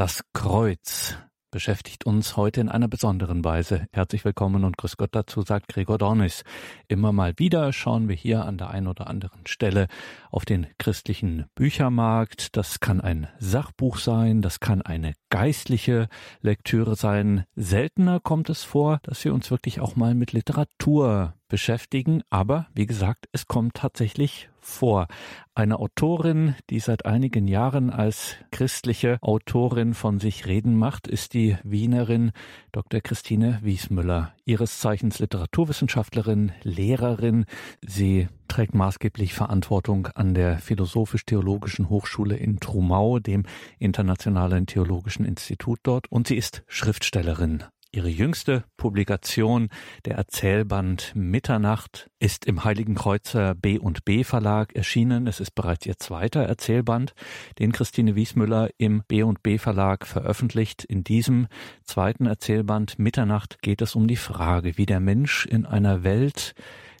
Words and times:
Das 0.00 0.24
Kreuz 0.32 1.18
beschäftigt 1.50 2.06
uns 2.06 2.34
heute 2.34 2.62
in 2.62 2.70
einer 2.70 2.88
besonderen 2.88 3.44
Weise. 3.44 3.86
Herzlich 3.92 4.24
willkommen 4.24 4.64
und 4.64 4.78
grüß 4.78 4.96
Gott 4.96 5.10
dazu, 5.12 5.42
sagt 5.42 5.68
Gregor 5.68 5.98
Dornis. 5.98 6.42
Immer 6.88 7.12
mal 7.12 7.34
wieder 7.36 7.70
schauen 7.74 8.08
wir 8.08 8.16
hier 8.16 8.46
an 8.46 8.56
der 8.56 8.70
einen 8.70 8.86
oder 8.86 9.08
anderen 9.08 9.46
Stelle 9.46 9.88
auf 10.30 10.46
den 10.46 10.68
christlichen 10.78 11.44
Büchermarkt. 11.54 12.56
Das 12.56 12.80
kann 12.80 13.02
ein 13.02 13.28
Sachbuch 13.38 13.98
sein, 13.98 14.40
das 14.40 14.58
kann 14.58 14.80
eine 14.80 15.12
geistliche 15.28 16.08
Lektüre 16.40 16.96
sein. 16.96 17.44
Seltener 17.54 18.20
kommt 18.20 18.48
es 18.48 18.64
vor, 18.64 19.00
dass 19.02 19.22
wir 19.22 19.34
uns 19.34 19.50
wirklich 19.50 19.80
auch 19.80 19.96
mal 19.96 20.14
mit 20.14 20.32
Literatur 20.32 21.34
beschäftigen, 21.48 22.22
aber 22.30 22.68
wie 22.72 22.86
gesagt, 22.86 23.28
es 23.32 23.44
kommt 23.44 23.74
tatsächlich 23.74 24.48
vor. 24.60 25.06
Eine 25.54 25.78
Autorin, 25.78 26.54
die 26.70 26.80
seit 26.80 27.06
einigen 27.06 27.48
Jahren 27.48 27.90
als 27.90 28.36
christliche 28.50 29.18
Autorin 29.20 29.94
von 29.94 30.20
sich 30.20 30.46
reden 30.46 30.76
macht, 30.76 31.06
ist 31.06 31.34
die 31.34 31.56
Wienerin 31.64 32.32
Dr. 32.72 33.00
Christine 33.00 33.58
Wiesmüller, 33.62 34.32
ihres 34.44 34.78
Zeichens 34.78 35.18
Literaturwissenschaftlerin, 35.18 36.52
Lehrerin. 36.62 37.44
Sie 37.82 38.28
trägt 38.48 38.74
maßgeblich 38.74 39.34
Verantwortung 39.34 40.06
an 40.14 40.34
der 40.34 40.58
Philosophisch-Theologischen 40.58 41.88
Hochschule 41.88 42.36
in 42.36 42.60
Trumau, 42.60 43.18
dem 43.18 43.44
Internationalen 43.78 44.66
Theologischen 44.66 45.24
Institut 45.24 45.80
dort, 45.82 46.10
und 46.10 46.28
sie 46.28 46.36
ist 46.36 46.62
Schriftstellerin. 46.68 47.64
Ihre 47.92 48.08
jüngste 48.08 48.62
Publikation, 48.76 49.68
der 50.04 50.14
Erzählband 50.14 51.10
Mitternacht, 51.16 52.08
ist 52.20 52.44
im 52.44 52.62
Heiligen 52.62 52.94
Kreuzer 52.94 53.56
B 53.56 53.80
und 53.80 54.04
B 54.04 54.22
Verlag 54.22 54.76
erschienen. 54.76 55.26
Es 55.26 55.40
ist 55.40 55.56
bereits 55.56 55.86
ihr 55.86 55.98
zweiter 55.98 56.44
Erzählband, 56.44 57.14
den 57.58 57.72
Christine 57.72 58.14
Wiesmüller 58.14 58.70
im 58.78 59.02
B 59.08 59.24
und 59.24 59.42
B 59.42 59.58
Verlag 59.58 60.06
veröffentlicht. 60.06 60.84
In 60.84 61.02
diesem 61.02 61.48
zweiten 61.82 62.26
Erzählband 62.26 63.00
Mitternacht 63.00 63.60
geht 63.60 63.82
es 63.82 63.96
um 63.96 64.06
die 64.06 64.14
Frage, 64.14 64.78
wie 64.78 64.86
der 64.86 65.00
Mensch 65.00 65.44
in 65.46 65.66
einer 65.66 66.04
Welt, 66.04 66.54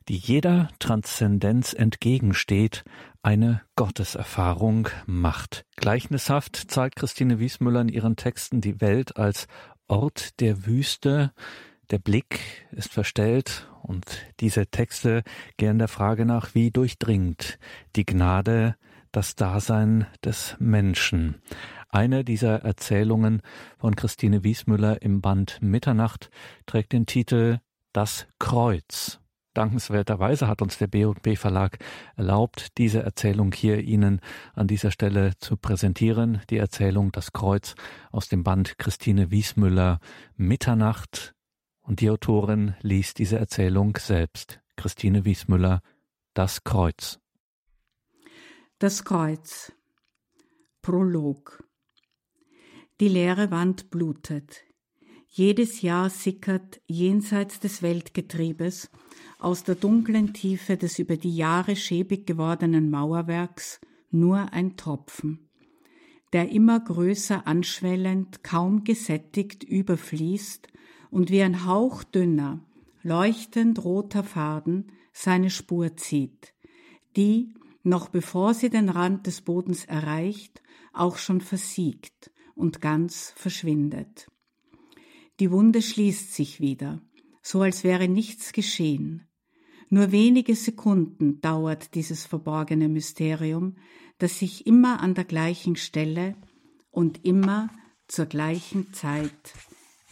die 0.08 0.16
jeder 0.16 0.70
Transzendenz 0.80 1.72
entgegensteht, 1.72 2.82
eine 3.22 3.62
Gotteserfahrung 3.76 4.88
macht. 5.06 5.64
Gleichnishaft 5.76 6.56
zeigt 6.56 6.96
Christine 6.96 7.38
Wiesmüller 7.38 7.82
in 7.82 7.88
ihren 7.88 8.16
Texten 8.16 8.60
die 8.60 8.80
Welt 8.80 9.16
als 9.16 9.46
Ort 9.90 10.38
der 10.40 10.66
Wüste. 10.66 11.32
Der 11.90 11.98
Blick 11.98 12.40
ist 12.70 12.92
verstellt 12.92 13.68
und 13.82 14.04
diese 14.38 14.68
Texte 14.68 15.24
gehen 15.56 15.78
der 15.78 15.88
Frage 15.88 16.24
nach, 16.24 16.54
wie 16.54 16.70
durchdringt 16.70 17.58
die 17.96 18.06
Gnade 18.06 18.76
das 19.10 19.34
Dasein 19.34 20.06
des 20.24 20.56
Menschen. 20.60 21.42
Eine 21.88 22.24
dieser 22.24 22.62
Erzählungen 22.62 23.42
von 23.78 23.96
Christine 23.96 24.44
Wiesmüller 24.44 25.02
im 25.02 25.20
Band 25.20 25.58
Mitternacht 25.60 26.30
trägt 26.66 26.92
den 26.92 27.06
Titel 27.06 27.58
Das 27.92 28.28
Kreuz. 28.38 29.19
Dankenswerterweise 29.54 30.46
hat 30.46 30.62
uns 30.62 30.78
der 30.78 30.86
B&B 30.86 31.34
Verlag 31.34 31.78
erlaubt, 32.16 32.78
diese 32.78 33.02
Erzählung 33.02 33.52
hier 33.52 33.80
Ihnen 33.80 34.20
an 34.54 34.68
dieser 34.68 34.92
Stelle 34.92 35.32
zu 35.38 35.56
präsentieren. 35.56 36.40
Die 36.50 36.58
Erzählung 36.58 37.10
Das 37.10 37.32
Kreuz 37.32 37.74
aus 38.12 38.28
dem 38.28 38.44
Band 38.44 38.78
Christine 38.78 39.30
Wiesmüller 39.30 39.98
Mitternacht. 40.36 41.34
Und 41.80 42.00
die 42.00 42.10
Autorin 42.10 42.76
liest 42.80 43.18
diese 43.18 43.38
Erzählung 43.38 43.96
selbst. 43.96 44.60
Christine 44.76 45.24
Wiesmüller 45.24 45.82
Das 46.32 46.62
Kreuz. 46.62 47.18
Das 48.78 49.04
Kreuz. 49.04 49.72
Prolog. 50.80 51.64
Die 53.00 53.08
leere 53.08 53.50
Wand 53.50 53.90
blutet. 53.90 54.69
Jedes 55.32 55.82
Jahr 55.82 56.10
sickert 56.10 56.80
jenseits 56.88 57.60
des 57.60 57.82
Weltgetriebes 57.82 58.90
aus 59.38 59.62
der 59.62 59.76
dunklen 59.76 60.34
Tiefe 60.34 60.76
des 60.76 60.98
über 60.98 61.16
die 61.16 61.36
Jahre 61.36 61.76
schäbig 61.76 62.26
gewordenen 62.26 62.90
Mauerwerks 62.90 63.80
nur 64.10 64.52
ein 64.52 64.76
Tropfen, 64.76 65.48
der 66.32 66.50
immer 66.50 66.80
größer 66.80 67.46
anschwellend, 67.46 68.42
kaum 68.42 68.82
gesättigt 68.82 69.62
überfließt 69.62 70.66
und 71.12 71.30
wie 71.30 71.42
ein 71.42 71.64
hauchdünner, 71.64 72.64
leuchtend 73.04 73.84
roter 73.84 74.24
Faden 74.24 74.90
seine 75.12 75.50
Spur 75.50 75.96
zieht, 75.96 76.54
die, 77.16 77.54
noch 77.84 78.08
bevor 78.08 78.52
sie 78.52 78.68
den 78.68 78.88
Rand 78.88 79.28
des 79.28 79.42
Bodens 79.42 79.84
erreicht, 79.84 80.60
auch 80.92 81.18
schon 81.18 81.40
versiegt 81.40 82.32
und 82.56 82.80
ganz 82.80 83.32
verschwindet. 83.36 84.26
Die 85.40 85.50
Wunde 85.50 85.80
schließt 85.80 86.34
sich 86.34 86.60
wieder, 86.60 87.00
so 87.42 87.62
als 87.62 87.82
wäre 87.82 88.08
nichts 88.08 88.52
geschehen, 88.52 89.26
nur 89.88 90.12
wenige 90.12 90.54
Sekunden 90.54 91.40
dauert 91.40 91.94
dieses 91.94 92.26
verborgene 92.26 92.88
Mysterium, 92.88 93.76
das 94.18 94.38
sich 94.38 94.66
immer 94.66 95.00
an 95.00 95.14
der 95.14 95.24
gleichen 95.24 95.74
Stelle 95.74 96.36
und 96.90 97.24
immer 97.24 97.70
zur 98.06 98.26
gleichen 98.26 98.92
Zeit 98.92 99.54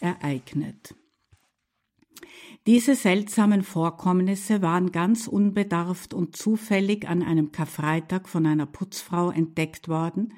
ereignet. 0.01 0.95
Diese 2.67 2.95
seltsamen 2.95 3.63
Vorkommnisse 3.63 4.61
waren 4.61 4.91
ganz 4.91 5.27
unbedarft 5.27 6.13
und 6.13 6.35
zufällig 6.35 7.07
an 7.07 7.23
einem 7.23 7.53
Karfreitag 7.53 8.27
von 8.27 8.45
einer 8.45 8.65
Putzfrau 8.65 9.31
entdeckt 9.31 9.87
worden, 9.87 10.33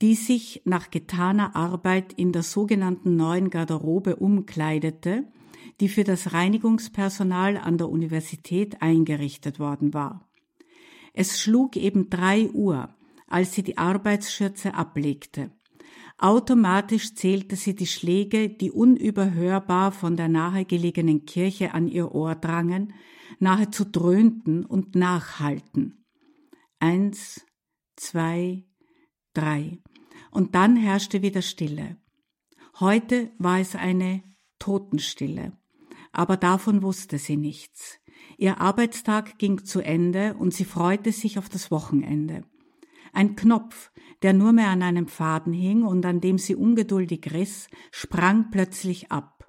die 0.00 0.14
sich 0.14 0.62
nach 0.64 0.90
getaner 0.90 1.56
Arbeit 1.56 2.12
in 2.12 2.32
der 2.32 2.42
sogenannten 2.42 3.16
neuen 3.16 3.50
Garderobe 3.50 4.16
umkleidete 4.16 5.26
die 5.80 5.88
für 5.88 6.04
das 6.04 6.32
Reinigungspersonal 6.32 7.56
an 7.56 7.78
der 7.78 7.88
Universität 7.88 8.82
eingerichtet 8.82 9.58
worden 9.58 9.94
war. 9.94 10.28
Es 11.12 11.40
schlug 11.40 11.76
eben 11.76 12.10
drei 12.10 12.48
Uhr, 12.50 12.94
als 13.26 13.54
sie 13.54 13.62
die 13.62 13.78
Arbeitsschürze 13.78 14.74
ablegte. 14.74 15.50
Automatisch 16.18 17.14
zählte 17.14 17.54
sie 17.54 17.76
die 17.76 17.86
Schläge, 17.86 18.48
die 18.48 18.72
unüberhörbar 18.72 19.92
von 19.92 20.16
der 20.16 20.28
nahegelegenen 20.28 21.26
Kirche 21.26 21.74
an 21.74 21.86
ihr 21.86 22.12
Ohr 22.12 22.34
drangen, 22.34 22.92
nahezu 23.38 23.84
dröhnten 23.84 24.64
und 24.64 24.96
nachhallten. 24.96 26.04
Eins, 26.80 27.44
zwei, 27.94 28.64
drei. 29.38 29.78
Und 30.30 30.54
dann 30.54 30.76
herrschte 30.76 31.22
wieder 31.22 31.42
Stille. 31.42 31.96
Heute 32.80 33.30
war 33.38 33.58
es 33.60 33.74
eine 33.74 34.22
Totenstille 34.58 35.52
aber 36.12 36.36
davon 36.36 36.82
wusste 36.82 37.18
sie 37.18 37.36
nichts. 37.36 37.98
Ihr 38.36 38.60
Arbeitstag 38.60 39.38
ging 39.38 39.64
zu 39.64 39.80
Ende 39.80 40.34
und 40.34 40.54
sie 40.54 40.64
freute 40.64 41.12
sich 41.12 41.38
auf 41.38 41.48
das 41.48 41.70
Wochenende. 41.70 42.44
Ein 43.12 43.36
Knopf, 43.36 43.90
der 44.22 44.32
nur 44.32 44.52
mehr 44.52 44.68
an 44.68 44.82
einem 44.82 45.06
Faden 45.06 45.52
hing 45.52 45.82
und 45.82 46.04
an 46.04 46.20
dem 46.20 46.38
sie 46.38 46.54
ungeduldig 46.54 47.32
riss, 47.32 47.68
sprang 47.90 48.50
plötzlich 48.50 49.10
ab. 49.12 49.48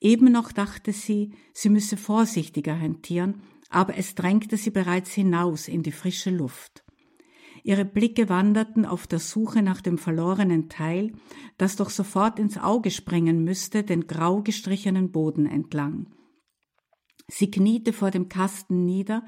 Eben 0.00 0.30
noch 0.30 0.52
dachte 0.52 0.92
sie, 0.92 1.34
sie 1.52 1.68
müsse 1.68 1.96
vorsichtiger 1.96 2.78
hantieren, 2.78 3.42
aber 3.68 3.96
es 3.96 4.14
drängte 4.14 4.56
sie 4.56 4.70
bereits 4.70 5.12
hinaus 5.12 5.68
in 5.68 5.82
die 5.82 5.92
frische 5.92 6.30
Luft. 6.30 6.84
Ihre 7.68 7.84
Blicke 7.84 8.30
wanderten 8.30 8.86
auf 8.86 9.06
der 9.06 9.18
Suche 9.18 9.60
nach 9.60 9.82
dem 9.82 9.98
verlorenen 9.98 10.70
Teil, 10.70 11.12
das 11.58 11.76
doch 11.76 11.90
sofort 11.90 12.38
ins 12.38 12.56
Auge 12.56 12.90
springen 12.90 13.44
müsste, 13.44 13.84
den 13.84 14.06
grau 14.06 14.40
gestrichenen 14.42 15.12
Boden 15.12 15.44
entlang. 15.44 16.06
Sie 17.26 17.50
kniete 17.50 17.92
vor 17.92 18.10
dem 18.10 18.30
Kasten 18.30 18.86
nieder 18.86 19.22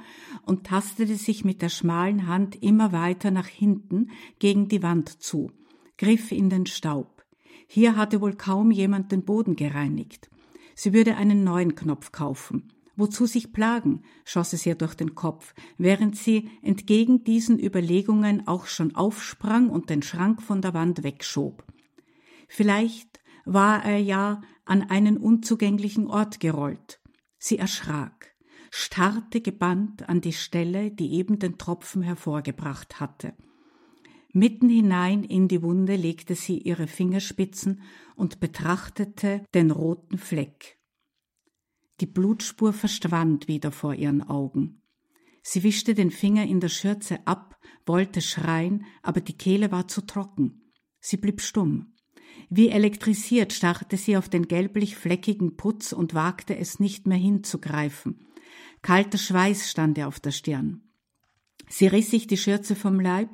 und 0.46 0.66
tastete 0.66 1.16
sich 1.16 1.44
mit 1.44 1.60
der 1.60 1.68
schmalen 1.68 2.28
Hand 2.28 2.56
immer 2.62 2.92
weiter 2.92 3.30
nach 3.30 3.46
hinten 3.46 4.10
gegen 4.38 4.68
die 4.68 4.82
Wand 4.82 5.22
zu, 5.22 5.52
griff 5.98 6.32
in 6.32 6.48
den 6.48 6.64
Staub. 6.64 7.22
Hier 7.66 7.94
hatte 7.94 8.22
wohl 8.22 8.36
kaum 8.36 8.70
jemand 8.70 9.12
den 9.12 9.26
Boden 9.26 9.54
gereinigt. 9.54 10.30
Sie 10.74 10.94
würde 10.94 11.16
einen 11.16 11.44
neuen 11.44 11.74
Knopf 11.74 12.10
kaufen. 12.10 12.72
Wozu 13.00 13.24
sich 13.24 13.54
plagen, 13.54 14.02
schoss 14.26 14.52
es 14.52 14.66
ihr 14.66 14.74
durch 14.74 14.94
den 14.94 15.14
Kopf, 15.14 15.54
während 15.78 16.16
sie 16.16 16.50
entgegen 16.60 17.24
diesen 17.24 17.58
Überlegungen 17.58 18.46
auch 18.46 18.66
schon 18.66 18.94
aufsprang 18.94 19.70
und 19.70 19.88
den 19.88 20.02
Schrank 20.02 20.42
von 20.42 20.60
der 20.60 20.74
Wand 20.74 21.02
wegschob. 21.02 21.64
Vielleicht 22.46 23.20
war 23.46 23.82
er 23.86 23.96
ja 23.96 24.42
an 24.66 24.82
einen 24.82 25.16
unzugänglichen 25.16 26.08
Ort 26.08 26.40
gerollt. 26.40 27.00
Sie 27.38 27.56
erschrak, 27.56 28.36
starrte 28.70 29.40
gebannt 29.40 30.06
an 30.06 30.20
die 30.20 30.34
Stelle, 30.34 30.90
die 30.90 31.14
eben 31.14 31.38
den 31.38 31.56
Tropfen 31.56 32.02
hervorgebracht 32.02 33.00
hatte. 33.00 33.32
Mitten 34.34 34.68
hinein 34.68 35.24
in 35.24 35.48
die 35.48 35.62
Wunde 35.62 35.96
legte 35.96 36.34
sie 36.34 36.58
ihre 36.58 36.86
Fingerspitzen 36.86 37.80
und 38.14 38.40
betrachtete 38.40 39.42
den 39.54 39.70
roten 39.70 40.18
Fleck. 40.18 40.79
Die 42.00 42.06
Blutspur 42.06 42.72
verschwand 42.72 43.46
wieder 43.46 43.72
vor 43.72 43.94
ihren 43.94 44.22
Augen. 44.22 44.82
Sie 45.42 45.62
wischte 45.62 45.94
den 45.94 46.10
Finger 46.10 46.44
in 46.46 46.60
der 46.60 46.68
Schürze 46.68 47.26
ab, 47.26 47.58
wollte 47.86 48.22
schreien, 48.22 48.86
aber 49.02 49.20
die 49.20 49.36
Kehle 49.36 49.70
war 49.70 49.86
zu 49.86 50.02
trocken. 50.02 50.72
Sie 50.98 51.18
blieb 51.18 51.40
stumm. 51.40 51.94
Wie 52.48 52.68
elektrisiert 52.68 53.52
starrte 53.52 53.96
sie 53.96 54.16
auf 54.16 54.28
den 54.28 54.48
gelblich 54.48 54.96
fleckigen 54.96 55.56
Putz 55.56 55.92
und 55.92 56.14
wagte 56.14 56.56
es 56.56 56.80
nicht 56.80 57.06
mehr 57.06 57.18
hinzugreifen. 57.18 58.26
Kalter 58.82 59.18
Schweiß 59.18 59.70
stand 59.70 59.98
ihr 59.98 60.08
auf 60.08 60.20
der 60.20 60.32
Stirn. 60.32 60.82
Sie 61.68 61.86
riss 61.86 62.10
sich 62.10 62.26
die 62.26 62.36
Schürze 62.36 62.74
vom 62.74 62.98
Leib, 62.98 63.30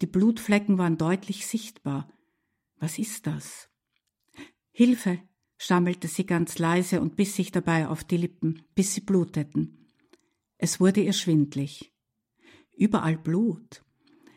die 0.00 0.06
Blutflecken 0.06 0.78
waren 0.78 0.98
deutlich 0.98 1.46
sichtbar. 1.46 2.08
Was 2.76 2.98
ist 2.98 3.26
das? 3.26 3.68
Hilfe, 4.70 5.18
stammelte 5.62 6.08
sie 6.08 6.24
ganz 6.24 6.58
leise 6.58 7.02
und 7.02 7.16
biss 7.16 7.36
sich 7.36 7.52
dabei 7.52 7.86
auf 7.86 8.02
die 8.02 8.16
Lippen, 8.16 8.62
bis 8.74 8.94
sie 8.94 9.02
bluteten. 9.02 9.92
Es 10.56 10.80
wurde 10.80 11.02
ihr 11.02 11.12
schwindlig. 11.12 11.92
Überall 12.78 13.18
Blut. 13.18 13.84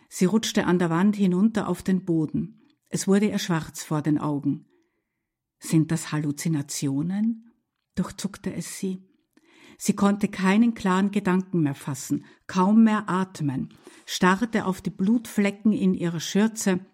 Sie 0.10 0.25
rutschte 0.25 0.66
an 0.66 0.80
der 0.80 0.90
Wand 0.90 1.16
hinunter 1.16 1.70
auf 1.70 1.81
den 1.81 2.04
Boden. 2.04 2.62
Es 2.90 3.08
wurde 3.08 3.30
ihr 3.30 3.40
schwarz 3.40 3.86
vor 3.86 4.02
den 4.02 4.18
Augen. 4.18 4.66
Sind 5.60 5.92
das 5.92 6.12
Halluzinationen? 6.12 7.50
durchzuckte 7.96 8.54
es 8.54 8.78
sie. 8.78 9.08
Sie 9.78 9.96
konnte 9.96 10.28
keinen 10.28 10.74
klaren 10.74 11.12
Gedanken 11.12 11.62
mehr 11.62 11.75
fassen, 11.75 12.25
kaum 12.48 12.84
mehr 12.84 13.08
atmen, 13.08 13.70
starrte 14.06 14.66
auf 14.66 14.81
die 14.81 14.90
Blutflecken 14.90 15.72
in 15.72 15.94
ihrer 15.94 16.20
Schürze, 16.20 16.86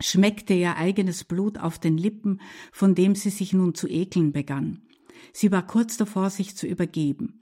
schmeckte 0.00 0.54
ihr 0.54 0.76
eigenes 0.76 1.24
Blut 1.24 1.58
auf 1.58 1.78
den 1.78 1.96
Lippen, 1.96 2.40
von 2.72 2.94
dem 2.94 3.14
sie 3.14 3.30
sich 3.30 3.52
nun 3.52 3.74
zu 3.74 3.88
ekeln 3.88 4.32
begann. 4.32 4.82
Sie 5.32 5.50
war 5.52 5.66
kurz 5.66 5.96
davor, 5.96 6.30
sich 6.30 6.56
zu 6.56 6.66
übergeben. 6.66 7.40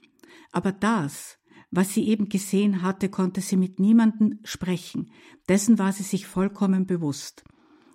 Aber 0.51 0.71
das, 0.71 1.37
was 1.71 1.93
sie 1.93 2.07
eben 2.07 2.29
gesehen 2.29 2.81
hatte, 2.81 3.09
konnte 3.09 3.41
sie 3.41 3.57
mit 3.57 3.79
niemandem 3.79 4.39
sprechen, 4.43 5.11
dessen 5.49 5.79
war 5.79 5.91
sie 5.91 6.03
sich 6.03 6.27
vollkommen 6.27 6.85
bewusst. 6.85 7.43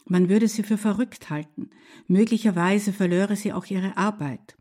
Man 0.06 0.28
würde 0.28 0.48
sie 0.48 0.62
für 0.62 0.78
verrückt 0.78 1.30
halten, 1.30 1.70
möglicherweise 2.06 2.92
verlöre 2.92 3.36
sie 3.36 3.52
auch 3.52 3.66
ihre 3.66 3.96
Arbeit. 3.96 4.56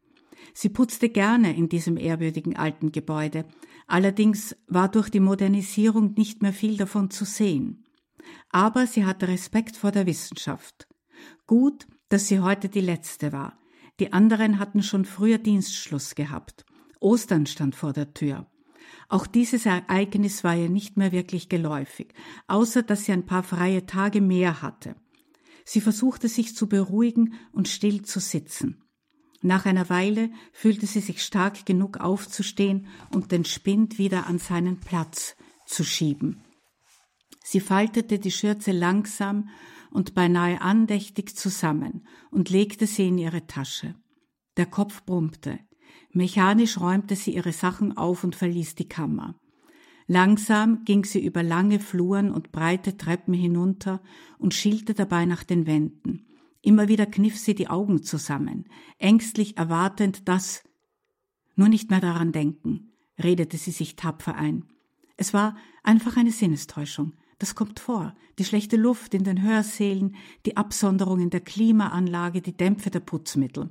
Sie 0.53 0.69
putzte 0.69 1.09
gerne 1.09 1.55
in 1.55 1.69
diesem 1.69 1.97
ehrwürdigen 1.97 2.55
alten 2.55 2.91
Gebäude, 2.91 3.45
allerdings 3.87 4.55
war 4.67 4.89
durch 4.89 5.09
die 5.09 5.19
Modernisierung 5.19 6.13
nicht 6.13 6.41
mehr 6.41 6.53
viel 6.53 6.77
davon 6.77 7.09
zu 7.09 7.25
sehen. 7.25 7.86
Aber 8.49 8.87
sie 8.87 9.05
hatte 9.05 9.27
Respekt 9.27 9.77
vor 9.77 9.91
der 9.91 10.05
Wissenschaft. 10.05 10.87
Gut, 11.45 11.87
dass 12.09 12.27
sie 12.27 12.39
heute 12.39 12.69
die 12.69 12.81
letzte 12.81 13.31
war. 13.31 13.59
Die 13.99 14.13
anderen 14.13 14.59
hatten 14.59 14.83
schon 14.83 15.05
früher 15.05 15.37
Dienstschluss 15.37 16.15
gehabt. 16.15 16.65
Ostern 16.99 17.45
stand 17.45 17.75
vor 17.75 17.93
der 17.93 18.13
Tür. 18.13 18.47
Auch 19.09 19.27
dieses 19.27 19.65
Ereignis 19.65 20.43
war 20.43 20.55
ihr 20.55 20.69
nicht 20.69 20.97
mehr 20.97 21.11
wirklich 21.11 21.49
geläufig, 21.49 22.13
außer 22.47 22.83
dass 22.83 23.05
sie 23.05 23.13
ein 23.13 23.25
paar 23.25 23.43
freie 23.43 23.85
Tage 23.85 24.21
mehr 24.21 24.61
hatte. 24.61 24.95
Sie 25.65 25.81
versuchte 25.81 26.27
sich 26.27 26.55
zu 26.55 26.67
beruhigen 26.67 27.33
und 27.51 27.67
still 27.67 28.01
zu 28.03 28.19
sitzen. 28.19 28.83
Nach 29.41 29.65
einer 29.65 29.89
Weile 29.89 30.31
fühlte 30.51 30.87
sie 30.87 30.99
sich 30.99 31.21
stark 31.21 31.65
genug 31.65 31.97
aufzustehen 31.97 32.87
und 33.13 33.31
den 33.31 33.45
Spind 33.45 33.97
wieder 33.97 34.27
an 34.27 34.39
seinen 34.39 34.79
Platz 34.79 35.35
zu 35.65 35.83
schieben. 35.83 36.41
Sie 37.49 37.61
faltete 37.61 38.19
die 38.19 38.31
Schürze 38.31 38.73
langsam 38.73 39.47
und 39.89 40.13
beinahe 40.13 40.59
andächtig 40.59 41.37
zusammen 41.37 42.05
und 42.29 42.49
legte 42.49 42.85
sie 42.87 43.07
in 43.07 43.17
ihre 43.17 43.47
Tasche. 43.47 43.95
Der 44.57 44.65
Kopf 44.65 45.05
brummte. 45.05 45.57
Mechanisch 46.11 46.77
räumte 46.77 47.15
sie 47.15 47.33
ihre 47.33 47.53
Sachen 47.53 47.95
auf 47.95 48.25
und 48.25 48.35
verließ 48.35 48.75
die 48.75 48.89
Kammer. 48.89 49.39
Langsam 50.07 50.83
ging 50.83 51.05
sie 51.05 51.23
über 51.23 51.41
lange 51.41 51.79
Fluren 51.79 52.33
und 52.33 52.51
breite 52.51 52.97
Treppen 52.97 53.33
hinunter 53.33 54.01
und 54.37 54.53
schielte 54.53 54.93
dabei 54.93 55.23
nach 55.23 55.45
den 55.45 55.65
Wänden. 55.65 56.27
Immer 56.61 56.89
wieder 56.89 57.05
kniff 57.05 57.39
sie 57.39 57.55
die 57.55 57.69
Augen 57.69 58.03
zusammen, 58.03 58.65
ängstlich 58.97 59.55
erwartend, 59.55 60.27
dass 60.27 60.65
nur 61.55 61.69
nicht 61.69 61.91
mehr 61.91 62.01
daran 62.01 62.33
denken, 62.33 62.91
redete 63.17 63.55
sie 63.55 63.71
sich 63.71 63.95
tapfer 63.95 64.35
ein. 64.35 64.65
Es 65.15 65.33
war 65.33 65.55
einfach 65.81 66.17
eine 66.17 66.31
Sinnestäuschung. 66.31 67.13
Das 67.39 67.55
kommt 67.55 67.79
vor. 67.79 68.15
Die 68.39 68.45
schlechte 68.45 68.77
Luft 68.77 69.13
in 69.13 69.23
den 69.23 69.41
Hörsälen, 69.41 70.15
die 70.45 70.57
Absonderung 70.57 71.19
in 71.19 71.29
der 71.29 71.41
Klimaanlage, 71.41 72.41
die 72.41 72.57
Dämpfe 72.57 72.89
der 72.89 72.99
Putzmittel. 72.99 73.69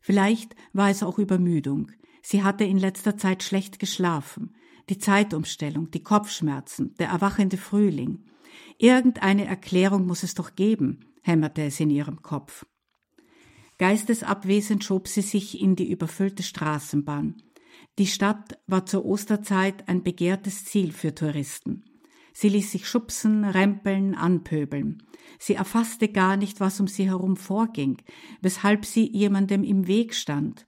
Vielleicht 0.00 0.54
war 0.72 0.90
es 0.90 1.02
auch 1.02 1.18
Übermüdung. 1.18 1.90
Sie 2.22 2.42
hatte 2.42 2.64
in 2.64 2.78
letzter 2.78 3.16
Zeit 3.16 3.42
schlecht 3.42 3.78
geschlafen. 3.78 4.54
Die 4.90 4.98
Zeitumstellung, 4.98 5.90
die 5.90 6.02
Kopfschmerzen, 6.02 6.94
der 6.98 7.08
erwachende 7.08 7.56
Frühling. 7.56 8.24
Irgendeine 8.78 9.46
Erklärung 9.46 10.06
muss 10.06 10.22
es 10.22 10.34
doch 10.34 10.54
geben, 10.54 11.00
hämmerte 11.22 11.62
es 11.62 11.80
in 11.80 11.88
ihrem 11.88 12.20
Kopf. 12.20 12.66
Geistesabwesend 13.78 14.84
schob 14.84 15.08
sie 15.08 15.22
sich 15.22 15.60
in 15.60 15.74
die 15.74 15.90
überfüllte 15.90 16.42
Straßenbahn. 16.42 17.42
Die 17.98 18.06
Stadt 18.06 18.58
war 18.66 18.86
zur 18.86 19.04
Osterzeit 19.04 19.88
ein 19.88 20.02
begehrtes 20.02 20.64
Ziel 20.64 20.92
für 20.92 21.14
Touristen. 21.14 21.84
Sie 22.34 22.48
ließ 22.48 22.72
sich 22.72 22.88
schubsen, 22.88 23.44
rempeln, 23.44 24.14
anpöbeln. 24.14 25.02
Sie 25.38 25.54
erfasste 25.54 26.08
gar 26.08 26.36
nicht, 26.36 26.60
was 26.60 26.80
um 26.80 26.88
sie 26.88 27.06
herum 27.06 27.36
vorging, 27.36 28.02
weshalb 28.42 28.84
sie 28.84 29.08
jemandem 29.10 29.62
im 29.62 29.86
Weg 29.86 30.14
stand. 30.14 30.66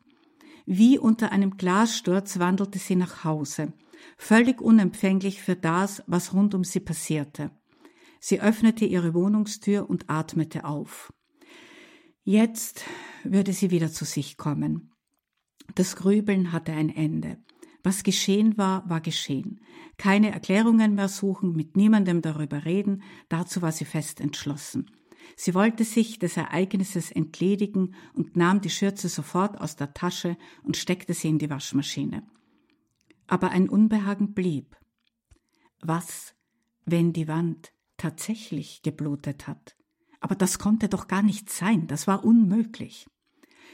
Wie 0.65 0.99
unter 0.99 1.33
einem 1.33 1.57
Glassturz 1.57 2.39
wandelte 2.39 2.79
sie 2.79 2.97
nach 2.97 3.25
Hause, 3.25 3.73
völlig 4.17 4.61
unempfänglich 4.61 5.43
für 5.43 5.57
das, 5.57 6.03
was 6.07 6.33
rund 6.33 6.55
um 6.55 6.65
sie 6.65 6.81
passierte. 6.81 7.51
Sie 8.21 8.41
öffnete 8.41 8.85
ihre 8.85 9.13
Wohnungstür 9.13 9.91
und 9.91 10.09
atmete 10.09 10.65
auf. 10.65 11.13
Jetzt 12.23 12.85
würde 13.25 13.53
sie 13.53 13.71
wieder 13.71 13.91
zu 13.91 14.05
sich 14.05 14.37
kommen. 14.37 14.93
Das 15.75 15.97
Grübeln 15.97 16.53
hatte 16.53 16.73
ein 16.73 16.91
Ende. 16.91 17.39
Was 17.87 18.03
geschehen 18.03 18.59
war, 18.59 18.83
war 18.91 19.01
geschehen. 19.01 19.61
Keine 19.97 20.33
Erklärungen 20.33 20.97
mehr 20.97 21.07
suchen, 21.07 21.53
mit 21.53 21.77
niemandem 21.77 22.21
darüber 22.21 22.65
reden, 22.65 23.05
dazu 23.29 23.63
war 23.63 23.71
sie 23.71 23.85
fest 23.85 24.21
entschlossen. 24.21 24.91
Sie 25.37 25.55
wollte 25.55 25.85
sich 25.85 26.19
des 26.19 26.37
Ereignisses 26.37 27.13
entledigen 27.13 27.95
und 28.13 28.37
nahm 28.37 28.61
die 28.61 28.71
Schürze 28.71 29.09
sofort 29.09 29.61
aus 29.61 29.77
der 29.77 29.95
Tasche 29.95 30.37
und 30.65 30.77
steckte 30.77 31.15
sie 31.15 31.29
in 31.29 31.39
die 31.39 31.49
Waschmaschine. 31.49 32.25
Aber 33.29 33.51
ein 33.51 33.69
Unbehagen 33.69 34.35
blieb. 34.35 34.77
Was, 35.81 36.35
wenn 36.87 37.13
die 37.13 37.29
Wand 37.29 37.71
tatsächlich 37.99 38.83
geblutet 38.83 39.47
hat? 39.47 39.77
Aber 40.19 40.35
das 40.35 40.59
konnte 40.59 40.89
doch 40.89 41.07
gar 41.07 41.23
nicht 41.23 41.51
sein, 41.51 41.87
das 41.87 42.09
war 42.09 42.25
unmöglich. 42.25 43.07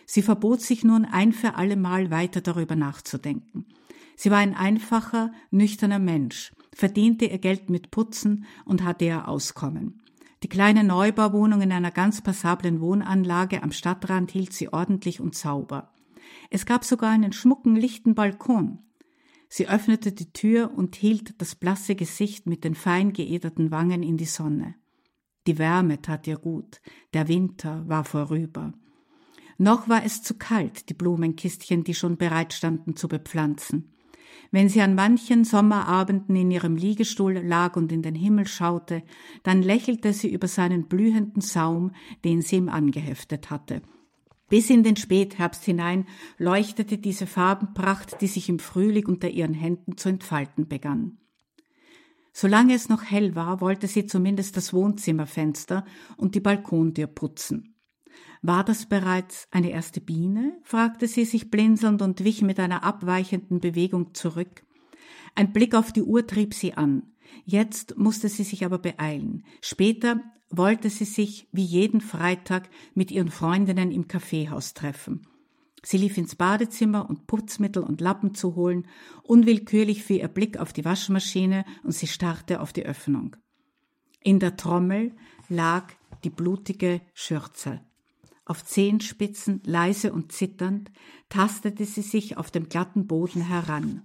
Sie 0.04 0.21
verbot 0.21 0.61
sich 0.61 0.85
nun 0.85 1.07
ein 1.07 1.33
für 1.33 1.54
allemal 1.54 2.11
weiter 2.11 2.42
darüber 2.42 2.76
nachzudenken. 2.76 3.64
Sie 4.16 4.31
war 4.31 4.38
ein 4.38 4.54
einfacher, 4.54 5.33
nüchterner 5.50 5.99
Mensch, 5.99 6.52
verdiente 6.75 7.26
ihr 7.26 7.38
Geld 7.38 7.71
mit 7.71 7.90
Putzen 7.90 8.45
und 8.64 8.85
hatte 8.85 9.04
ihr 9.04 9.28
Auskommen. 9.28 10.02
Die 10.42 10.49
kleine 10.49 10.83
Neubauwohnung 10.83 11.61
in 11.61 11.73
einer 11.73 11.92
ganz 11.92 12.21
passablen 12.21 12.81
Wohnanlage 12.81 13.62
am 13.62 13.71
Stadtrand 13.71 14.33
hielt 14.33 14.52
sie 14.52 14.73
ordentlich 14.73 15.21
und 15.21 15.35
sauber. 15.35 15.92
Es 16.50 16.66
gab 16.66 16.85
sogar 16.85 17.11
einen 17.11 17.33
schmucken, 17.33 17.76
lichten 17.76 18.14
Balkon. 18.14 18.81
Sie 19.49 19.69
öffnete 19.69 20.12
die 20.12 20.33
Tür 20.33 20.73
und 20.75 20.97
hielt 20.97 21.40
das 21.40 21.54
blasse 21.54 21.95
Gesicht 21.95 22.47
mit 22.47 22.64
den 22.64 22.75
fein 22.75 23.12
geederten 23.12 23.71
Wangen 23.71 24.02
in 24.02 24.16
die 24.16 24.25
Sonne. 24.25 24.75
Die 25.47 25.59
Wärme 25.59 26.00
tat 26.00 26.26
ihr 26.26 26.38
gut, 26.38 26.81
der 27.14 27.28
Winter 27.28 27.87
war 27.88 28.04
vorüber. 28.04 28.73
Noch 29.59 29.88
war 29.88 30.04
es 30.04 30.23
zu 30.23 30.35
kalt, 30.35 30.88
die 30.88 30.95
Blumenkistchen, 30.95 31.85
die 31.85 31.95
schon 31.95 32.16
bereit 32.16 32.52
standen 32.52 32.97
zu 32.97 33.09
bepflanzen. 33.09 33.95
Wenn 34.52 34.68
sie 34.68 34.82
an 34.82 34.94
manchen 34.94 35.44
Sommerabenden 35.44 36.37
in 36.37 36.50
ihrem 36.50 36.76
Liegestuhl 36.76 37.38
lag 37.38 37.75
und 37.75 37.90
in 37.90 38.02
den 38.02 38.14
Himmel 38.14 38.47
schaute, 38.47 39.02
dann 39.42 39.62
lächelte 39.62 40.12
sie 40.12 40.30
über 40.30 40.47
seinen 40.47 40.88
blühenden 40.88 41.40
Saum, 41.40 41.92
den 42.23 42.42
sie 42.42 42.56
ihm 42.56 42.68
angeheftet 42.68 43.50
hatte. 43.50 43.80
Bis 44.50 44.68
in 44.68 44.82
den 44.82 44.97
Spätherbst 44.97 45.64
hinein 45.64 46.04
leuchtete 46.37 46.99
diese 46.99 47.26
Farbenpracht, 47.26 48.21
die 48.21 48.26
sich 48.26 48.50
im 48.50 48.59
Frühling 48.59 49.06
unter 49.06 49.30
ihren 49.30 49.54
Händen 49.54 49.97
zu 49.97 50.11
entfalten 50.11 50.68
begann. 50.68 51.16
Solange 52.35 52.75
es 52.75 52.90
noch 52.90 53.04
hell 53.04 53.35
war, 53.35 53.62
wollte 53.62 53.87
sie 53.87 54.04
zumindest 54.04 54.59
das 54.59 54.75
Wohnzimmerfenster 54.75 55.87
und 56.18 56.35
die 56.35 56.40
Balkontür 56.40 57.06
putzen. 57.06 57.72
War 58.42 58.64
das 58.64 58.87
bereits 58.87 59.46
eine 59.52 59.70
erste 59.70 60.00
Biene? 60.00 60.58
fragte 60.64 61.06
sie 61.06 61.25
sich 61.25 61.49
blinzelnd 61.49 62.02
und 62.02 62.25
wich 62.25 62.42
mit 62.42 62.58
einer 62.58 62.82
abweichenden 62.82 63.61
Bewegung 63.61 64.14
zurück. 64.14 64.64
Ein 65.37 65.52
Blick 65.52 65.76
auf 65.76 65.92
die 65.92 66.02
Uhr 66.02 66.26
trieb 66.26 66.52
sie 66.52 66.75
an. 66.75 67.04
Jetzt 67.44 67.96
musste 67.96 68.28
sie 68.28 68.42
sich 68.42 68.64
aber 68.64 68.78
beeilen. 68.78 69.44
Später 69.61 70.20
wollte 70.50 70.90
sie 70.90 71.04
sich 71.04 71.49
wie 71.52 71.64
jeden 71.64 72.00
Freitag 72.00 72.68
mit 72.94 73.12
ihren 73.12 73.30
Freundinnen 73.30 73.92
im 73.92 74.08
Kaffeehaus 74.08 74.75
treffen. 74.75 75.26
Sie 75.84 75.96
lief 75.96 76.18
ins 76.18 76.34
Badezimmer, 76.34 77.08
um 77.08 77.25
Putzmittel 77.26 77.82
und 77.82 78.00
Lappen 78.00 78.34
zu 78.34 78.56
holen. 78.56 78.88
Unwillkürlich 79.22 80.02
fiel 80.02 80.18
ihr 80.18 80.28
Blick 80.28 80.58
auf 80.58 80.72
die 80.72 80.84
Waschmaschine 80.84 81.64
und 81.84 81.92
sie 81.92 82.08
starrte 82.08 82.61
auf 82.61 82.72
die 82.72 82.84
Öffnung. 82.84 83.37
In 84.20 84.40
der 84.40 84.56
Trommel 84.56 85.14
lag 85.49 85.92
die 86.25 86.30
blutige 86.30 87.00
Schürze. 87.14 87.80
Auf 88.44 88.64
Zehenspitzen, 88.64 89.62
leise 89.64 90.12
und 90.12 90.32
zitternd, 90.32 90.90
tastete 91.28 91.84
sie 91.84 92.02
sich 92.02 92.37
auf 92.37 92.50
dem 92.50 92.68
glatten 92.68 93.06
Boden 93.06 93.42
heran. 93.42 94.02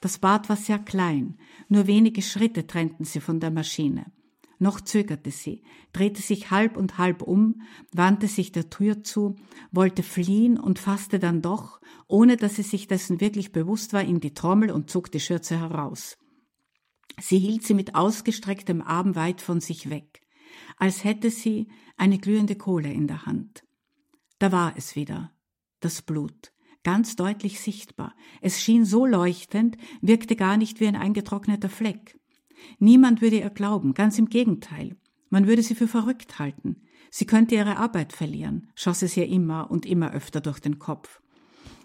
Das 0.00 0.18
Bad 0.18 0.48
war 0.48 0.56
sehr 0.56 0.78
klein, 0.78 1.38
nur 1.68 1.86
wenige 1.86 2.22
Schritte 2.22 2.66
trennten 2.66 3.04
sie 3.04 3.20
von 3.20 3.40
der 3.40 3.50
Maschine. 3.50 4.12
Noch 4.60 4.80
zögerte 4.80 5.30
sie, 5.30 5.62
drehte 5.92 6.20
sich 6.20 6.50
halb 6.50 6.76
und 6.76 6.98
halb 6.98 7.22
um, 7.22 7.62
wandte 7.92 8.26
sich 8.26 8.50
der 8.50 8.70
Tür 8.70 9.04
zu, 9.04 9.36
wollte 9.70 10.02
fliehen 10.02 10.58
und 10.58 10.80
fasste 10.80 11.20
dann 11.20 11.42
doch, 11.42 11.80
ohne 12.08 12.36
dass 12.36 12.56
sie 12.56 12.62
sich 12.62 12.88
dessen 12.88 13.20
wirklich 13.20 13.52
bewusst 13.52 13.92
war, 13.92 14.02
in 14.02 14.18
die 14.18 14.34
Trommel 14.34 14.72
und 14.72 14.90
zog 14.90 15.12
die 15.12 15.20
Schürze 15.20 15.58
heraus. 15.58 16.18
Sie 17.20 17.38
hielt 17.38 17.64
sie 17.64 17.74
mit 17.74 17.94
ausgestrecktem 17.94 18.82
Arm 18.82 19.14
weit 19.14 19.40
von 19.40 19.60
sich 19.60 19.90
weg, 19.90 20.22
als 20.76 21.04
hätte 21.04 21.30
sie 21.30 21.68
eine 21.96 22.18
glühende 22.18 22.56
Kohle 22.56 22.92
in 22.92 23.06
der 23.06 23.26
Hand. 23.26 23.62
Da 24.38 24.52
war 24.52 24.74
es 24.76 24.94
wieder, 24.94 25.32
das 25.80 26.02
Blut, 26.02 26.52
ganz 26.84 27.16
deutlich 27.16 27.60
sichtbar. 27.60 28.14
Es 28.40 28.60
schien 28.60 28.84
so 28.84 29.04
leuchtend, 29.04 29.76
wirkte 30.00 30.36
gar 30.36 30.56
nicht 30.56 30.80
wie 30.80 30.86
ein 30.86 30.96
eingetrockneter 30.96 31.68
Fleck. 31.68 32.18
Niemand 32.78 33.20
würde 33.20 33.38
ihr 33.38 33.50
glauben, 33.50 33.94
ganz 33.94 34.18
im 34.18 34.28
Gegenteil. 34.28 34.96
Man 35.30 35.46
würde 35.46 35.62
sie 35.62 35.74
für 35.74 35.88
verrückt 35.88 36.38
halten. 36.38 36.82
Sie 37.10 37.26
könnte 37.26 37.54
ihre 37.54 37.76
Arbeit 37.76 38.12
verlieren, 38.12 38.70
schoss 38.74 39.02
es 39.02 39.16
ihr 39.16 39.26
immer 39.26 39.70
und 39.70 39.86
immer 39.86 40.12
öfter 40.12 40.40
durch 40.40 40.60
den 40.60 40.78
Kopf. 40.78 41.20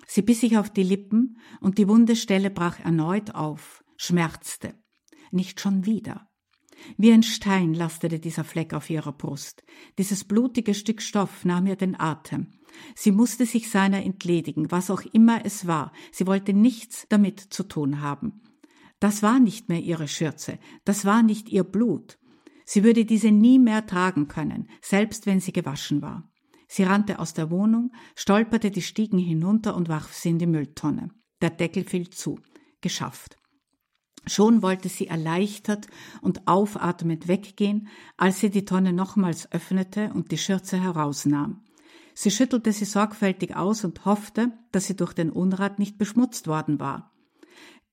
Sie 0.05 0.21
biss 0.21 0.41
sich 0.41 0.57
auf 0.57 0.69
die 0.69 0.83
Lippen 0.83 1.39
und 1.59 1.77
die 1.77 1.87
wunde 1.87 2.15
Stelle 2.15 2.49
brach 2.49 2.79
erneut 2.79 3.33
auf, 3.35 3.83
schmerzte. 3.97 4.75
Nicht 5.31 5.59
schon 5.59 5.85
wieder. 5.85 6.29
Wie 6.97 7.11
ein 7.11 7.23
Stein 7.23 7.73
lastete 7.73 8.19
dieser 8.19 8.43
Fleck 8.43 8.73
auf 8.73 8.89
ihrer 8.89 9.11
Brust. 9.11 9.63
Dieses 9.97 10.23
blutige 10.23 10.73
Stück 10.73 11.01
Stoff 11.01 11.45
nahm 11.45 11.67
ihr 11.67 11.75
den 11.75 11.99
Atem. 11.99 12.47
Sie 12.95 13.11
musste 13.11 13.45
sich 13.45 13.69
seiner 13.69 14.03
entledigen, 14.03 14.71
was 14.71 14.89
auch 14.89 15.01
immer 15.13 15.45
es 15.45 15.67
war. 15.67 15.91
Sie 16.11 16.27
wollte 16.27 16.53
nichts 16.53 17.05
damit 17.09 17.39
zu 17.39 17.63
tun 17.63 18.01
haben. 18.01 18.41
Das 18.99 19.21
war 19.21 19.39
nicht 19.39 19.69
mehr 19.69 19.81
ihre 19.81 20.07
Schürze, 20.07 20.59
das 20.85 21.03
war 21.03 21.23
nicht 21.23 21.49
ihr 21.49 21.63
Blut. 21.63 22.17
Sie 22.65 22.83
würde 22.83 23.03
diese 23.03 23.31
nie 23.31 23.59
mehr 23.59 23.85
tragen 23.85 24.29
können, 24.29 24.69
selbst 24.81 25.25
wenn 25.25 25.41
sie 25.41 25.51
gewaschen 25.51 26.01
war. 26.01 26.31
Sie 26.67 26.83
rannte 26.83 27.19
aus 27.19 27.33
der 27.33 27.51
Wohnung, 27.51 27.91
stolperte 28.15 28.71
die 28.71 28.81
Stiegen 28.81 29.19
hinunter 29.19 29.75
und 29.75 29.89
warf 29.89 30.13
sie 30.13 30.29
in 30.29 30.39
die 30.39 30.47
Mülltonne. 30.47 31.09
Der 31.41 31.49
Deckel 31.49 31.83
fiel 31.83 32.09
zu. 32.09 32.39
Geschafft. 32.81 33.37
Schon 34.25 34.61
wollte 34.61 34.87
sie 34.87 35.07
erleichtert 35.07 35.87
und 36.21 36.47
aufatmend 36.47 37.27
weggehen, 37.27 37.89
als 38.15 38.39
sie 38.39 38.49
die 38.49 38.65
Tonne 38.65 38.93
nochmals 38.93 39.51
öffnete 39.51 40.11
und 40.13 40.31
die 40.31 40.37
Schürze 40.37 40.81
herausnahm. 40.81 41.61
Sie 42.13 42.31
schüttelte 42.31 42.71
sie 42.71 42.85
sorgfältig 42.85 43.55
aus 43.55 43.83
und 43.83 44.05
hoffte, 44.05 44.53
dass 44.71 44.85
sie 44.85 44.95
durch 44.95 45.13
den 45.13 45.29
Unrat 45.29 45.79
nicht 45.79 45.97
beschmutzt 45.97 46.47
worden 46.47 46.79
war. 46.79 47.11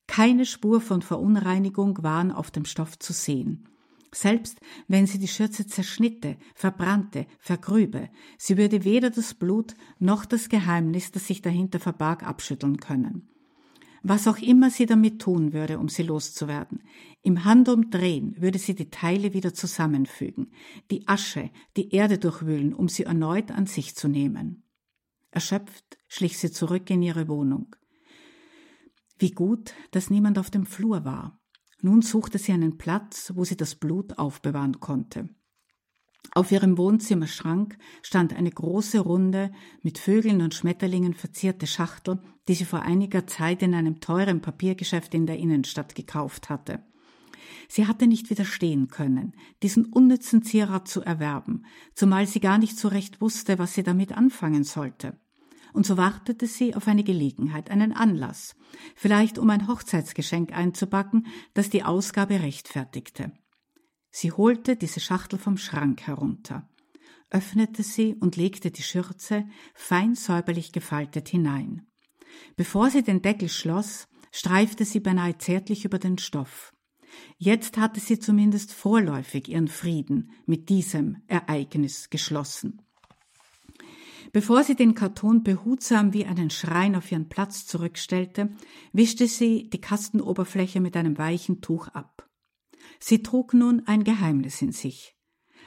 Keine 0.07 0.45
Spur 0.45 0.81
von 0.81 1.03
Verunreinigung 1.03 2.03
waren 2.03 2.31
auf 2.31 2.51
dem 2.51 2.65
Stoff 2.65 2.99
zu 2.99 3.13
sehen. 3.13 3.69
Selbst 4.13 4.61
wenn 4.89 5.07
sie 5.07 5.19
die 5.19 5.29
Schürze 5.29 5.67
zerschnitte, 5.67 6.37
verbrannte, 6.55 7.27
vergrübe, 7.39 8.11
sie 8.37 8.57
würde 8.57 8.85
weder 8.85 9.11
das 9.11 9.35
Blut 9.35 9.75
noch 9.99 10.25
das 10.25 10.49
Geheimnis, 10.49 11.13
das 11.13 11.29
sich 11.29 11.43
dahinter 11.43 11.79
verbarg, 11.79 12.25
abschütteln 12.25 12.79
können 12.79 13.30
was 14.03 14.27
auch 14.27 14.39
immer 14.39 14.71
sie 14.71 14.87
damit 14.87 15.21
tun 15.21 15.53
würde, 15.53 15.79
um 15.79 15.89
sie 15.89 16.03
loszuwerden. 16.03 16.83
Im 17.23 17.45
Handumdrehen 17.45 18.41
würde 18.41 18.59
sie 18.59 18.75
die 18.75 18.91
Teile 18.91 19.35
wieder 19.35 19.53
zusammenfügen, 19.53 20.53
die 20.91 21.07
Asche, 21.07 21.51
die 21.77 21.91
Erde 21.91 22.19
durchwühlen, 22.19 22.73
um 22.73 22.89
sie 22.89 23.05
erneut 23.05 23.51
an 23.51 23.67
sich 23.67 23.95
zu 23.95 24.09
nehmen. 24.09 24.65
Erschöpft 25.31 25.99
schlich 26.09 26.39
sie 26.39 26.51
zurück 26.51 26.91
in 26.91 27.03
ihre 27.03 27.29
Wohnung. 27.29 27.77
Wie 29.19 29.31
gut, 29.31 29.75
dass 29.91 30.11
niemand 30.11 30.39
auf 30.39 30.51
dem 30.51 30.65
Flur 30.65 31.05
war. 31.05 31.39
Nun 31.83 32.03
suchte 32.03 32.39
sie 32.39 32.53
einen 32.53 32.79
Platz, 32.79 33.33
wo 33.35 33.45
sie 33.45 33.57
das 33.57 33.75
Blut 33.75 34.19
aufbewahren 34.19 34.81
konnte. 34.81 35.29
Auf 36.33 36.53
ihrem 36.53 36.79
Wohnzimmerschrank 36.79 37.77
stand 38.03 38.35
eine 38.35 38.51
große 38.51 39.01
runde, 39.01 39.51
mit 39.83 39.99
Vögeln 39.99 40.43
und 40.43 40.55
Schmetterlingen 40.55 41.15
verzierte 41.15 41.67
Schachtel, 41.67 42.21
die 42.47 42.55
sie 42.55 42.65
vor 42.65 42.83
einiger 42.83 43.27
Zeit 43.27 43.63
in 43.63 43.75
einem 43.75 44.01
teuren 44.01 44.41
Papiergeschäft 44.41 45.13
in 45.15 45.27
der 45.27 45.39
Innenstadt 45.39 45.95
gekauft 45.95 46.49
hatte. 46.49 46.85
Sie 47.69 47.87
hatte 47.87 48.07
nicht 48.07 48.31
widerstehen 48.31 48.89
können, 48.89 49.35
diesen 49.63 49.87
unnützen 49.87 50.43
Zierat 50.43 50.89
zu 50.89 51.03
erwerben, 51.03 51.65
zumal 51.95 52.27
sie 52.27 52.41
gar 52.41 52.59
nicht 52.59 52.79
so 52.79 52.89
recht 52.89 53.21
wusste, 53.21 53.59
was 53.59 53.75
sie 53.75 53.83
damit 53.83 54.13
anfangen 54.13 54.65
sollte. 54.65 55.19
Und 55.73 55.87
so 55.87 55.97
wartete 55.97 56.47
sie 56.47 56.75
auf 56.75 56.89
eine 56.89 57.05
Gelegenheit, 57.05 57.71
einen 57.71 57.93
Anlass, 57.93 58.57
vielleicht 58.97 59.39
um 59.39 59.51
ein 59.51 59.69
Hochzeitsgeschenk 59.69 60.53
einzubacken, 60.53 61.27
das 61.55 61.71
die 61.71 61.85
Ausgabe 61.85 62.41
rechtfertigte. 62.41 63.33
Sie 64.11 64.33
holte 64.33 64.77
diese 64.77 65.01
Schachtel 65.01 65.39
vom 65.39 65.57
Schrank 65.57 66.03
herunter, 66.03 66.69
öffnete 67.31 67.83
sie 67.83 68.17
und 68.17 68.37
legte 68.37 68.71
die 68.71 68.83
Schürze 68.83 69.47
fein 69.75 70.15
säuberlich 70.15 70.73
gefaltet 70.73 71.29
hinein. 71.29 71.87
Bevor 72.57 72.91
sie 72.91 73.03
den 73.03 73.23
Deckel 73.23 73.49
schloss, 73.49 74.09
streifte 74.33 74.85
sie 74.85 75.01
beinahe 75.01 75.39
zärtlich 75.39 75.85
über 75.85 75.99
den 75.99 76.19
Stoff. 76.19 76.73
Jetzt 77.39 77.77
hatte 77.77 78.01
sie 78.01 78.19
zumindest 78.19 78.73
vorläufig 78.73 79.49
ihren 79.49 79.69
Frieden 79.69 80.33
mit 80.47 80.69
diesem 80.69 81.23
Ereignis 81.27 82.11
geschlossen. 82.11 82.83
Bevor 84.33 84.63
sie 84.63 84.77
den 84.77 84.95
Karton 84.95 85.43
behutsam 85.43 86.13
wie 86.13 86.25
einen 86.25 86.51
Schrein 86.51 86.95
auf 86.95 87.11
ihren 87.11 87.29
Platz 87.29 87.67
zurückstellte, 87.67 88.51
wischte 88.93 89.27
sie 89.27 89.69
die 89.71 89.81
Kastenoberfläche 89.81 90.81
mit 90.81 90.97
einem 90.97 91.19
weichen 91.19 91.61
Tuch 91.61 91.89
ab. 91.89 92.30
Sie 92.99 93.23
trug 93.23 93.55
nun 93.55 93.83
ein 93.87 94.05
Geheimnis 94.05 94.63
in 94.63 94.73
sich. 94.73 95.17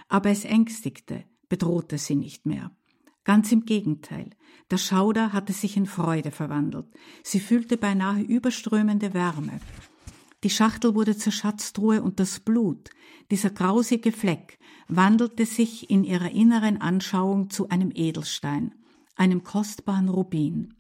Aber 0.07 0.29
es 0.29 0.45
ängstigte, 0.45 1.23
bedrohte 1.49 1.97
sie 1.97 2.15
nicht 2.15 2.45
mehr. 2.45 2.75
Ganz 3.23 3.51
im 3.51 3.65
Gegenteil, 3.65 4.31
der 4.69 4.77
Schauder 4.77 5.31
hatte 5.31 5.53
sich 5.53 5.77
in 5.77 5.85
Freude 5.85 6.31
verwandelt. 6.31 6.87
Sie 7.23 7.39
fühlte 7.39 7.77
beinahe 7.77 8.21
überströmende 8.21 9.13
Wärme. 9.13 9.61
Die 10.43 10.49
Schachtel 10.49 10.93
wurde 10.93 11.15
zur 11.15 11.31
Schatztruhe 11.31 12.03
und 12.03 12.19
das 12.19 12.41
Blut, 12.41 12.89
dieser 13.31 13.49
grausige 13.49 14.11
Fleck, 14.11 14.59
wandelte 14.89 15.45
sich 15.45 15.89
in 15.89 16.03
ihrer 16.03 16.31
inneren 16.31 16.81
Anschauung 16.81 17.49
zu 17.49 17.69
einem 17.69 17.91
Edelstein, 17.93 18.75
einem 19.15 19.43
kostbaren 19.43 20.09
Rubin. 20.09 20.73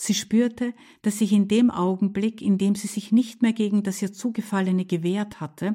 Sie 0.00 0.14
spürte, 0.14 0.74
dass 1.02 1.18
sich 1.18 1.32
in 1.32 1.48
dem 1.48 1.72
Augenblick, 1.72 2.40
in 2.40 2.56
dem 2.56 2.76
sie 2.76 2.86
sich 2.86 3.10
nicht 3.10 3.42
mehr 3.42 3.52
gegen 3.52 3.82
das 3.82 4.00
ihr 4.00 4.12
Zugefallene 4.12 4.84
gewehrt 4.84 5.40
hatte, 5.40 5.74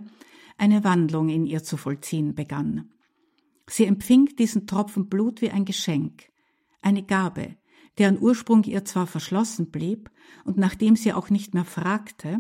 eine 0.57 0.85
Wandlung 0.85 1.27
in 1.27 1.45
ihr 1.45 1.61
zu 1.61 1.75
vollziehen 1.75 2.33
begann. 2.33 2.89
Sie 3.67 3.85
empfing 3.85 4.27
diesen 4.37 4.65
Tropfen 4.65 5.09
Blut 5.09 5.41
wie 5.41 5.49
ein 5.49 5.65
Geschenk, 5.65 6.29
eine 6.81 7.03
Gabe, 7.03 7.57
deren 7.97 8.17
Ursprung 8.17 8.63
ihr 8.63 8.85
zwar 8.85 9.07
verschlossen 9.07 9.71
blieb 9.71 10.09
und 10.45 10.57
nachdem 10.57 10.95
sie 10.95 11.11
auch 11.11 11.29
nicht 11.29 11.53
mehr 11.53 11.65
fragte, 11.65 12.39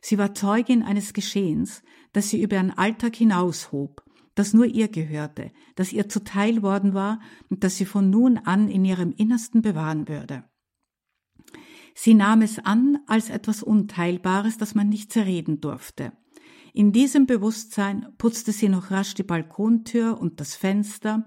sie 0.00 0.16
war 0.16 0.34
Zeugin 0.34 0.82
eines 0.82 1.12
Geschehens, 1.12 1.82
das 2.14 2.30
sie 2.30 2.42
über 2.42 2.56
ihren 2.56 2.70
Alltag 2.70 3.16
hinaushob, 3.16 4.02
das 4.34 4.54
nur 4.54 4.64
ihr 4.64 4.88
gehörte, 4.88 5.52
das 5.74 5.92
ihr 5.92 6.08
zuteil 6.08 6.62
worden 6.62 6.94
war 6.94 7.20
und 7.50 7.64
das 7.64 7.76
sie 7.76 7.84
von 7.84 8.08
nun 8.08 8.38
an 8.38 8.70
in 8.70 8.86
ihrem 8.86 9.12
Innersten 9.12 9.60
bewahren 9.60 10.08
würde. 10.08 10.44
Sie 11.94 12.14
nahm 12.14 12.42
es 12.42 12.58
an 12.58 12.98
als 13.06 13.30
etwas 13.30 13.62
Unteilbares, 13.62 14.58
das 14.58 14.74
man 14.74 14.88
nicht 14.88 15.12
zerreden 15.12 15.60
durfte. 15.60 16.12
In 16.72 16.92
diesem 16.92 17.26
Bewusstsein 17.26 18.08
putzte 18.16 18.52
sie 18.52 18.68
noch 18.68 18.90
rasch 18.90 19.14
die 19.14 19.22
Balkontür 19.22 20.18
und 20.18 20.40
das 20.40 20.56
Fenster, 20.56 21.26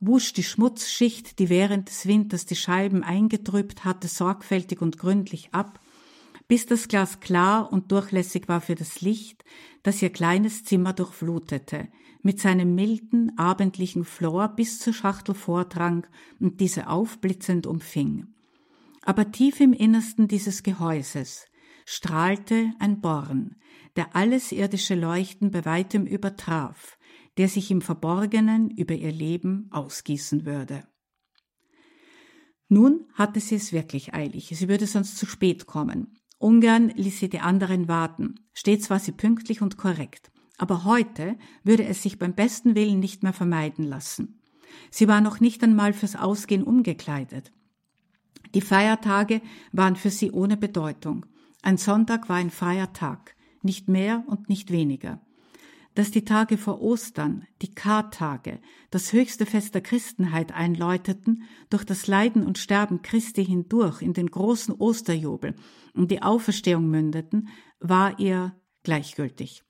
wusch 0.00 0.32
die 0.32 0.42
Schmutzschicht, 0.42 1.38
die 1.38 1.48
während 1.48 1.88
des 1.88 2.06
Winters 2.06 2.44
die 2.44 2.56
Scheiben 2.56 3.04
eingetrübt 3.04 3.84
hatte, 3.84 4.08
sorgfältig 4.08 4.82
und 4.82 4.98
gründlich 4.98 5.50
ab, 5.52 5.80
bis 6.48 6.66
das 6.66 6.88
Glas 6.88 7.20
klar 7.20 7.72
und 7.72 7.92
durchlässig 7.92 8.48
war 8.48 8.60
für 8.60 8.74
das 8.74 9.00
Licht, 9.00 9.44
das 9.82 10.02
ihr 10.02 10.10
kleines 10.10 10.64
Zimmer 10.64 10.92
durchflutete, 10.92 11.88
mit 12.22 12.40
seinem 12.40 12.74
milden, 12.74 13.38
abendlichen 13.38 14.04
Flor 14.04 14.48
bis 14.48 14.78
zur 14.78 14.92
Schachtel 14.92 15.34
vordrang 15.34 16.06
und 16.40 16.60
diese 16.60 16.88
aufblitzend 16.88 17.66
umfing. 17.66 18.33
Aber 19.06 19.30
tief 19.30 19.60
im 19.60 19.72
Innersten 19.72 20.28
dieses 20.28 20.62
Gehäuses 20.62 21.46
strahlte 21.84 22.72
ein 22.78 23.00
Born, 23.00 23.56
der 23.96 24.16
alles 24.16 24.50
irdische 24.50 24.94
Leuchten 24.94 25.50
bei 25.50 25.64
weitem 25.64 26.06
übertraf, 26.06 26.98
der 27.36 27.48
sich 27.48 27.70
im 27.70 27.82
Verborgenen 27.82 28.70
über 28.70 28.94
ihr 28.94 29.12
Leben 29.12 29.68
ausgießen 29.70 30.46
würde. 30.46 30.86
Nun 32.68 33.06
hatte 33.12 33.40
sie 33.40 33.56
es 33.56 33.72
wirklich 33.72 34.14
eilig, 34.14 34.52
sie 34.54 34.68
würde 34.68 34.86
sonst 34.86 35.18
zu 35.18 35.26
spät 35.26 35.66
kommen. 35.66 36.16
Ungern 36.38 36.88
ließ 36.88 37.20
sie 37.20 37.28
die 37.28 37.40
anderen 37.40 37.88
warten, 37.88 38.36
stets 38.54 38.88
war 38.88 38.98
sie 38.98 39.12
pünktlich 39.12 39.60
und 39.60 39.76
korrekt. 39.76 40.32
aber 40.56 40.84
heute 40.84 41.36
würde 41.62 41.84
es 41.84 42.02
sich 42.02 42.18
beim 42.18 42.34
besten 42.34 42.74
Willen 42.74 43.00
nicht 43.00 43.22
mehr 43.22 43.32
vermeiden 43.32 43.84
lassen. 43.84 44.40
Sie 44.90 45.08
war 45.08 45.20
noch 45.20 45.40
nicht 45.40 45.62
einmal 45.62 45.92
fürs 45.92 46.16
Ausgehen 46.16 46.62
umgekleidet. 46.62 47.52
Die 48.54 48.60
Feiertage 48.60 49.42
waren 49.72 49.96
für 49.96 50.10
sie 50.10 50.30
ohne 50.30 50.56
Bedeutung. 50.56 51.26
Ein 51.62 51.76
Sonntag 51.76 52.28
war 52.28 52.36
ein 52.36 52.50
freier 52.50 52.92
Tag, 52.92 53.34
nicht 53.62 53.88
mehr 53.88 54.22
und 54.26 54.48
nicht 54.48 54.70
weniger. 54.70 55.20
Dass 55.96 56.10
die 56.10 56.24
Tage 56.24 56.56
vor 56.58 56.80
Ostern, 56.80 57.46
die 57.62 57.74
Kartage, 57.74 58.60
das 58.90 59.12
höchste 59.12 59.46
Fest 59.46 59.74
der 59.74 59.82
Christenheit 59.82 60.52
einläuteten, 60.52 61.44
durch 61.70 61.84
das 61.84 62.06
Leiden 62.06 62.44
und 62.44 62.58
Sterben 62.58 63.02
Christi 63.02 63.44
hindurch 63.44 64.02
in 64.02 64.12
den 64.12 64.30
großen 64.30 64.74
Osterjubel 64.74 65.54
und 65.94 66.10
die 66.10 66.22
Auferstehung 66.22 66.88
mündeten, 66.88 67.48
war 67.80 68.18
ihr 68.18 68.54
gleichgültig. 68.82 69.63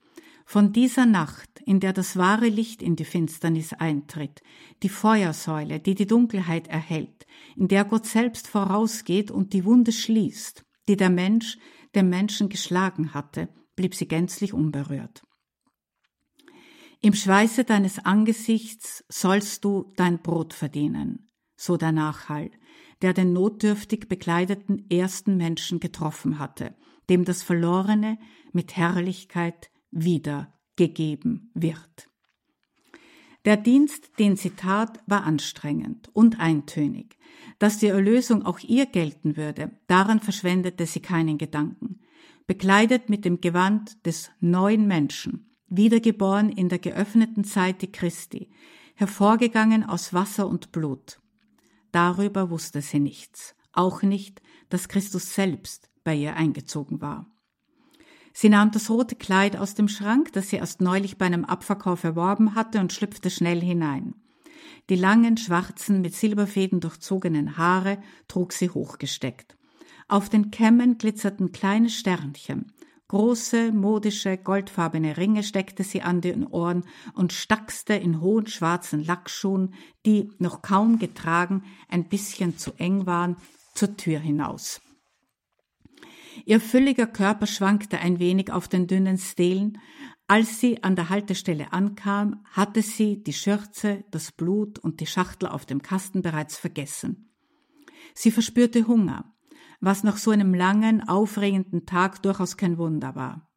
Von 0.45 0.73
dieser 0.73 1.07
Nacht, 1.07 1.61
in 1.65 1.81
der 1.81 1.93
das 1.93 2.17
wahre 2.17 2.49
Licht 2.49 2.83
in 2.83 2.97
die 2.97 3.05
Finsternis 3.05 3.73
eintritt, 3.73 4.43
die 4.83 4.89
Feuersäule, 4.89 5.81
die 5.81 5.95
die 5.95 6.07
Dunkelheit 6.07 6.69
erhält, 6.69 7.27
in 7.57 7.69
der 7.69 7.85
Gott 7.85 8.07
selbst 8.07 8.47
vorausgeht 8.47 9.31
und 9.31 9.53
die 9.53 9.65
Wunde 9.65 9.93
schließt, 9.93 10.65
die 10.89 10.97
der 10.97 11.11
Mensch 11.11 11.59
dem 11.95 12.11
Menschen 12.11 12.49
geschlagen 12.49 13.15
hatte, 13.15 13.49
blieb 13.75 13.95
sie 13.95 14.07
gänzlich 14.07 14.53
unberührt. 14.53 15.25
Im 17.01 17.15
Schweiße 17.15 17.65
deines 17.65 17.99
Angesichts 17.99 19.05
sollst 19.09 19.65
du 19.65 19.93
dein 19.97 20.23
Brot 20.23 20.55
verdienen, 20.55 21.29
so 21.57 21.77
der 21.77 21.93
Nachhall, 21.93 22.51
der 23.03 23.13
den 23.13 23.33
notdürftig 23.33 24.09
bekleideten 24.09 24.89
ersten 24.91 25.37
Menschen 25.37 25.81
getroffen 25.81 26.39
hatte, 26.39 26.75
dem 27.11 27.25
das 27.25 27.43
Verlorene 27.43 28.19
mit 28.53 28.77
Herrlichkeit 28.77 29.71
wiedergegeben 29.95 31.51
wird. 31.55 32.09
Der 33.45 33.59
Dienst, 33.59 34.19
den 34.19 34.37
sie 34.37 34.51
tat, 34.51 35.01
war 35.07 35.25
anstrengend 35.25 36.09
und 36.15 36.41
eintönig. 36.41 37.19
Dass 37.59 37.79
die 37.79 37.89
Erlösung 37.89 38.45
auch 38.45 38.59
ihr 38.61 38.87
gelten 38.87 39.37
würde, 39.37 39.71
daran 39.87 40.21
verschwendete 40.21 40.87
sie 40.87 41.01
keinen 41.01 41.37
Gedanken. 41.37 42.01
Bekleidet 42.47 43.11
mit 43.11 43.25
dem 43.25 43.41
Gewand 43.41 44.05
des 44.07 44.31
neuen 44.41 44.87
Menschen, 44.87 45.55
wiedergeboren 45.69 46.51
in 46.51 46.69
der 46.69 46.79
geöffneten 46.79 47.45
Seite 47.45 47.89
Christi, 47.89 48.51
hervorgegangen 48.95 49.85
aus 49.85 50.15
Wasser 50.15 50.49
und 50.49 50.73
Blut. 50.73 51.21
Darüber 51.93 52.51
wusste 52.51 52.81
sie 52.81 53.01
nichts, 53.01 53.55
auch 53.73 54.03
nicht, 54.03 54.41
dass 54.69 54.89
Christus 54.89 55.35
selbst 55.35 55.91
bei 56.03 56.15
ihr 56.15 56.35
eingezogen 56.37 57.01
war. 57.01 57.34
Sie 58.37 58.49
nahm 58.49 58.73
das 58.73 58.91
rote 58.91 59.15
Kleid 59.15 59.57
aus 59.57 59.75
dem 59.75 59.87
Schrank, 59.87 60.33
das 60.33 60.51
sie 60.51 60.57
erst 60.57 60.81
neulich 60.81 61.19
bei 61.19 61.27
einem 61.27 61.45
Abverkauf 61.45 62.03
erworben 62.03 62.57
hatte, 62.57 62.81
und 62.81 62.93
schlüpfte 62.93 63.31
schnell 63.31 63.61
hinein. 63.61 64.17
Die 64.91 64.97
langen, 64.97 65.37
schwarzen, 65.37 66.01
mit 66.01 66.15
Silberfäden 66.17 66.81
durchzogenen 66.81 67.57
Haare 67.57 67.99
trug 68.27 68.53
sie 68.53 68.69
hochgesteckt. 68.69 69.57
Auf 70.09 70.29
den 70.29 70.51
Kämmen 70.51 70.99
glitzerten 70.99 71.53
kleine 71.53 71.89
Sternchen. 71.89 72.73
Große, 73.07 73.71
modische, 73.71 74.37
goldfarbene 74.37 75.17
Ringe 75.17 75.45
steckte 75.45 75.85
sie 75.85 76.03
an 76.03 76.21
den 76.21 76.45
Ohren 76.45 76.85
und 77.15 77.33
stackste 77.33 77.95
in 77.95 78.21
hohen 78.21 78.49
schwarzen 78.49 79.05
Lackschuhen, 79.05 79.75
die, 80.05 80.31
noch 80.39 80.61
kaum 80.61 80.99
getragen, 80.99 81.63
ein 81.89 82.09
bisschen 82.09 82.59
zu 82.59 82.73
eng 82.79 83.07
waren, 83.07 83.37
zur 83.75 83.97
Tür 83.97 84.19
hinaus. 84.19 84.81
Ihr 86.45 86.61
fülliger 86.61 87.07
Körper 87.07 87.47
schwankte 87.47 87.99
ein 87.99 88.19
wenig 88.19 88.53
auf 88.53 88.69
den 88.69 88.87
dünnen 88.87 89.19
Stelen. 89.19 89.79
Als 90.27 90.61
sie 90.61 90.83
an 90.83 90.97
der 90.97 91.11
Haltestelle 91.11 91.73
ankam, 91.73 92.45
hatte 92.51 92.83
sie 92.83 93.23
die 93.23 93.33
Schürze, 93.33 94.05
das 94.11 94.33
Blut 94.33 94.79
und 94.79 95.01
die 95.01 95.07
Schachtel 95.07 95.49
auf 95.49 95.67
dem 95.67 95.83
Kasten 95.83 96.23
bereits 96.23 96.57
vergessen. 96.57 97.31
Sie 98.15 98.31
verspürte 98.31 98.87
Hunger, 98.87 99.35
was 99.81 100.03
nach 100.03 100.17
so 100.17 100.31
einem 100.31 100.55
langen, 100.55 101.07
aufregenden 101.07 101.85
Tag 101.85 102.23
durchaus 102.23 102.57
kein 102.57 102.79
Wunder 102.79 103.15
war. 103.15 103.51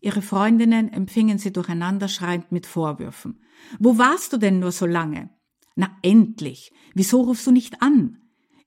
Ihre 0.00 0.22
Freundinnen 0.22 0.92
empfingen 0.92 1.38
sie 1.38 1.52
durcheinander 1.52 2.08
schreiend 2.08 2.52
mit 2.52 2.66
Vorwürfen. 2.66 3.40
Wo 3.78 3.96
warst 3.96 4.32
du 4.32 4.36
denn 4.36 4.58
nur 4.58 4.72
so 4.72 4.84
lange? 4.84 5.30
Na 5.76 5.96
endlich. 6.02 6.72
Wieso 6.94 7.22
rufst 7.22 7.46
du 7.46 7.52
nicht 7.52 7.80
an? 7.80 8.18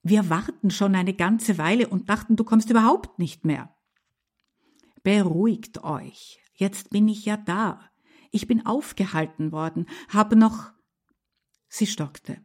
Wir 0.10 0.30
warten 0.30 0.72
schon 0.72 0.96
eine 0.96 1.14
ganze 1.14 1.58
Weile 1.58 1.90
und 1.90 2.08
dachten, 2.08 2.38
du 2.38 2.46
kommst 2.46 2.70
überhaupt 2.70 3.20
nicht 3.20 3.44
mehr. 3.44 3.76
Beruhigt 5.04 5.84
euch. 5.84 6.40
Jetzt 6.54 6.92
bin 6.92 7.10
ich 7.10 7.26
ja 7.26 7.36
da. 7.36 7.82
Ich 8.32 8.48
bin 8.48 8.66
aufgehalten 8.66 9.52
worden, 9.52 9.86
habe 10.08 10.38
noch. 10.38 10.72
Sie 11.68 11.88
stockte. 11.88 12.38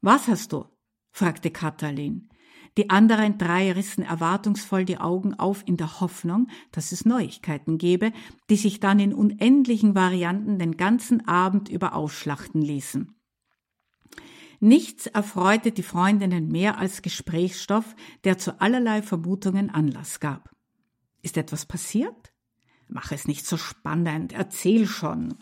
Was 0.00 0.26
hast 0.26 0.54
du? 0.54 0.64
fragte 1.10 1.50
Katalin. 1.50 2.30
Die 2.78 2.88
anderen 2.88 3.36
drei 3.36 3.72
rissen 3.72 4.02
erwartungsvoll 4.02 4.86
die 4.86 4.96
Augen 4.96 5.34
auf 5.34 5.64
in 5.66 5.76
der 5.76 6.00
Hoffnung, 6.00 6.48
dass 6.72 6.92
es 6.92 7.04
Neuigkeiten 7.04 7.76
gebe, 7.76 8.10
die 8.48 8.56
sich 8.56 8.80
dann 8.80 9.00
in 9.00 9.12
unendlichen 9.12 9.94
Varianten 9.94 10.58
den 10.58 10.78
ganzen 10.78 11.28
Abend 11.28 11.68
über 11.68 11.94
ausschlachten 11.94 12.62
ließen. 12.62 13.15
Nichts 14.60 15.06
erfreute 15.06 15.72
die 15.72 15.82
Freundinnen 15.82 16.48
mehr 16.48 16.78
als 16.78 17.02
Gesprächsstoff, 17.02 17.94
der 18.24 18.38
zu 18.38 18.60
allerlei 18.60 19.02
Vermutungen 19.02 19.70
Anlass 19.70 20.20
gab. 20.20 20.50
Ist 21.22 21.36
etwas 21.36 21.66
passiert? 21.66 22.32
Mach 22.88 23.12
es 23.12 23.26
nicht 23.26 23.46
so 23.46 23.56
spannend, 23.56 24.32
erzähl 24.32 24.86
schon. 24.86 25.34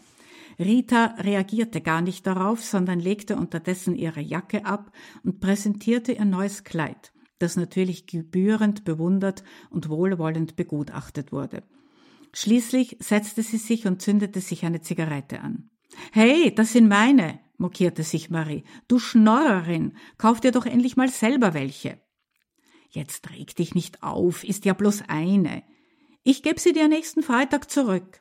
Rita 0.58 1.16
reagierte 1.18 1.80
gar 1.80 2.00
nicht 2.00 2.26
darauf, 2.26 2.62
sondern 2.62 3.00
legte 3.00 3.36
unterdessen 3.36 3.96
ihre 3.96 4.20
Jacke 4.20 4.64
ab 4.64 4.92
und 5.22 5.40
präsentierte 5.40 6.12
ihr 6.12 6.24
neues 6.24 6.64
Kleid, 6.64 7.12
das 7.38 7.56
natürlich 7.56 8.06
gebührend 8.06 8.84
bewundert 8.84 9.42
und 9.70 9.88
wohlwollend 9.88 10.56
begutachtet 10.56 11.32
wurde. 11.32 11.64
Schließlich 12.32 12.96
setzte 13.00 13.42
sie 13.42 13.58
sich 13.58 13.86
und 13.86 14.02
zündete 14.02 14.40
sich 14.40 14.64
eine 14.64 14.80
Zigarette 14.80 15.40
an. 15.40 15.70
Hey, 16.12 16.52
das 16.54 16.72
sind 16.72 16.88
meine, 16.88 17.40
mokierte 17.56 18.02
sich 18.02 18.30
Marie. 18.30 18.64
Du 18.88 18.98
Schnorrerin, 18.98 19.96
kauf 20.18 20.40
dir 20.40 20.52
doch 20.52 20.66
endlich 20.66 20.96
mal 20.96 21.08
selber 21.08 21.54
welche. 21.54 22.00
Jetzt 22.90 23.30
reg 23.30 23.56
dich 23.56 23.74
nicht 23.74 24.02
auf, 24.02 24.44
ist 24.44 24.64
ja 24.64 24.72
bloß 24.72 25.04
eine. 25.08 25.64
Ich 26.22 26.42
geb 26.42 26.60
sie 26.60 26.72
dir 26.72 26.88
nächsten 26.88 27.22
Freitag 27.22 27.70
zurück, 27.70 28.20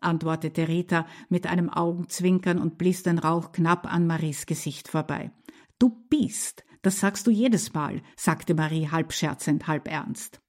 antwortete 0.00 0.68
Rita 0.68 1.06
mit 1.28 1.46
einem 1.46 1.68
Augenzwinkern 1.68 2.58
und 2.58 2.78
blies 2.78 3.02
den 3.02 3.18
Rauch 3.18 3.52
knapp 3.52 3.92
an 3.92 4.06
Maries 4.06 4.46
Gesicht 4.46 4.88
vorbei. 4.88 5.32
Du 5.78 5.90
bist, 6.08 6.64
das 6.82 7.00
sagst 7.00 7.26
du 7.26 7.30
jedes 7.30 7.74
Mal, 7.74 8.02
sagte 8.16 8.54
Marie 8.54 8.88
halb 8.88 9.12
scherzend, 9.12 9.66
halb 9.66 9.88
ernst. 9.88 10.40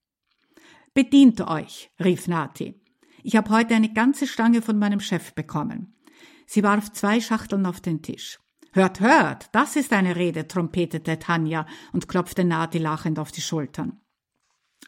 Bedient 0.93 1.41
euch, 1.41 1.89
rief 2.03 2.27
Nati. 2.27 2.79
Ich 3.23 3.35
habe 3.35 3.49
heute 3.49 3.73
eine 3.73 3.91
ganze 3.91 4.27
Stange 4.27 4.61
von 4.61 4.77
meinem 4.77 4.99
Chef 4.99 5.33
bekommen. 5.33 5.95
Sie 6.45 6.63
warf 6.63 6.91
zwei 6.91 7.19
Schachteln 7.19 7.65
auf 7.65 7.81
den 7.81 8.01
Tisch. 8.01 8.39
Hört, 8.71 8.99
hört, 8.99 9.49
das 9.51 9.75
ist 9.75 9.93
eine 9.93 10.15
Rede, 10.15 10.47
trompetete 10.47 11.19
Tanja 11.19 11.67
und 11.91 12.07
klopfte 12.07 12.43
Nati 12.43 12.79
lachend 12.79 13.19
auf 13.19 13.31
die 13.31 13.41
Schultern. 13.41 13.99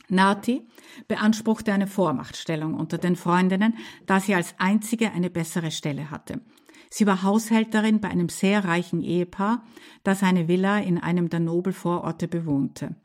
Nati 0.10 0.68
beanspruchte 1.08 1.72
eine 1.72 1.88
Vormachtstellung 1.88 2.74
unter 2.74 2.98
den 2.98 3.16
Freundinnen, 3.16 3.76
da 4.06 4.20
sie 4.20 4.36
als 4.36 4.56
einzige 4.58 5.12
eine 5.12 5.30
bessere 5.30 5.72
Stelle 5.72 6.12
hatte. 6.12 6.42
Sie 6.90 7.06
war 7.06 7.24
Haushälterin 7.24 8.00
bei 8.00 8.10
einem 8.10 8.30
sehr 8.30 8.64
reichen 8.64 9.02
Ehepaar, 9.02 9.64
das 10.04 10.24
eine 10.24 10.48
Villa 10.48 10.80
in 10.80 10.98
einem 10.98 11.30
der 11.30 11.40
Nobelvororte 11.40 12.28
bewohnte. 12.28 12.96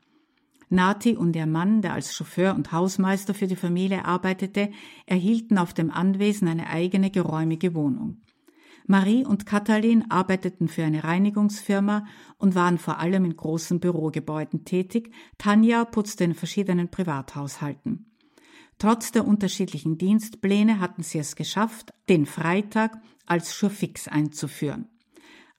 Nati 0.69 1.17
und 1.17 1.35
ihr 1.35 1.47
Mann, 1.47 1.81
der 1.81 1.93
als 1.93 2.15
Chauffeur 2.15 2.55
und 2.55 2.71
Hausmeister 2.71 3.33
für 3.33 3.47
die 3.47 3.57
Familie 3.57 4.05
arbeitete, 4.05 4.71
erhielten 5.05 5.57
auf 5.57 5.73
dem 5.73 5.91
Anwesen 5.91 6.47
eine 6.47 6.67
eigene 6.67 7.11
geräumige 7.11 7.75
Wohnung. 7.75 8.21
Marie 8.87 9.25
und 9.25 9.45
Katalin 9.45 10.09
arbeiteten 10.09 10.67
für 10.67 10.83
eine 10.83 11.03
Reinigungsfirma 11.03 12.05
und 12.37 12.55
waren 12.55 12.77
vor 12.77 12.99
allem 12.99 13.25
in 13.25 13.35
großen 13.35 13.79
Bürogebäuden 13.79 14.65
tätig. 14.65 15.13
Tanja 15.37 15.85
putzte 15.85 16.23
in 16.23 16.33
verschiedenen 16.33 16.89
Privathaushalten. 16.89 18.11
Trotz 18.77 19.11
der 19.11 19.27
unterschiedlichen 19.27 19.97
Dienstpläne 19.97 20.79
hatten 20.79 21.03
sie 21.03 21.19
es 21.19 21.35
geschafft, 21.35 21.93
den 22.09 22.25
Freitag 22.25 22.99
als 23.27 23.55
Schurfix 23.55 24.07
einzuführen. 24.07 24.87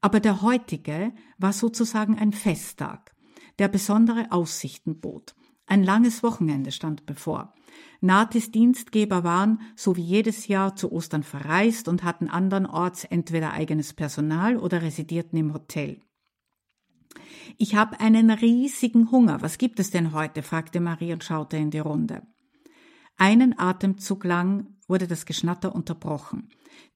Aber 0.00 0.18
der 0.18 0.42
heutige 0.42 1.12
war 1.38 1.52
sozusagen 1.52 2.18
ein 2.18 2.32
Festtag, 2.32 3.14
der 3.60 3.68
besondere 3.68 4.32
Aussichten 4.32 5.00
bot. 5.00 5.36
Ein 5.66 5.84
langes 5.84 6.24
Wochenende 6.24 6.72
stand 6.72 7.06
bevor. 7.06 7.54
Natis 8.00 8.50
Dienstgeber 8.50 9.22
waren, 9.22 9.60
so 9.76 9.96
wie 9.96 10.02
jedes 10.02 10.48
Jahr, 10.48 10.74
zu 10.74 10.90
Ostern 10.92 11.22
verreist 11.22 11.88
und 11.88 12.02
hatten 12.02 12.28
andernorts 12.28 13.04
entweder 13.04 13.52
eigenes 13.52 13.92
Personal 13.92 14.56
oder 14.56 14.82
residierten 14.82 15.38
im 15.38 15.54
Hotel. 15.54 16.00
Ich 17.58 17.74
habe 17.74 18.00
einen 18.00 18.30
riesigen 18.30 19.10
Hunger. 19.10 19.42
Was 19.42 19.58
gibt 19.58 19.78
es 19.78 19.90
denn 19.90 20.12
heute? 20.12 20.42
fragte 20.42 20.80
Marie 20.80 21.12
und 21.12 21.24
schaute 21.24 21.56
in 21.56 21.70
die 21.70 21.78
Runde. 21.78 22.22
Einen 23.16 23.58
Atemzug 23.58 24.24
lang 24.24 24.78
wurde 24.88 25.06
das 25.06 25.26
Geschnatter 25.26 25.74
unterbrochen. 25.74 26.48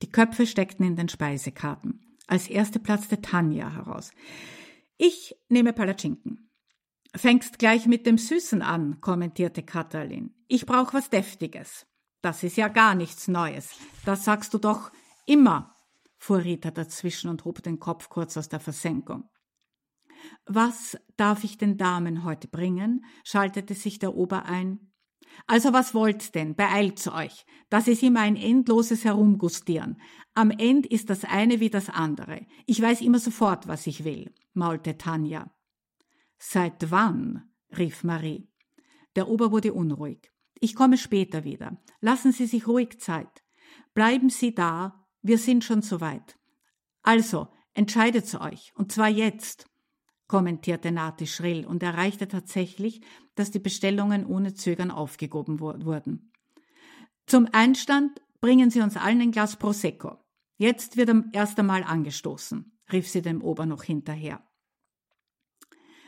Die 0.03 0.11
Köpfe 0.11 0.47
steckten 0.47 0.85
in 0.85 0.97
den 0.97 1.09
Speisekarten. 1.09 2.01
Als 2.27 2.49
erste 2.49 2.81
platzte 2.81 3.21
Tanja 3.21 3.71
heraus. 3.71 4.11
Ich 4.97 5.37
nehme 5.49 5.73
Palatschinken. 5.73 6.46
Fängst 7.17 7.59
gleich 7.59 7.87
mit 7.87 8.07
dem 8.07 8.19
Süßen 8.19 8.61
an, 8.61 9.01
kommentierte 9.01 9.63
Katalin. 9.63 10.35
Ich 10.49 10.67
brauch 10.67 10.93
was 10.93 11.09
Deftiges. 11.09 11.87
Das 12.21 12.43
ist 12.43 12.57
ja 12.57 12.69
gar 12.69 12.95
nichts 12.95 13.27
Neues. 13.27 13.71
Das 14.05 14.25
sagst 14.25 14.53
du 14.53 14.59
doch 14.59 14.91
immer, 15.25 15.75
fuhr 16.19 16.45
Rita 16.45 16.71
dazwischen 16.71 17.31
und 17.31 17.45
hob 17.45 17.63
den 17.63 17.79
Kopf 17.79 18.11
kurz 18.11 18.37
aus 18.37 18.49
der 18.49 18.61
Versenkung. 18.61 19.31
Was 20.45 20.99
darf 21.17 21.45
ich 21.45 21.57
den 21.57 21.79
Damen 21.79 22.25
heute 22.25 22.49
bringen? 22.49 23.05
schaltete 23.25 23.75
sich 23.75 23.99
der 23.99 24.15
Ober 24.15 24.45
ein. 24.45 24.93
Also 25.47 25.73
was 25.73 25.95
wollt 25.95 26.35
denn? 26.35 26.55
Beeilt's 26.55 27.09
euch. 27.09 27.47
Das 27.71 27.89
ist 27.89 28.03
immer 28.03 28.21
ein 28.21 28.37
endloses 28.37 29.05
Herumgustieren. 29.05 30.01
Am 30.35 30.51
End 30.51 30.87
ist 30.87 31.11
das 31.11 31.25
eine 31.25 31.61
wie 31.61 31.71
das 31.71 31.89
andere. 31.89 32.47
Ich 32.67 32.81
weiß 32.81 33.01
immer 33.01 33.19
sofort, 33.19 33.69
was 33.69 33.87
ich 33.87 34.05
will, 34.05 34.35
maulte 34.53 34.99
Tanja. 34.99 35.51
Seit 36.39 36.91
wann? 36.91 37.51
rief 37.77 38.05
Marie. 38.05 38.49
Der 39.15 39.29
Ober 39.29 39.51
wurde 39.51 39.73
unruhig. 39.73 40.31
Ich 40.61 40.75
komme 40.75 40.99
später 40.99 41.45
wieder. 41.45 41.77
Lassen 42.01 42.33
Sie 42.33 42.47
sich 42.47 42.67
ruhig 42.67 43.01
Zeit. 43.01 43.43
Bleiben 43.95 44.31
Sie 44.31 44.55
da, 44.55 45.07
wir 45.23 45.39
sind 45.39 45.65
schon 45.65 45.83
soweit. 45.83 46.39
Also, 47.03 47.49
entscheidet 47.75 48.33
euch, 48.41 48.73
und 48.77 48.93
zwar 48.93 49.09
jetzt 49.09 49.67
kommentierte 50.29 50.91
Nati 50.91 51.27
schrill 51.27 51.67
und 51.67 51.83
erreichte 51.83 52.29
tatsächlich, 52.29 53.01
dass 53.35 53.51
die 53.51 53.59
Bestellungen 53.59 54.27
ohne 54.27 54.55
Zögern 54.55 54.91
aufgehoben 54.91 55.61
wurden. 55.61 56.33
Zum 57.27 57.49
Einstand 57.53 58.21
bringen 58.41 58.71
Sie 58.71 58.81
uns 58.81 58.97
allen 58.97 59.21
ein 59.21 59.31
Glas 59.31 59.57
Prosecco. 59.57 60.19
Jetzt 60.59 60.97
wird 60.97 61.11
erst 61.33 61.59
einmal 61.59 61.85
angestoßen, 61.85 62.79
rief 62.93 63.09
sie 63.09 63.21
dem 63.21 63.43
Ober 63.43 63.67
noch 63.67 63.83
hinterher. 63.83 64.43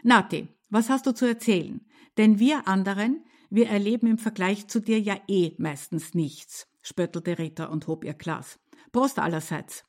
Nati, 0.03 0.49
was 0.69 0.91
hast 0.91 1.07
du 1.07 1.13
zu 1.13 1.27
erzählen? 1.27 1.87
Denn 2.17 2.39
wir 2.39 2.69
anderen, 2.69 3.25
wir 3.51 3.69
erleben 3.69 4.07
im 4.07 4.19
Vergleich 4.19 4.69
zu 4.69 4.81
dir 4.81 5.01
ja 5.01 5.17
eh 5.29 5.55
meistens 5.59 6.15
nichts, 6.15 6.69
spöttelte 6.83 7.39
Rita 7.39 7.67
und 7.67 7.87
hob 7.87 8.05
ihr 8.05 8.15
Glas. 8.15 8.59
Prost 8.93 9.19
allerseits. 9.19 9.85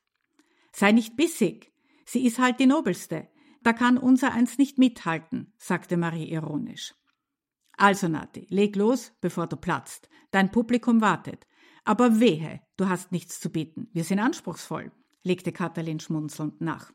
Sei 0.72 0.92
nicht 0.92 1.16
bissig. 1.16 1.72
Sie 2.06 2.26
ist 2.26 2.40
halt 2.40 2.60
die 2.60 2.66
Nobelste. 2.66 3.28
Da 3.62 3.74
kann 3.74 3.98
unser 3.98 4.32
eins 4.32 4.58
nicht 4.58 4.78
mithalten, 4.78 5.54
sagte 5.58 5.98
Marie 5.98 6.32
ironisch. 6.32 6.96
Also, 7.74 8.08
Nati, 8.08 8.46
leg 8.50 8.76
los, 8.76 9.14
bevor 9.22 9.48
du 9.48 9.56
platzt. 9.56 10.10
Dein 10.32 10.52
Publikum 10.52 11.02
wartet. 11.02 11.48
Aber 11.84 12.20
wehe, 12.20 12.62
du 12.78 12.90
hast 12.90 13.12
nichts 13.12 13.40
zu 13.40 13.50
bieten. 13.50 13.90
Wir 13.94 14.04
sind 14.04 14.20
anspruchsvoll, 14.20 14.92
legte 15.24 15.52
Katalin 15.52 16.00
schmunzelnd 16.00 16.62
nach. 16.62 16.92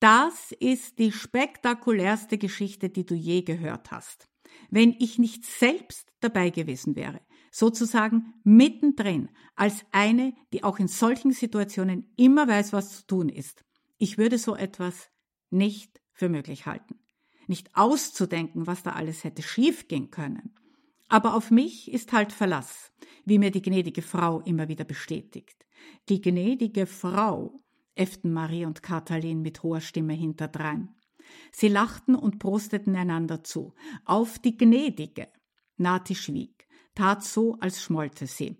Das 0.00 0.52
ist 0.52 0.98
die 0.98 1.10
spektakulärste 1.10 2.38
Geschichte, 2.38 2.88
die 2.88 3.04
du 3.04 3.14
je 3.14 3.42
gehört 3.42 3.90
hast. 3.90 4.28
Wenn 4.70 4.94
ich 4.98 5.18
nicht 5.18 5.44
selbst 5.44 6.12
dabei 6.20 6.50
gewesen 6.50 6.94
wäre, 6.94 7.20
sozusagen 7.50 8.34
mittendrin, 8.44 9.30
als 9.56 9.84
eine, 9.90 10.34
die 10.52 10.62
auch 10.62 10.78
in 10.78 10.88
solchen 10.88 11.32
Situationen 11.32 12.12
immer 12.16 12.46
weiß, 12.46 12.72
was 12.72 12.96
zu 12.96 13.06
tun 13.06 13.28
ist, 13.28 13.64
ich 13.98 14.18
würde 14.18 14.38
so 14.38 14.54
etwas 14.54 15.10
nicht 15.50 16.00
für 16.12 16.28
möglich 16.28 16.66
halten. 16.66 17.00
Nicht 17.48 17.74
auszudenken, 17.74 18.66
was 18.66 18.82
da 18.82 18.92
alles 18.92 19.24
hätte 19.24 19.42
schiefgehen 19.42 20.10
können. 20.10 20.54
Aber 21.08 21.34
auf 21.34 21.50
mich 21.50 21.90
ist 21.90 22.12
halt 22.12 22.32
Verlass, 22.32 22.92
wie 23.24 23.38
mir 23.38 23.50
die 23.50 23.62
gnädige 23.62 24.02
Frau 24.02 24.40
immer 24.40 24.68
wieder 24.68 24.84
bestätigt. 24.84 25.66
Die 26.08 26.20
gnädige 26.20 26.86
Frau, 26.86 27.56
äfften 27.98 28.32
Marie 28.32 28.64
und 28.64 28.82
Katalin 28.82 29.42
mit 29.42 29.62
hoher 29.62 29.80
Stimme 29.80 30.14
hinterdrein. 30.14 30.94
Sie 31.52 31.68
lachten 31.68 32.14
und 32.14 32.38
prosteten 32.38 32.96
einander 32.96 33.44
zu. 33.44 33.74
Auf 34.04 34.38
die 34.38 34.56
gnädige. 34.56 35.28
Nati 35.76 36.14
schwieg, 36.14 36.66
tat 36.94 37.22
so, 37.22 37.56
als 37.60 37.82
schmollte 37.82 38.26
sie. 38.26 38.56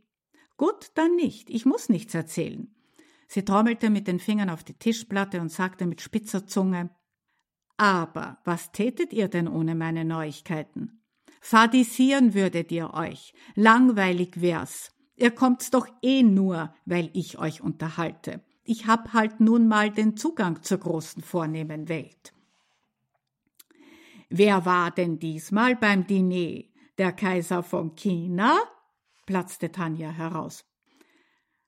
Gut, 0.56 0.90
dann 0.94 1.16
nicht. 1.16 1.50
Ich 1.50 1.64
muss 1.64 1.88
nichts 1.88 2.14
erzählen. 2.14 2.74
Sie 3.26 3.44
trommelte 3.44 3.90
mit 3.90 4.08
den 4.08 4.20
Fingern 4.20 4.50
auf 4.50 4.64
die 4.64 4.78
Tischplatte 4.78 5.40
und 5.40 5.50
sagte 5.50 5.86
mit 5.86 6.00
spitzer 6.00 6.46
Zunge 6.46 6.90
Aber 7.76 8.38
was 8.44 8.72
tätet 8.72 9.12
ihr 9.12 9.28
denn 9.28 9.48
ohne 9.48 9.74
meine 9.74 10.04
Neuigkeiten? 10.04 11.02
Fadisieren 11.40 12.34
würdet 12.34 12.72
ihr 12.72 12.94
euch, 12.94 13.32
langweilig 13.54 14.40
wär's. 14.40 14.92
Ihr 15.14 15.30
kommt's 15.30 15.70
doch 15.70 15.86
eh 16.02 16.22
nur, 16.22 16.74
weil 16.84 17.10
ich 17.12 17.38
euch 17.38 17.60
unterhalte. 17.60 18.44
Ich 18.70 18.86
hab 18.86 19.14
halt 19.14 19.40
nun 19.40 19.66
mal 19.66 19.90
den 19.90 20.18
Zugang 20.18 20.62
zur 20.62 20.76
großen 20.76 21.22
vornehmen 21.22 21.88
Welt. 21.88 22.34
Wer 24.28 24.66
war 24.66 24.90
denn 24.90 25.18
diesmal 25.18 25.74
beim 25.74 26.06
Diner? 26.06 26.64
Der 26.98 27.12
Kaiser 27.12 27.62
von 27.62 27.94
China? 27.94 28.58
platzte 29.24 29.72
Tanja 29.72 30.10
heraus. 30.10 30.66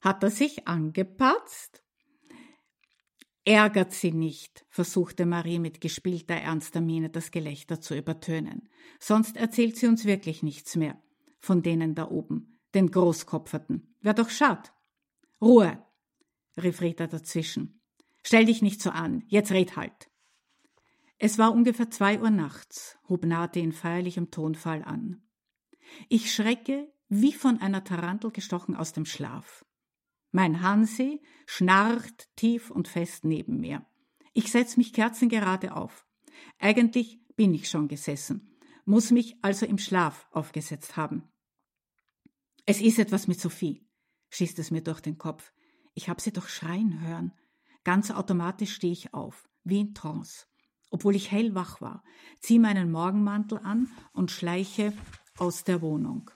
Hat 0.03 0.23
er 0.23 0.31
sich 0.31 0.69
angepatzt? 0.69 1.83
Ärgert 3.47 3.95
sie 3.95 4.13
nicht, 4.13 4.67
versuchte 4.69 5.25
Marie 5.25 5.59
mit 5.59 5.81
gespielter 5.81 6.35
ernster 6.35 6.83
Miene 6.83 7.09
das 7.09 7.31
Gelächter 7.31 7.81
zu 7.81 7.97
übertönen. 7.97 8.69
Sonst 8.99 9.39
erzählt 9.39 9.79
sie 9.79 9.87
uns 9.87 10.05
wirklich 10.05 10.43
nichts 10.43 10.77
mehr. 10.77 11.03
Von 11.39 11.63
denen 11.63 11.95
da 11.95 12.11
oben, 12.11 12.61
den 12.75 12.91
Großkopferten. 12.91 13.97
Wär 14.03 14.13
doch 14.13 14.29
schad. 14.29 14.75
Ruhe, 15.41 15.83
rief 16.57 16.81
Rita 16.81 17.07
dazwischen. 17.07 17.81
Stell 18.23 18.45
dich 18.45 18.63
nicht 18.63 18.83
so 18.83 18.91
an, 18.91 19.25
jetzt 19.29 19.51
red 19.51 19.77
halt. 19.77 20.11
Es 21.19 21.39
war 21.39 21.53
ungefähr 21.53 21.91
zwei 21.91 22.21
Uhr 22.21 22.31
nachts, 22.31 22.99
hob 23.09 23.25
Nate 23.25 23.61
in 23.61 23.73
feierlichem 23.73 24.31
Tonfall 24.31 24.83
an. 24.83 25.23
Ich 26.09 26.33
schrecke 26.33 26.93
wie 27.09 27.33
von 27.33 27.61
einer 27.61 27.85
Tarantel 27.85 28.31
gestochen 28.31 28.77
aus 28.77 28.93
dem 28.93 29.05
Schlaf. 29.05 29.65
Mein 30.31 30.63
Hansi 30.63 31.21
schnarcht 31.47 32.29
tief 32.37 32.71
und 32.71 32.89
fest 32.89 33.25
neben 33.25 33.59
mir. 33.61 33.85
Ich 34.33 34.51
setz 34.51 34.77
mich 34.77 34.93
kerzengerade 34.93 35.75
auf. 35.75 36.07
Eigentlich 36.59 37.21
bin 37.37 37.53
ich 37.53 37.69
schon 37.69 37.89
gesessen, 37.89 38.57
muss 38.85 39.11
mich 39.11 39.37
also 39.43 39.67
im 39.67 39.79
Schlaf 39.79 40.29
aufgesetzt 40.31 40.97
haben. 40.97 41.29
Es 42.65 42.81
ist 42.81 42.99
etwas 42.99 43.27
mit 43.27 43.41
Sophie, 43.41 43.85
schießt 44.31 44.59
es 44.61 44.71
mir 44.71 44.83
durch 44.83 45.01
den 45.01 45.19
Kopf. 45.19 45.53
Ich 46.01 46.09
hab 46.09 46.19
sie 46.23 46.33
doch 46.33 46.49
schreien 46.49 47.03
hören. 47.07 47.33
Ganz 47.85 48.11
automatisch 48.11 48.75
stehe 48.75 48.95
ich 48.95 49.13
auf, 49.13 49.51
wie 49.65 49.81
in 49.81 49.93
Trance. 49.93 50.47
Obwohl 50.91 51.15
ich 51.15 51.31
hellwach 51.31 51.83
war, 51.83 52.03
ziehe 52.41 52.59
meinen 52.59 52.91
Morgenmantel 52.91 53.59
an 53.59 53.91
und 54.15 54.31
schleiche 54.31 54.95
aus 55.37 55.63
der 55.63 55.83
Wohnung. 55.83 56.31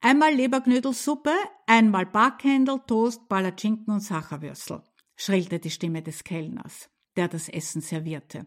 Einmal 0.00 0.32
Leberknödelsuppe, 0.32 1.34
einmal 1.66 2.06
Backhändel, 2.06 2.80
Toast, 2.86 3.28
Palatschinken 3.28 3.92
und 3.92 4.00
Sacherwürstel, 4.00 4.82
schrillte 5.16 5.58
die 5.58 5.70
Stimme 5.70 6.00
des 6.00 6.24
Kellners, 6.24 6.88
der 7.16 7.28
das 7.28 7.50
Essen 7.50 7.82
servierte. 7.82 8.46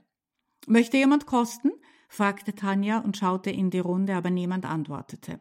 Möchte 0.65 0.97
jemand 0.97 1.27
kosten? 1.27 1.69
fragte 2.09 2.55
Tanja 2.55 2.97
und 2.97 3.15
schaute 3.15 3.51
in 3.51 3.69
die 3.69 3.77
Runde, 3.77 4.15
aber 4.15 4.31
niemand 4.31 4.65
antwortete. 4.65 5.39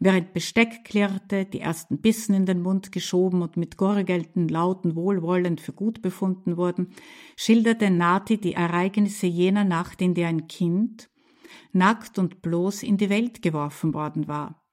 Während 0.00 0.32
Besteck 0.32 0.84
klirrte, 0.84 1.44
die 1.44 1.60
ersten 1.60 1.98
Bissen 1.98 2.34
in 2.34 2.46
den 2.46 2.62
Mund 2.62 2.92
geschoben 2.92 3.42
und 3.42 3.56
mit 3.56 3.76
gurgelnden 3.76 4.48
Lauten 4.48 4.94
wohlwollend 4.94 5.60
für 5.60 5.72
gut 5.72 6.02
befunden 6.02 6.56
wurden, 6.56 6.92
schilderte 7.36 7.90
Nati 7.90 8.38
die 8.38 8.54
Ereignisse 8.54 9.26
jener 9.26 9.64
Nacht, 9.64 10.00
in 10.00 10.14
der 10.14 10.28
ein 10.28 10.46
Kind, 10.46 11.10
nackt 11.72 12.18
und 12.18 12.42
bloß 12.42 12.82
in 12.82 12.96
die 12.96 13.10
Welt 13.10 13.42
geworfen 13.42 13.94
worden 13.94 14.28
war. 14.28 14.64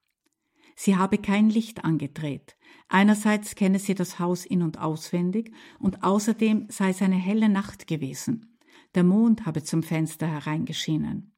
Sie 0.76 0.96
habe 0.96 1.18
kein 1.18 1.48
Licht 1.48 1.84
angedreht. 1.84 2.56
Einerseits 2.88 3.54
kenne 3.54 3.78
sie 3.78 3.94
das 3.94 4.18
Haus 4.18 4.44
in 4.44 4.62
und 4.62 4.78
auswendig 4.78 5.52
und 5.80 6.04
außerdem 6.04 6.66
sei 6.68 6.90
es 6.90 7.02
eine 7.02 7.16
helle 7.16 7.48
Nacht 7.48 7.86
gewesen. 7.86 8.58
Der 8.94 9.02
Mond 9.02 9.46
habe 9.46 9.62
zum 9.62 9.82
Fenster 9.82 10.26
hereingeschienen. 10.26 11.35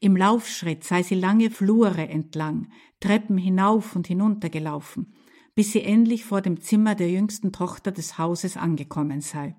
Im 0.00 0.16
Laufschritt 0.16 0.84
sei 0.84 1.02
sie 1.02 1.14
lange 1.14 1.50
Flure 1.50 2.08
entlang, 2.08 2.70
Treppen 3.00 3.38
hinauf 3.38 3.96
und 3.96 4.06
hinunter 4.06 4.50
gelaufen, 4.50 5.14
bis 5.54 5.72
sie 5.72 5.82
endlich 5.82 6.24
vor 6.24 6.42
dem 6.42 6.60
Zimmer 6.60 6.94
der 6.94 7.10
jüngsten 7.10 7.52
Tochter 7.52 7.92
des 7.92 8.18
Hauses 8.18 8.56
angekommen 8.56 9.20
sei. 9.20 9.56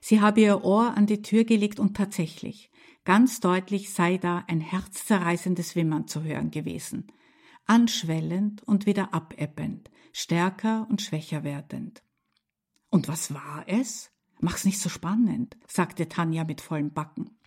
Sie 0.00 0.20
habe 0.20 0.40
ihr 0.40 0.64
Ohr 0.64 0.96
an 0.96 1.06
die 1.06 1.22
Tür 1.22 1.44
gelegt 1.44 1.80
und 1.80 1.96
tatsächlich, 1.96 2.70
ganz 3.04 3.40
deutlich 3.40 3.92
sei 3.92 4.18
da 4.18 4.44
ein 4.46 4.60
herzzerreißendes 4.60 5.74
Wimmern 5.74 6.06
zu 6.06 6.22
hören 6.22 6.50
gewesen 6.50 7.10
anschwellend 7.68 8.62
und 8.62 8.86
wieder 8.86 9.14
abebbend, 9.14 9.90
stärker 10.12 10.86
und 10.90 11.02
schwächer 11.02 11.44
werdend. 11.44 12.02
Und 12.90 13.08
was 13.08 13.32
war 13.32 13.64
es? 13.66 14.10
Mach's 14.40 14.64
nicht 14.64 14.80
so 14.80 14.88
spannend, 14.88 15.56
sagte 15.66 16.08
Tanja 16.08 16.44
mit 16.44 16.60
vollem 16.60 16.92
Backen. 16.92 17.37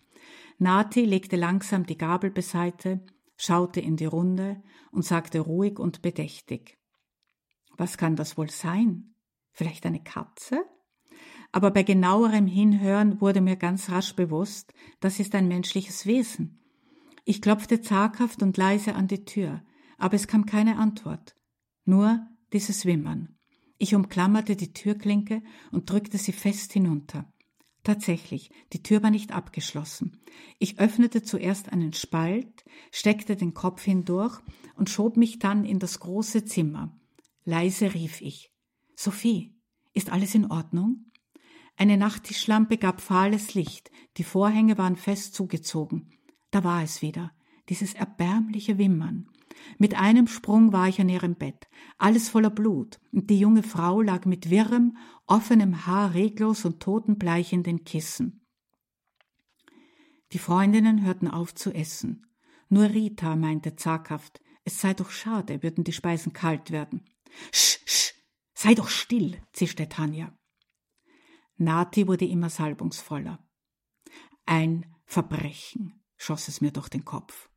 Nati 0.62 1.04
legte 1.04 1.34
langsam 1.34 1.86
die 1.86 1.98
Gabel 1.98 2.30
beiseite, 2.30 3.04
schaute 3.36 3.80
in 3.80 3.96
die 3.96 4.04
Runde 4.04 4.62
und 4.92 5.04
sagte 5.04 5.40
ruhig 5.40 5.80
und 5.80 6.02
bedächtig 6.02 6.78
Was 7.76 7.98
kann 7.98 8.14
das 8.14 8.38
wohl 8.38 8.48
sein? 8.48 9.16
Vielleicht 9.50 9.84
eine 9.86 10.04
Katze? 10.04 10.64
Aber 11.50 11.72
bei 11.72 11.82
genauerem 11.82 12.46
Hinhören 12.46 13.20
wurde 13.20 13.40
mir 13.40 13.56
ganz 13.56 13.90
rasch 13.90 14.14
bewusst, 14.14 14.72
das 15.00 15.18
ist 15.18 15.34
ein 15.34 15.48
menschliches 15.48 16.06
Wesen. 16.06 16.62
Ich 17.24 17.42
klopfte 17.42 17.82
zaghaft 17.82 18.40
und 18.40 18.56
leise 18.56 18.94
an 18.94 19.08
die 19.08 19.24
Tür, 19.24 19.64
aber 19.98 20.14
es 20.14 20.28
kam 20.28 20.46
keine 20.46 20.78
Antwort. 20.78 21.34
Nur 21.84 22.24
dieses 22.52 22.86
Wimmern. 22.86 23.36
Ich 23.78 23.96
umklammerte 23.96 24.54
die 24.54 24.72
Türklinke 24.72 25.42
und 25.72 25.90
drückte 25.90 26.18
sie 26.18 26.32
fest 26.32 26.72
hinunter. 26.72 27.31
Tatsächlich, 27.82 28.50
die 28.72 28.82
Tür 28.82 29.02
war 29.02 29.10
nicht 29.10 29.32
abgeschlossen. 29.32 30.20
Ich 30.58 30.78
öffnete 30.78 31.22
zuerst 31.22 31.72
einen 31.72 31.92
Spalt, 31.92 32.64
steckte 32.92 33.34
den 33.34 33.54
Kopf 33.54 33.82
hindurch 33.82 34.40
und 34.76 34.88
schob 34.88 35.16
mich 35.16 35.40
dann 35.40 35.64
in 35.64 35.80
das 35.80 35.98
große 35.98 36.44
Zimmer. 36.44 36.96
Leise 37.44 37.92
rief 37.92 38.20
ich. 38.20 38.52
Sophie, 38.94 39.52
ist 39.94 40.10
alles 40.10 40.34
in 40.34 40.50
Ordnung? 40.50 41.06
Eine 41.76 41.96
Nachttischlampe 41.96 42.78
gab 42.78 43.00
fahles 43.00 43.54
Licht, 43.54 43.90
die 44.16 44.24
Vorhänge 44.24 44.78
waren 44.78 44.96
fest 44.96 45.34
zugezogen. 45.34 46.10
Da 46.52 46.62
war 46.62 46.84
es 46.84 47.02
wieder, 47.02 47.32
dieses 47.68 47.94
erbärmliche 47.94 48.78
Wimmern. 48.78 49.28
Mit 49.78 49.94
einem 49.94 50.26
Sprung 50.26 50.72
war 50.72 50.88
ich 50.88 51.00
an 51.00 51.08
ihrem 51.08 51.34
Bett, 51.34 51.68
alles 51.98 52.28
voller 52.28 52.50
Blut, 52.50 53.00
und 53.12 53.30
die 53.30 53.38
junge 53.38 53.62
Frau 53.62 54.00
lag 54.00 54.24
mit 54.24 54.50
wirrem, 54.50 54.96
offenem 55.26 55.86
Haar 55.86 56.14
reglos 56.14 56.64
und 56.64 56.80
totenbleich 56.80 57.52
in 57.52 57.62
den 57.62 57.84
Kissen. 57.84 58.46
Die 60.32 60.38
Freundinnen 60.38 61.04
hörten 61.04 61.28
auf 61.28 61.54
zu 61.54 61.72
essen. 61.72 62.26
Nur 62.68 62.90
Rita 62.90 63.36
meinte 63.36 63.76
zaghaft, 63.76 64.40
es 64.64 64.80
sei 64.80 64.94
doch 64.94 65.10
schade, 65.10 65.62
würden 65.62 65.84
die 65.84 65.92
Speisen 65.92 66.32
kalt 66.32 66.70
werden. 66.70 67.04
Sch, 67.52 67.78
sch, 67.84 68.14
sei 68.54 68.74
doch 68.74 68.88
still, 68.88 69.40
zischte 69.52 69.88
Tanja. 69.88 70.36
Nati 71.56 72.06
wurde 72.08 72.24
immer 72.24 72.48
salbungsvoller. 72.48 73.44
Ein 74.46 74.86
Verbrechen, 75.04 76.02
schoss 76.16 76.48
es 76.48 76.60
mir 76.60 76.72
durch 76.72 76.88
den 76.88 77.04
Kopf. 77.04 77.50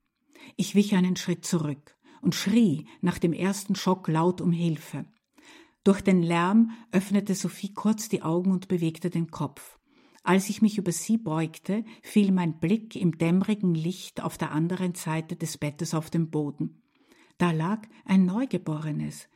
Ich 0.55 0.75
wich 0.75 0.95
einen 0.95 1.15
Schritt 1.15 1.45
zurück 1.45 1.95
und 2.21 2.35
schrie 2.35 2.87
nach 3.01 3.19
dem 3.19 3.33
ersten 3.33 3.75
Schock 3.75 4.07
laut 4.07 4.41
um 4.41 4.51
Hilfe. 4.51 5.05
Durch 5.83 6.01
den 6.01 6.23
Lärm 6.23 6.71
öffnete 6.91 7.35
Sophie 7.35 7.73
kurz 7.73 8.09
die 8.09 8.23
Augen 8.23 8.51
und 8.51 8.67
bewegte 8.67 9.09
den 9.09 9.29
Kopf. 9.29 9.77
Als 10.23 10.49
ich 10.49 10.63
mich 10.63 10.79
über 10.79 10.91
sie 10.91 11.17
beugte, 11.17 11.85
fiel 12.01 12.31
mein 12.31 12.59
Blick 12.59 12.95
im 12.95 13.19
dämmerigen 13.19 13.75
Licht 13.75 14.21
auf 14.21 14.39
der 14.39 14.51
anderen 14.51 14.95
Seite 14.95 15.35
des 15.35 15.59
Bettes 15.59 15.93
auf 15.93 16.09
den 16.09 16.31
Boden. 16.31 16.81
Da 17.37 17.51
lag 17.51 17.87
ein 18.05 18.25
Neugeborenes. 18.25 19.29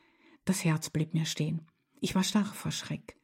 Das 0.44 0.64
Herz 0.64 0.90
blieb 0.90 1.14
mir 1.14 1.26
stehen. 1.26 1.62
Ich 2.00 2.16
war 2.16 2.24
starr 2.24 2.44
vor 2.44 2.72
Schreck. 2.72 3.16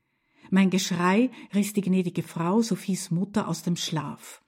Mein 0.51 0.71
Geschrei 0.71 1.31
riss 1.53 1.73
die 1.73 1.81
gnädige 1.81 2.23
Frau, 2.23 2.63
Sophies 2.63 3.11
Mutter, 3.11 3.49
aus 3.49 3.65
dem 3.65 3.75
Schlaf. 3.75 4.43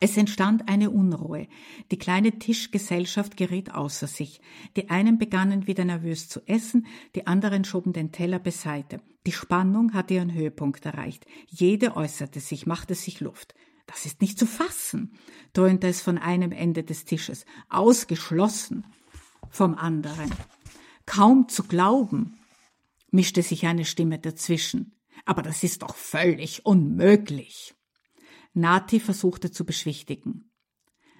Es 0.00 0.16
entstand 0.16 0.68
eine 0.68 0.90
Unruhe. 0.90 1.46
Die 1.90 1.98
kleine 1.98 2.38
Tischgesellschaft 2.38 3.36
geriet 3.36 3.72
außer 3.72 4.06
sich. 4.06 4.40
Die 4.76 4.90
einen 4.90 5.18
begannen 5.18 5.66
wieder 5.66 5.84
nervös 5.84 6.28
zu 6.28 6.40
essen, 6.46 6.86
die 7.14 7.26
anderen 7.26 7.64
schoben 7.64 7.92
den 7.92 8.12
Teller 8.12 8.38
beiseite. 8.38 9.00
Die 9.26 9.32
Spannung 9.32 9.94
hatte 9.94 10.14
ihren 10.14 10.34
Höhepunkt 10.34 10.84
erreicht. 10.84 11.26
Jede 11.48 11.96
äußerte 11.96 12.40
sich, 12.40 12.66
machte 12.66 12.94
sich 12.94 13.20
Luft. 13.20 13.54
Das 13.86 14.06
ist 14.06 14.20
nicht 14.20 14.38
zu 14.38 14.46
fassen, 14.46 15.14
dröhnte 15.52 15.88
es 15.88 16.00
von 16.00 16.18
einem 16.18 16.52
Ende 16.52 16.84
des 16.84 17.04
Tisches, 17.04 17.44
ausgeschlossen 17.68 18.86
vom 19.50 19.74
anderen. 19.74 20.30
Kaum 21.06 21.48
zu 21.48 21.64
glauben, 21.64 22.38
mischte 23.10 23.42
sich 23.42 23.66
eine 23.66 23.84
Stimme 23.84 24.18
dazwischen. 24.18 24.92
Aber 25.26 25.42
das 25.42 25.62
ist 25.62 25.82
doch 25.82 25.94
völlig 25.94 26.66
unmöglich. 26.66 27.74
Nati 28.54 29.00
versuchte 29.00 29.50
zu 29.50 29.66
beschwichtigen. 29.66 30.50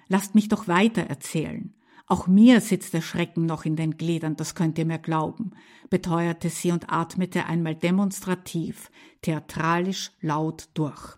Lasst 0.07 0.35
mich 0.35 0.47
doch 0.47 0.67
weiter 0.67 1.03
erzählen. 1.03 1.75
Auch 2.07 2.27
mir 2.27 2.61
sitzt 2.61 2.93
der 2.93 3.01
Schrecken 3.01 3.45
noch 3.45 3.65
in 3.65 3.75
den 3.75 3.97
Gliedern, 3.97 4.35
das 4.35 4.53
könnt 4.53 4.77
ihr 4.77 4.85
mir 4.85 4.99
glauben, 4.99 5.51
beteuerte 5.89 6.49
sie 6.49 6.71
und 6.71 6.91
atmete 6.91 7.47
einmal 7.47 7.75
demonstrativ, 7.75 8.91
theatralisch 9.21 10.11
laut 10.21 10.69
durch. 10.75 11.17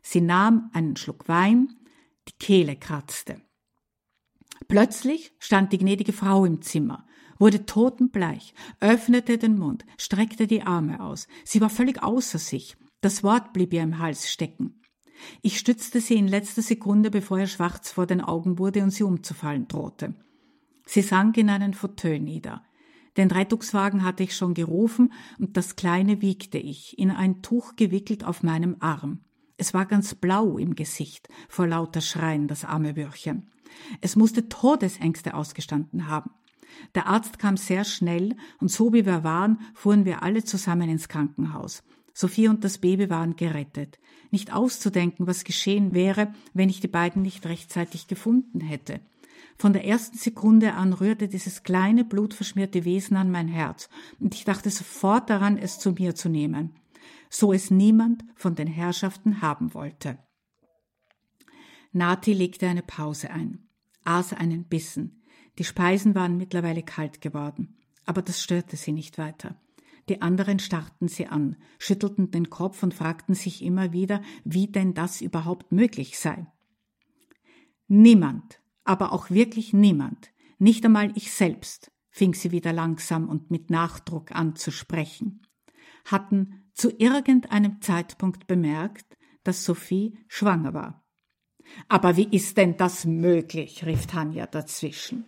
Sie 0.00 0.22
nahm 0.22 0.70
einen 0.72 0.96
Schluck 0.96 1.28
Wein, 1.28 1.76
die 2.28 2.32
Kehle 2.38 2.76
kratzte. 2.76 3.42
Plötzlich 4.66 5.32
stand 5.38 5.72
die 5.72 5.78
gnädige 5.78 6.14
Frau 6.14 6.46
im 6.46 6.62
Zimmer, 6.62 7.06
wurde 7.38 7.66
totenbleich, 7.66 8.54
öffnete 8.80 9.36
den 9.36 9.58
Mund, 9.58 9.84
streckte 9.98 10.46
die 10.46 10.62
Arme 10.62 11.02
aus. 11.02 11.26
Sie 11.44 11.60
war 11.60 11.70
völlig 11.70 12.02
außer 12.02 12.38
sich. 12.38 12.76
Das 13.02 13.22
Wort 13.22 13.52
blieb 13.52 13.74
ihr 13.74 13.82
im 13.82 13.98
Hals 13.98 14.30
stecken. 14.30 14.80
Ich 15.42 15.58
stützte 15.58 16.00
sie 16.00 16.14
in 16.14 16.28
letzter 16.28 16.62
Sekunde, 16.62 17.10
bevor 17.10 17.38
ihr 17.38 17.46
schwarz 17.46 17.90
vor 17.90 18.06
den 18.06 18.20
Augen 18.20 18.58
wurde 18.58 18.82
und 18.82 18.90
sie 18.90 19.04
umzufallen 19.04 19.68
drohte. 19.68 20.14
Sie 20.86 21.02
sank 21.02 21.36
in 21.36 21.50
einen 21.50 21.74
Fauteuil 21.74 22.20
nieder. 22.20 22.62
Den 23.16 23.30
Rettungswagen 23.30 24.02
hatte 24.02 24.22
ich 24.24 24.36
schon 24.36 24.54
gerufen 24.54 25.12
und 25.38 25.56
das 25.56 25.76
Kleine 25.76 26.20
wiegte 26.20 26.58
ich, 26.58 26.98
in 26.98 27.10
ein 27.10 27.42
Tuch 27.42 27.76
gewickelt 27.76 28.24
auf 28.24 28.42
meinem 28.42 28.76
Arm. 28.80 29.20
Es 29.56 29.72
war 29.72 29.86
ganz 29.86 30.14
blau 30.14 30.58
im 30.58 30.74
Gesicht, 30.74 31.28
vor 31.48 31.66
lauter 31.68 32.00
Schreien, 32.00 32.48
das 32.48 32.64
arme 32.64 32.94
Bürchen. 32.94 33.50
Es 34.00 34.16
musste 34.16 34.48
Todesängste 34.48 35.34
ausgestanden 35.34 36.08
haben. 36.08 36.30
Der 36.96 37.06
Arzt 37.06 37.38
kam 37.38 37.56
sehr 37.56 37.84
schnell 37.84 38.36
und 38.58 38.70
so 38.70 38.92
wie 38.92 39.06
wir 39.06 39.22
waren, 39.22 39.60
fuhren 39.74 40.04
wir 40.04 40.24
alle 40.24 40.42
zusammen 40.42 40.88
ins 40.88 41.08
Krankenhaus. 41.08 41.84
Sophie 42.14 42.48
und 42.48 42.62
das 42.62 42.78
Baby 42.78 43.10
waren 43.10 43.34
gerettet. 43.34 43.98
Nicht 44.30 44.52
auszudenken, 44.52 45.26
was 45.26 45.44
geschehen 45.44 45.92
wäre, 45.94 46.32
wenn 46.54 46.68
ich 46.68 46.80
die 46.80 46.88
beiden 46.88 47.22
nicht 47.22 47.44
rechtzeitig 47.44 48.06
gefunden 48.06 48.60
hätte. 48.60 49.00
Von 49.56 49.72
der 49.72 49.84
ersten 49.84 50.16
Sekunde 50.16 50.74
an 50.74 50.92
rührte 50.92 51.28
dieses 51.28 51.64
kleine, 51.64 52.04
blutverschmierte 52.04 52.84
Wesen 52.84 53.16
an 53.16 53.30
mein 53.30 53.48
Herz, 53.48 53.88
und 54.20 54.34
ich 54.34 54.44
dachte 54.44 54.70
sofort 54.70 55.28
daran, 55.28 55.58
es 55.58 55.78
zu 55.78 55.92
mir 55.92 56.14
zu 56.14 56.28
nehmen, 56.28 56.76
so 57.30 57.52
es 57.52 57.70
niemand 57.70 58.24
von 58.36 58.54
den 58.54 58.68
Herrschaften 58.68 59.42
haben 59.42 59.74
wollte. 59.74 60.18
Nati 61.92 62.32
legte 62.32 62.68
eine 62.68 62.82
Pause 62.82 63.30
ein, 63.30 63.68
aß 64.04 64.32
einen 64.34 64.64
Bissen. 64.64 65.22
Die 65.58 65.64
Speisen 65.64 66.14
waren 66.14 66.36
mittlerweile 66.36 66.82
kalt 66.82 67.20
geworden, 67.20 67.76
aber 68.06 68.22
das 68.22 68.42
störte 68.42 68.76
sie 68.76 68.92
nicht 68.92 69.18
weiter. 69.18 69.56
Die 70.08 70.20
anderen 70.20 70.58
starrten 70.58 71.08
sie 71.08 71.26
an, 71.26 71.56
schüttelten 71.78 72.30
den 72.30 72.50
Kopf 72.50 72.82
und 72.82 72.94
fragten 72.94 73.34
sich 73.34 73.62
immer 73.62 73.92
wieder, 73.92 74.20
wie 74.44 74.66
denn 74.66 74.94
das 74.94 75.20
überhaupt 75.20 75.72
möglich 75.72 76.18
sei. 76.18 76.46
Niemand, 77.88 78.60
aber 78.84 79.12
auch 79.12 79.30
wirklich 79.30 79.72
niemand, 79.72 80.30
nicht 80.58 80.84
einmal 80.84 81.12
ich 81.16 81.32
selbst, 81.32 81.90
fing 82.10 82.34
sie 82.34 82.52
wieder 82.52 82.72
langsam 82.72 83.28
und 83.28 83.50
mit 83.50 83.70
Nachdruck 83.70 84.32
an 84.32 84.56
zu 84.56 84.70
sprechen, 84.70 85.42
hatten 86.04 86.64
zu 86.74 86.90
irgendeinem 86.96 87.80
Zeitpunkt 87.80 88.46
bemerkt, 88.46 89.16
dass 89.42 89.64
Sophie 89.64 90.18
schwanger 90.28 90.74
war. 90.74 91.04
Aber 91.88 92.16
wie 92.16 92.28
ist 92.30 92.56
denn 92.56 92.76
das 92.76 93.04
möglich? 93.04 93.84
rief 93.86 94.06
Tanja 94.06 94.46
dazwischen. 94.46 95.24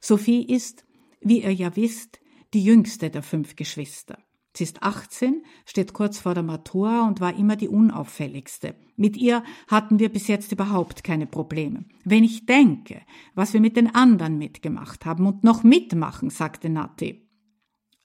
Sophie 0.00 0.44
ist, 0.44 0.86
wie 1.20 1.42
ihr 1.42 1.52
ja 1.52 1.76
wisst, 1.76 2.21
die 2.54 2.64
jüngste 2.64 3.10
der 3.10 3.22
fünf 3.22 3.56
Geschwister. 3.56 4.18
Sie 4.54 4.64
ist 4.64 4.82
18, 4.82 5.42
steht 5.64 5.94
kurz 5.94 6.18
vor 6.18 6.34
der 6.34 6.42
Matura 6.42 7.06
und 7.06 7.20
war 7.20 7.34
immer 7.36 7.56
die 7.56 7.68
unauffälligste. 7.68 8.74
Mit 8.96 9.16
ihr 9.16 9.42
hatten 9.66 9.98
wir 9.98 10.10
bis 10.10 10.28
jetzt 10.28 10.52
überhaupt 10.52 11.04
keine 11.04 11.26
Probleme. 11.26 11.86
Wenn 12.04 12.22
ich 12.22 12.44
denke, 12.44 13.00
was 13.34 13.54
wir 13.54 13.60
mit 13.60 13.76
den 13.76 13.94
anderen 13.94 14.36
mitgemacht 14.36 15.06
haben 15.06 15.26
und 15.26 15.42
noch 15.42 15.62
mitmachen, 15.62 16.28
sagte 16.28 16.68
Nati. 16.68 17.28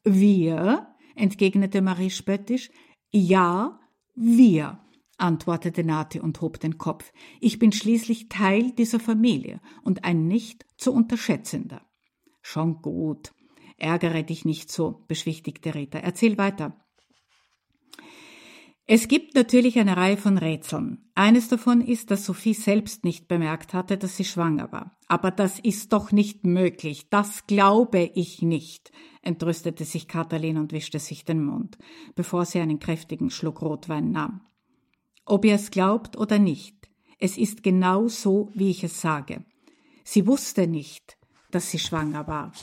Wir? 0.04 0.88
entgegnete 1.16 1.82
Marie 1.82 2.12
spöttisch. 2.12 2.70
Ja, 3.12 3.80
wir, 4.16 4.80
antwortete 5.18 5.84
Nati 5.84 6.20
und 6.20 6.40
hob 6.42 6.60
den 6.60 6.78
Kopf. 6.78 7.12
Ich 7.42 7.60
bin 7.60 7.72
schließlich 7.72 8.30
Teil 8.30 8.72
dieser 8.72 9.00
Familie 9.00 9.60
und 9.82 10.06
ein 10.06 10.28
nicht 10.28 10.66
zu 10.78 10.94
unterschätzender. 10.94 11.82
Schon 12.42 12.82
gut, 12.82 13.34
Ärgere 13.78 14.24
dich 14.24 14.44
nicht 14.44 14.72
so, 14.72 15.06
beschwichtigte 15.08 15.76
Rita. 15.76 16.00
Erzähl 16.00 16.38
weiter. 16.38 16.76
Es 18.90 19.10
gibt 19.10 19.36
natürlich 19.36 19.78
eine 19.80 19.98
Reihe 19.98 20.16
von 20.16 20.38
Rätseln. 20.38 21.10
Eines 21.14 21.50
davon 21.50 21.82
ist, 21.82 22.10
dass 22.10 22.26
Sophie 22.26 22.54
selbst 22.54 23.04
nicht 23.04 23.28
bemerkt 23.28 23.74
hatte, 23.74 23.98
dass 23.98 24.16
sie 24.16 24.24
schwanger 24.24 24.72
war. 24.72 24.98
Aber 25.10 25.30
das 25.30 25.60
ist 25.60 25.92
doch 25.92 26.14
nicht 26.14 26.46
möglich. 26.46 27.10
Das 27.10 27.46
glaube 27.48 28.10
ich 28.16 28.42
nicht, 28.42 28.94
entrüstete 29.22 29.84
sich 29.84 30.08
Katalin 30.08 30.58
und 30.58 30.72
wischte 30.72 31.00
sich 31.00 31.26
den 31.26 31.44
Mund, 31.44 31.78
bevor 32.16 32.46
sie 32.46 32.62
einen 32.62 32.80
kräftigen 32.80 33.30
Schluck 33.30 33.62
Rotwein 33.62 34.12
nahm. 34.12 34.42
Ob 35.26 35.44
ihr 35.44 35.56
es 35.56 35.70
glaubt 35.70 36.16
oder 36.16 36.40
nicht, 36.40 36.88
es 37.20 37.38
ist 37.38 37.64
genau 37.64 38.08
so, 38.08 38.50
wie 38.54 38.70
ich 38.70 38.86
es 38.86 39.02
sage. 39.02 39.44
sie 40.06 40.26
wusste 40.26 40.66
nicht, 40.66 41.18
dass 41.52 41.72
sie 41.72 41.80
schwanger 41.80 42.26
war. 42.28 42.54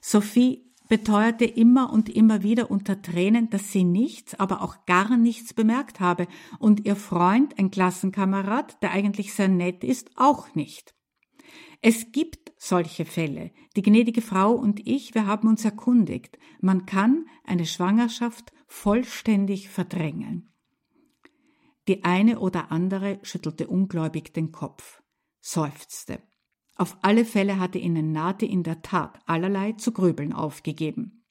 Sophie 0.00 0.70
beteuerte 0.88 1.44
immer 1.44 1.92
und 1.92 2.08
immer 2.08 2.42
wieder 2.42 2.70
unter 2.70 3.00
Tränen, 3.00 3.48
dass 3.48 3.70
sie 3.70 3.84
nichts, 3.84 4.34
aber 4.34 4.60
auch 4.60 4.84
gar 4.86 5.16
nichts 5.16 5.54
bemerkt 5.54 6.00
habe 6.00 6.26
und 6.58 6.84
ihr 6.84 6.96
Freund, 6.96 7.58
ein 7.58 7.70
Klassenkamerad, 7.70 8.82
der 8.82 8.90
eigentlich 8.90 9.32
sehr 9.32 9.48
nett 9.48 9.84
ist, 9.84 10.10
auch 10.16 10.54
nicht. 10.54 10.94
Es 11.80 12.12
gibt 12.12 12.52
solche 12.58 13.04
Fälle. 13.04 13.52
Die 13.76 13.82
gnädige 13.82 14.20
Frau 14.20 14.52
und 14.52 14.86
ich, 14.86 15.14
wir 15.14 15.26
haben 15.26 15.48
uns 15.48 15.64
erkundigt. 15.64 16.38
Man 16.60 16.86
kann 16.86 17.26
eine 17.44 17.66
Schwangerschaft 17.66 18.52
vollständig 18.66 19.70
verdrängen. 19.70 20.52
Die 21.88 22.04
eine 22.04 22.40
oder 22.40 22.70
andere 22.70 23.20
schüttelte 23.22 23.68
ungläubig 23.68 24.34
den 24.34 24.52
Kopf, 24.52 25.02
seufzte. 25.40 26.20
Auf 26.80 26.96
alle 27.02 27.26
Fälle 27.26 27.58
hatte 27.58 27.76
ihnen 27.76 28.10
Nati 28.10 28.46
in 28.46 28.62
der 28.62 28.80
Tat 28.80 29.18
allerlei 29.26 29.72
zu 29.72 29.92
grübeln 29.92 30.32
aufgegeben. 30.32 31.26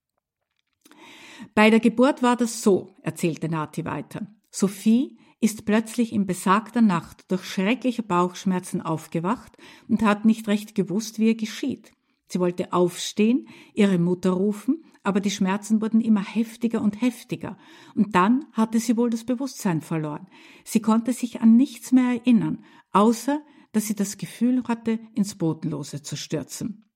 Bei 1.55 1.71
der 1.71 1.79
Geburt 1.79 2.21
war 2.21 2.35
das 2.35 2.61
so, 2.61 2.93
erzählte 3.01 3.49
Nati 3.49 3.83
weiter. 3.83 4.27
Sophie 4.51 5.17
ist 5.39 5.65
plötzlich 5.65 6.13
in 6.13 6.27
besagter 6.27 6.83
Nacht 6.83 7.31
durch 7.31 7.45
schreckliche 7.45 8.03
Bauchschmerzen 8.03 8.79
aufgewacht 8.79 9.57
und 9.87 10.03
hat 10.03 10.23
nicht 10.23 10.47
recht 10.47 10.75
gewusst, 10.75 11.17
wie 11.17 11.29
ihr 11.29 11.35
geschieht. 11.35 11.93
Sie 12.27 12.39
wollte 12.39 12.71
aufstehen, 12.71 13.47
ihre 13.73 13.97
Mutter 13.97 14.29
rufen, 14.29 14.83
aber 15.01 15.19
die 15.19 15.31
Schmerzen 15.31 15.81
wurden 15.81 16.01
immer 16.01 16.23
heftiger 16.23 16.79
und 16.79 17.01
heftiger, 17.01 17.57
und 17.95 18.13
dann 18.13 18.45
hatte 18.51 18.79
sie 18.79 18.97
wohl 18.97 19.09
das 19.09 19.23
Bewusstsein 19.23 19.81
verloren. 19.81 20.27
Sie 20.63 20.79
konnte 20.79 21.11
sich 21.11 21.41
an 21.41 21.57
nichts 21.57 21.91
mehr 21.91 22.19
erinnern, 22.21 22.63
außer 22.91 23.41
dass 23.71 23.87
sie 23.87 23.95
das 23.95 24.17
Gefühl 24.17 24.63
hatte, 24.67 24.99
ins 25.13 25.35
Bodenlose 25.35 26.01
zu 26.01 26.15
stürzen. 26.15 26.89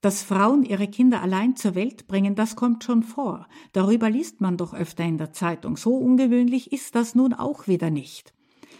Dass 0.00 0.22
Frauen 0.22 0.62
ihre 0.62 0.86
Kinder 0.86 1.22
allein 1.22 1.56
zur 1.56 1.74
Welt 1.74 2.06
bringen, 2.06 2.36
das 2.36 2.54
kommt 2.54 2.84
schon 2.84 3.02
vor. 3.02 3.48
Darüber 3.72 4.08
liest 4.08 4.40
man 4.40 4.56
doch 4.56 4.72
öfter 4.72 5.04
in 5.04 5.18
der 5.18 5.32
Zeitung. 5.32 5.76
So 5.76 5.96
ungewöhnlich 5.96 6.70
ist 6.72 6.94
das 6.94 7.16
nun 7.16 7.34
auch 7.34 7.66
wieder 7.66 7.90
nicht, 7.90 8.32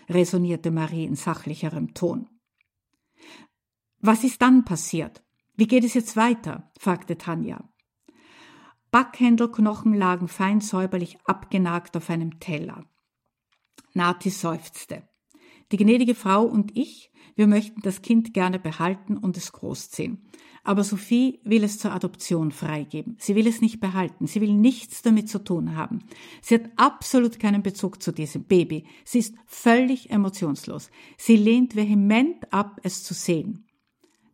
resonierte 0.09 0.71
Marie 0.71 1.05
in 1.05 1.17
sachlicherem 1.17 1.95
Ton. 1.95 2.29
Was 4.01 4.23
ist 4.23 4.41
dann 4.43 4.65
passiert? 4.65 5.25
Wie 5.57 5.67
geht 5.67 5.83
es 5.83 5.95
jetzt 5.95 6.17
weiter? 6.17 6.71
fragte 6.79 7.19
Tanja. 7.19 7.69
Backhändelknochen 8.93 9.95
lagen 9.95 10.29
fein 10.29 10.61
säuberlich 10.61 11.19
abgenagt 11.25 11.97
auf 11.97 12.09
einem 12.11 12.39
Teller. 12.39 12.87
Nati 13.93 14.31
seufzte. 14.31 15.08
Die 15.71 15.77
gnädige 15.77 16.15
Frau 16.15 16.45
und 16.45 16.77
ich, 16.77 17.11
wir 17.37 17.47
möchten 17.47 17.83
das 17.83 18.03
Kind 18.03 18.35
gerne 18.35 18.59
behalten 18.59 19.17
und 19.17 19.37
es 19.37 19.53
großziehen. 19.53 20.19
Aber 20.65 20.85
Sophie 20.85 21.41
will 21.45 21.65
es 21.65 21.79
zur 21.79 21.93
Adoption 21.93 22.53
freigeben. 22.53 23.17
Sie 23.19 23.35
will 23.35 23.47
es 23.47 23.61
nicht 23.61 23.81
behalten. 23.81 24.27
Sie 24.27 24.41
will 24.41 24.53
nichts 24.53 25.03
damit 25.03 25.29
zu 25.29 25.39
tun 25.43 25.77
haben. 25.77 26.01
Sie 26.43 26.57
hat 26.57 26.71
absolut 26.77 27.39
keinen 27.39 27.63
Bezug 27.63 28.03
zu 28.03 28.13
diesem 28.13 28.45
Baby. 28.45 28.85
Sie 29.05 29.21
ist 29.21 29.35
völlig 29.47 30.11
emotionslos. 30.11 30.91
Sie 31.17 31.37
lehnt 31.37 31.77
vehement 31.77 32.53
ab, 32.53 32.81
es 32.83 33.05
zu 33.05 33.15
sehen. 33.15 33.67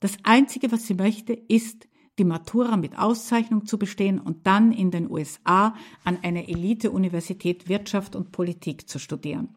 Das 0.00 0.16
Einzige, 0.22 0.72
was 0.72 0.86
sie 0.86 0.94
möchte, 0.94 1.34
ist, 1.34 1.88
die 2.18 2.24
Matura 2.24 2.76
mit 2.76 2.98
Auszeichnung 2.98 3.66
zu 3.66 3.78
bestehen 3.78 4.18
und 4.20 4.46
dann 4.46 4.72
in 4.72 4.90
den 4.90 5.10
USA 5.10 5.74
an 6.04 6.18
einer 6.22 6.48
Elite-Universität 6.48 7.68
Wirtschaft 7.68 8.16
und 8.16 8.32
Politik 8.32 8.88
zu 8.88 8.98
studieren. 8.98 9.54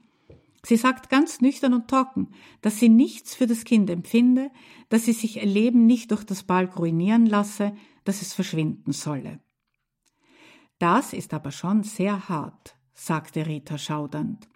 Sie 0.68 0.76
sagt 0.76 1.10
ganz 1.10 1.40
nüchtern 1.40 1.74
und 1.74 1.88
trocken, 1.88 2.28
dass 2.60 2.78
sie 2.78 2.90
nichts 2.90 3.34
für 3.34 3.48
das 3.48 3.64
Kind 3.64 3.90
empfinde, 3.90 4.52
dass 4.90 5.06
sie 5.06 5.14
sich 5.14 5.38
ihr 5.38 5.46
Leben 5.46 5.86
nicht 5.86 6.12
durch 6.12 6.26
das 6.26 6.44
Balk 6.44 6.78
ruinieren 6.78 7.26
lasse, 7.26 7.74
dass 8.04 8.22
es 8.22 8.34
verschwinden 8.34 8.92
solle. 8.92 9.40
Das 10.78 11.14
ist 11.14 11.34
aber 11.34 11.54
schon 11.54 11.84
sehr 11.84 12.28
hart, 12.28 12.76
sagte 12.94 13.48
Rita 13.48 13.78
schaudernd. 13.78 14.50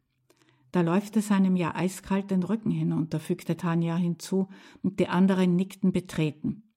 Da 0.73 0.81
läuft 0.81 1.15
es 1.15 1.31
einem 1.31 1.55
ja 1.55 1.75
eiskalt 1.75 2.29
den 2.29 2.43
Rücken 2.43 2.71
hinunter, 2.71 3.21
fügte 3.21 3.55
Tanja 3.55 3.95
hinzu, 3.95 4.49
und 4.83 4.99
die 4.99 5.07
anderen 5.07 5.55
nickten 5.55 5.93
betreten. 5.93 6.73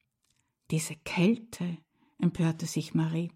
Diese 0.70 0.94
Kälte, 0.94 1.78
empörte 2.20 2.66
sich 2.66 2.94
Marie. 2.94 3.32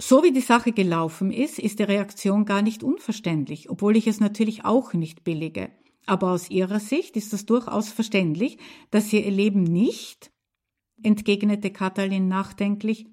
So 0.00 0.22
wie 0.22 0.32
die 0.32 0.40
Sache 0.40 0.72
gelaufen 0.72 1.32
ist, 1.32 1.58
ist 1.58 1.80
die 1.80 1.84
Reaktion 1.84 2.44
gar 2.44 2.62
nicht 2.62 2.82
unverständlich, 2.84 3.68
obwohl 3.68 3.96
ich 3.96 4.06
es 4.06 4.20
natürlich 4.20 4.64
auch 4.64 4.92
nicht 4.92 5.24
billige. 5.24 5.70
Aber 6.06 6.30
aus 6.30 6.50
ihrer 6.50 6.80
Sicht 6.80 7.16
ist 7.16 7.32
es 7.32 7.46
durchaus 7.46 7.90
verständlich, 7.90 8.58
dass 8.90 9.10
sie 9.10 9.24
ihr 9.24 9.30
Leben 9.30 9.64
nicht, 9.64 10.30
entgegnete 11.02 11.70
Katalin 11.70 12.28
nachdenklich, 12.28 13.06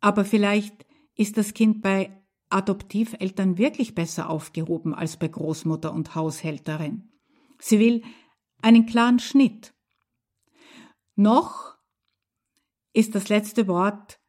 aber 0.00 0.24
vielleicht 0.24 0.86
ist 1.14 1.36
das 1.36 1.54
Kind 1.54 1.82
bei 1.82 2.22
Adoptiveltern 2.50 3.58
wirklich 3.58 3.94
besser 3.94 4.30
aufgehoben 4.30 4.94
als 4.94 5.16
bei 5.16 5.28
Großmutter 5.28 5.92
und 5.92 6.14
Haushälterin. 6.14 7.12
Sie 7.58 7.78
will 7.78 8.02
einen 8.62 8.86
klaren 8.86 9.18
Schnitt. 9.18 9.74
Noch 11.14 11.76
ist 12.92 13.14
das 13.14 13.28
letzte 13.28 13.66
Wort 13.66 14.20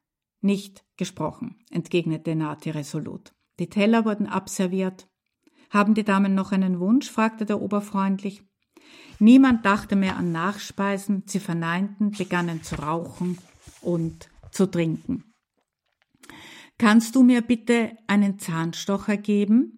nicht 0.41 0.83
gesprochen, 0.99 1.55
entgegnete 1.71 2.35
Nati 2.35 2.69
resolut. 2.69 3.33
Die 3.57 3.69
Teller 3.69 4.05
wurden 4.05 4.27
abserviert. 4.27 5.07
Haben 5.71 5.95
die 5.95 6.03
Damen 6.03 6.35
noch 6.35 6.51
einen 6.51 6.79
Wunsch? 6.79 7.09
fragte 7.09 7.45
der 7.45 7.59
Ober 7.59 7.81
freundlich. 7.81 8.43
Niemand 9.17 9.65
dachte 9.65 9.95
mehr 9.95 10.17
an 10.17 10.31
Nachspeisen, 10.31 11.23
sie 11.25 11.39
verneinten, 11.39 12.11
begannen 12.11 12.61
zu 12.61 12.75
rauchen 12.75 13.39
und 13.81 14.29
zu 14.51 14.67
trinken. 14.67 15.23
Kannst 16.77 17.15
du 17.15 17.23
mir 17.23 17.41
bitte 17.41 17.97
einen 18.05 18.37
Zahnstocher 18.37 19.17
geben? 19.17 19.75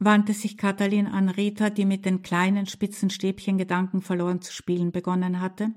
wandte 0.00 0.34
sich 0.34 0.58
Katalin 0.58 1.06
an 1.06 1.28
Rita, 1.28 1.70
die 1.70 1.86
mit 1.86 2.04
den 2.04 2.22
kleinen 2.22 2.66
spitzen 2.66 3.08
Stäbchen 3.08 3.56
Gedanken 3.56 4.02
verloren 4.02 4.42
zu 4.42 4.52
spielen 4.52 4.92
begonnen 4.92 5.40
hatte. 5.40 5.72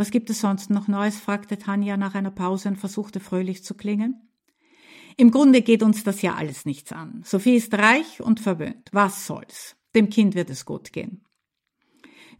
Was 0.00 0.10
gibt 0.10 0.30
es 0.30 0.40
sonst 0.40 0.70
noch 0.70 0.88
Neues? 0.88 1.18
fragte 1.18 1.58
Tanja 1.58 1.98
nach 1.98 2.14
einer 2.14 2.30
Pause 2.30 2.70
und 2.70 2.76
versuchte 2.76 3.20
fröhlich 3.20 3.62
zu 3.64 3.74
klingen. 3.74 4.30
Im 5.18 5.30
Grunde 5.30 5.60
geht 5.60 5.82
uns 5.82 6.04
das 6.04 6.22
ja 6.22 6.36
alles 6.36 6.64
nichts 6.64 6.90
an. 6.90 7.20
Sophie 7.22 7.56
ist 7.56 7.74
reich 7.74 8.22
und 8.22 8.40
verwöhnt. 8.40 8.88
Was 8.92 9.26
soll's? 9.26 9.76
Dem 9.94 10.08
Kind 10.08 10.34
wird 10.34 10.48
es 10.48 10.64
gut 10.64 10.94
gehen. 10.94 11.26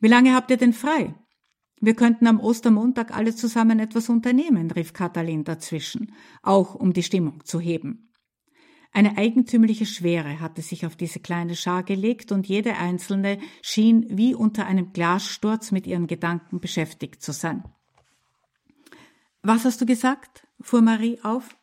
Wie 0.00 0.08
lange 0.08 0.34
habt 0.34 0.50
ihr 0.50 0.56
denn 0.56 0.72
frei? 0.72 1.14
Wir 1.82 1.92
könnten 1.92 2.26
am 2.26 2.40
Ostermontag 2.40 3.14
alle 3.14 3.34
zusammen 3.34 3.78
etwas 3.78 4.08
unternehmen, 4.08 4.70
rief 4.70 4.94
Katalin 4.94 5.44
dazwischen, 5.44 6.14
auch 6.42 6.74
um 6.74 6.94
die 6.94 7.02
Stimmung 7.02 7.44
zu 7.44 7.60
heben. 7.60 8.09
Eine 8.92 9.16
eigentümliche 9.16 9.86
Schwere 9.86 10.40
hatte 10.40 10.62
sich 10.62 10.84
auf 10.84 10.96
diese 10.96 11.20
kleine 11.20 11.54
Schar 11.54 11.84
gelegt 11.84 12.32
und 12.32 12.48
jede 12.48 12.76
einzelne 12.76 13.38
schien 13.62 14.06
wie 14.08 14.34
unter 14.34 14.66
einem 14.66 14.92
Glassturz 14.92 15.70
mit 15.70 15.86
ihren 15.86 16.08
Gedanken 16.08 16.60
beschäftigt 16.60 17.22
zu 17.22 17.32
sein. 17.32 17.64
Was 19.42 19.64
hast 19.64 19.80
du 19.80 19.86
gesagt? 19.86 20.46
fuhr 20.60 20.82
Marie 20.82 21.18
auf. 21.22 21.56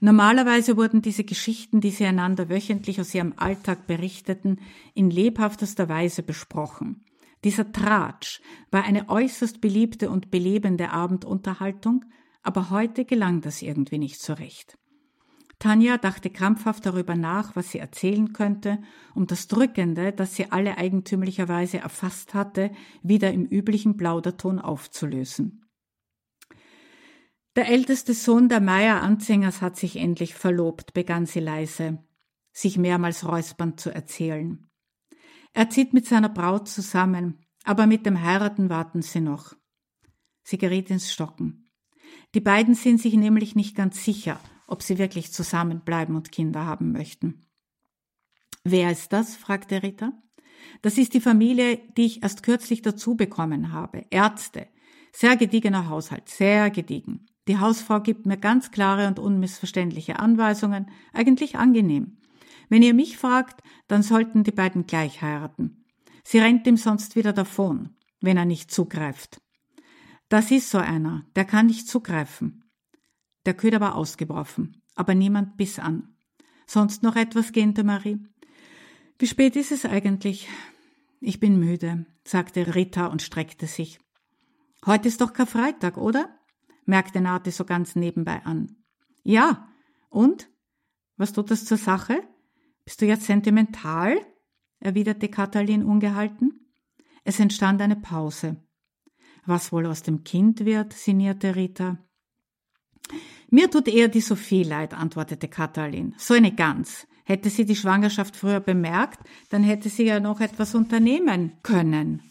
Normalerweise 0.00 0.76
wurden 0.76 1.02
diese 1.02 1.24
Geschichten, 1.24 1.80
die 1.80 1.90
sie 1.90 2.06
einander 2.06 2.48
wöchentlich 2.48 3.00
aus 3.00 3.14
ihrem 3.14 3.34
Alltag 3.36 3.86
berichteten, 3.86 4.60
in 4.94 5.10
lebhaftester 5.10 5.88
Weise 5.88 6.22
besprochen. 6.22 7.04
Dieser 7.44 7.72
Tratsch 7.72 8.40
war 8.70 8.84
eine 8.84 9.08
äußerst 9.08 9.60
beliebte 9.60 10.10
und 10.10 10.30
belebende 10.30 10.90
Abendunterhaltung, 10.90 12.04
aber 12.42 12.70
heute 12.70 13.04
gelang 13.04 13.40
das 13.40 13.62
irgendwie 13.62 13.98
nicht 13.98 14.20
so 14.20 14.32
recht. 14.32 14.78
Tanja 15.62 15.96
dachte 15.96 16.28
krampfhaft 16.28 16.84
darüber 16.84 17.14
nach, 17.14 17.54
was 17.54 17.70
sie 17.70 17.78
erzählen 17.78 18.32
könnte, 18.32 18.82
um 19.14 19.28
das 19.28 19.46
Drückende, 19.46 20.12
das 20.12 20.34
sie 20.34 20.50
alle 20.50 20.76
eigentümlicherweise 20.76 21.78
erfasst 21.78 22.34
hatte, 22.34 22.72
wieder 23.04 23.32
im 23.32 23.46
üblichen 23.46 23.96
Plauderton 23.96 24.58
aufzulösen. 24.58 25.64
Der 27.54 27.68
älteste 27.68 28.12
Sohn 28.12 28.48
der 28.48 28.60
Meier 28.60 29.02
Anzingers 29.02 29.62
hat 29.62 29.76
sich 29.76 29.94
endlich 29.94 30.34
verlobt, 30.34 30.94
begann 30.94 31.26
sie 31.26 31.38
leise, 31.38 32.02
sich 32.50 32.76
mehrmals 32.76 33.24
räuspernd 33.24 33.78
zu 33.78 33.94
erzählen. 33.94 34.68
Er 35.52 35.70
zieht 35.70 35.92
mit 35.92 36.06
seiner 36.06 36.30
Braut 36.30 36.68
zusammen, 36.68 37.38
aber 37.62 37.86
mit 37.86 38.04
dem 38.04 38.20
Heiraten 38.20 38.68
warten 38.68 39.02
sie 39.02 39.20
noch. 39.20 39.54
Sie 40.42 40.58
geriet 40.58 40.90
ins 40.90 41.12
Stocken. 41.12 41.70
Die 42.34 42.40
beiden 42.40 42.74
sind 42.74 43.00
sich 43.00 43.14
nämlich 43.14 43.54
nicht 43.54 43.76
ganz 43.76 44.02
sicher, 44.02 44.40
ob 44.72 44.82
sie 44.82 44.98
wirklich 44.98 45.32
zusammenbleiben 45.32 46.16
und 46.16 46.32
Kinder 46.32 46.64
haben 46.64 46.92
möchten. 46.92 47.46
Wer 48.64 48.90
ist 48.90 49.12
das? 49.12 49.36
fragte 49.36 49.82
Rita. 49.82 50.12
Das 50.80 50.96
ist 50.96 51.12
die 51.12 51.20
Familie, 51.20 51.78
die 51.96 52.06
ich 52.06 52.22
erst 52.22 52.42
kürzlich 52.42 52.80
dazu 52.80 53.14
bekommen 53.14 53.72
habe. 53.72 54.06
Ärzte. 54.10 54.68
Sehr 55.12 55.36
gediegener 55.36 55.90
Haushalt, 55.90 56.28
sehr 56.28 56.70
gediegen. 56.70 57.26
Die 57.48 57.58
Hausfrau 57.58 58.00
gibt 58.00 58.24
mir 58.24 58.38
ganz 58.38 58.70
klare 58.70 59.08
und 59.08 59.18
unmissverständliche 59.18 60.18
Anweisungen, 60.18 60.90
eigentlich 61.12 61.56
angenehm. 61.56 62.18
Wenn 62.70 62.82
ihr 62.82 62.94
mich 62.94 63.18
fragt, 63.18 63.62
dann 63.88 64.02
sollten 64.02 64.42
die 64.42 64.52
beiden 64.52 64.86
gleich 64.86 65.20
heiraten. 65.20 65.84
Sie 66.24 66.38
rennt 66.38 66.66
ihm 66.66 66.78
sonst 66.78 67.14
wieder 67.14 67.34
davon, 67.34 67.90
wenn 68.22 68.38
er 68.38 68.46
nicht 68.46 68.70
zugreift. 68.70 69.42
Das 70.30 70.50
ist 70.50 70.70
so 70.70 70.78
einer, 70.78 71.26
der 71.36 71.44
kann 71.44 71.66
nicht 71.66 71.88
zugreifen. 71.88 72.61
Der 73.46 73.54
Köder 73.54 73.80
war 73.80 73.94
ausgebrochen, 73.96 74.82
aber 74.94 75.14
niemand 75.14 75.56
biss 75.56 75.78
an. 75.78 76.16
Sonst 76.66 77.02
noch 77.02 77.16
etwas, 77.16 77.52
Gente 77.52 77.84
Marie? 77.84 78.18
Wie 79.18 79.26
spät 79.26 79.56
ist 79.56 79.72
es 79.72 79.84
eigentlich? 79.84 80.48
Ich 81.20 81.38
bin 81.38 81.58
müde, 81.58 82.06
sagte 82.24 82.74
Rita 82.74 83.06
und 83.06 83.22
streckte 83.22 83.66
sich. 83.66 84.00
Heute 84.84 85.08
ist 85.08 85.20
doch 85.20 85.32
Karfreitag, 85.32 85.96
oder? 85.96 86.28
merkte 86.84 87.20
Nate 87.20 87.50
so 87.52 87.64
ganz 87.64 87.94
nebenbei 87.94 88.44
an. 88.44 88.76
Ja, 89.22 89.68
und? 90.08 90.48
Was 91.16 91.32
tut 91.32 91.50
das 91.50 91.64
zur 91.64 91.76
Sache? 91.76 92.22
Bist 92.84 93.00
du 93.00 93.06
jetzt 93.06 93.26
sentimental? 93.26 94.16
erwiderte 94.80 95.28
Katalin 95.28 95.84
ungehalten. 95.84 96.74
Es 97.22 97.38
entstand 97.38 97.80
eine 97.80 97.94
Pause. 97.94 98.56
Was 99.46 99.72
wohl 99.72 99.86
aus 99.86 100.02
dem 100.02 100.24
Kind 100.24 100.64
wird, 100.64 100.92
sinnierte 100.92 101.54
Rita. 101.54 101.98
Mir 103.54 103.70
tut 103.70 103.86
eher 103.86 104.08
die 104.08 104.22
Sophie 104.22 104.62
leid, 104.62 104.94
antwortete 104.94 105.46
Katalin. 105.46 106.14
So 106.16 106.32
eine 106.32 106.54
Gans. 106.54 107.06
Hätte 107.24 107.50
sie 107.50 107.66
die 107.66 107.76
Schwangerschaft 107.76 108.34
früher 108.34 108.60
bemerkt, 108.60 109.20
dann 109.50 109.62
hätte 109.62 109.90
sie 109.90 110.04
ja 110.04 110.20
noch 110.20 110.40
etwas 110.40 110.74
unternehmen 110.74 111.52
können. 111.62 112.22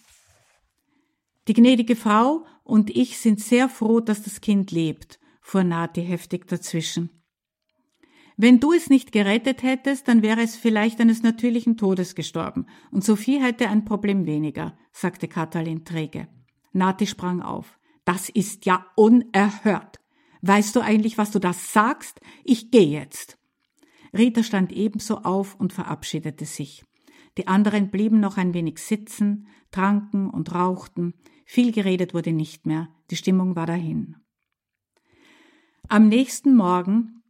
Die 1.48 1.54
gnädige 1.54 1.96
Frau 1.96 2.48
und 2.64 2.90
ich 2.90 3.20
sind 3.20 3.40
sehr 3.40 3.70
froh, 3.70 4.00
dass 4.00 4.24
das 4.24 4.42
Kind 4.42 4.72
lebt, 4.72 5.20
fuhr 5.42 5.64
Nati 5.64 6.04
heftig 6.04 6.48
dazwischen. 6.48 7.12
Wenn 8.36 8.60
du 8.60 8.74
es 8.74 8.90
nicht 8.90 9.12
gerettet 9.12 9.62
hättest, 9.62 10.08
dann 10.08 10.24
wäre 10.24 10.42
es 10.42 10.56
vielleicht 10.56 11.00
eines 11.00 11.22
natürlichen 11.22 11.78
Todes 11.78 12.16
gestorben, 12.16 12.66
und 12.90 13.04
Sophie 13.04 13.40
hätte 13.40 13.70
ein 13.70 13.86
Problem 13.86 14.26
weniger, 14.26 14.76
sagte 14.92 15.28
Katalin 15.28 15.86
träge. 15.86 16.28
Nati 16.74 17.06
sprang 17.06 17.44
auf. 17.44 17.78
Das 18.06 18.28
ist 18.30 18.66
ja 18.66 18.88
unerhört. 18.96 20.01
Weißt 20.42 20.76
du 20.76 20.82
eigentlich, 20.82 21.18
was 21.18 21.32
du 21.32 21.40
da 21.40 21.54
sagst? 21.54 22.20
Ich 22.44 22.72
gehe 22.72 22.88
jetzt. 22.88 23.38
Rita 24.14 24.44
stand 24.44 24.72
ebenso 24.72 25.20
auf 25.20 25.56
und 25.60 25.74
verabschiedete 25.74 26.46
sich. 26.46 26.84
Die 27.38 27.48
anderen 27.48 27.92
blieben 27.92 28.20
noch 28.20 28.38
ein 28.38 28.54
wenig 28.54 28.80
sitzen, 28.80 29.48
tranken 29.72 30.30
und 30.30 30.54
rauchten. 30.54 31.14
Viel 31.46 31.72
geredet 31.72 32.14
wurde 32.14 32.34
nicht 32.34 32.66
mehr. 32.66 32.90
Die 33.10 33.16
Stimmung 33.16 33.56
war 33.56 33.68
dahin. 33.68 34.18
Am 35.88 36.08
nächsten 36.08 36.56
Morgen 36.56 37.24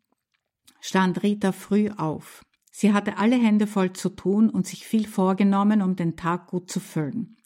stand 0.79 1.21
Rita 1.23 1.51
früh 1.51 1.89
auf. 1.89 2.43
Sie 2.71 2.93
hatte 2.93 3.17
alle 3.17 3.35
Hände 3.35 3.67
voll 3.67 3.93
zu 3.93 4.09
tun 4.09 4.49
und 4.49 4.65
sich 4.65 4.85
viel 4.85 5.05
vorgenommen, 5.05 5.81
um 5.81 5.95
den 5.95 6.15
Tag 6.15 6.47
gut 6.47 6.71
zu 6.71 6.79
füllen. 6.79 7.37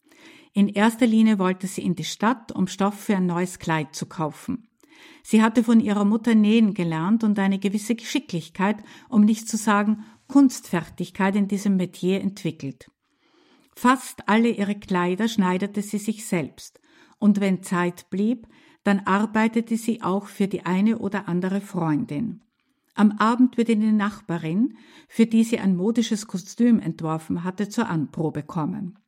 In 0.53 0.69
erster 0.69 1.07
Linie 1.07 1.39
wollte 1.39 1.67
sie 1.67 1.81
in 1.81 1.95
die 1.95 2.05
Stadt, 2.05 2.53
um 2.53 2.67
Stoff 2.67 2.97
für 2.97 3.17
ein 3.17 3.25
neues 3.25 3.59
Kleid 3.59 3.93
zu 3.95 4.05
kaufen. 4.05 4.69
Sie 5.27 5.41
hatte 5.41 5.63
von 5.63 5.79
ihrer 5.79 6.05
Mutter 6.05 6.35
nähen 6.35 6.75
gelernt 6.75 7.23
und 7.23 7.39
eine 7.39 7.57
gewisse 7.57 7.95
Geschicklichkeit, 7.95 8.77
um 9.09 9.25
nicht 9.25 9.49
zu 9.49 9.57
sagen 9.57 10.05
Kunstfertigkeit 10.27 11.35
in 11.35 11.47
diesem 11.47 11.77
Metier 11.77 12.21
entwickelt. 12.21 12.91
Fast 13.75 14.29
alle 14.29 14.49
ihre 14.49 14.75
Kleider 14.75 15.27
schneiderte 15.27 15.81
sie 15.81 15.97
sich 15.97 16.27
selbst, 16.27 16.79
und 17.17 17.39
wenn 17.39 17.63
Zeit 17.63 18.11
blieb, 18.11 18.47
dann 18.83 18.99
arbeitete 18.99 19.77
sie 19.77 20.03
auch 20.03 20.27
für 20.27 20.47
die 20.47 20.67
eine 20.67 20.99
oder 20.99 21.27
andere 21.27 21.59
Freundin. 21.59 22.43
Am 22.93 23.13
Abend 23.13 23.57
wird 23.57 23.69
die 23.69 23.75
Nachbarin, 23.77 24.77
für 25.07 25.25
die 25.25 25.43
sie 25.43 25.57
ein 25.57 25.75
modisches 25.75 26.27
Kostüm 26.27 26.79
entworfen 26.79 27.43
hatte, 27.43 27.67
zur 27.67 27.89
Anprobe 27.89 28.43
kommen. 28.43 28.99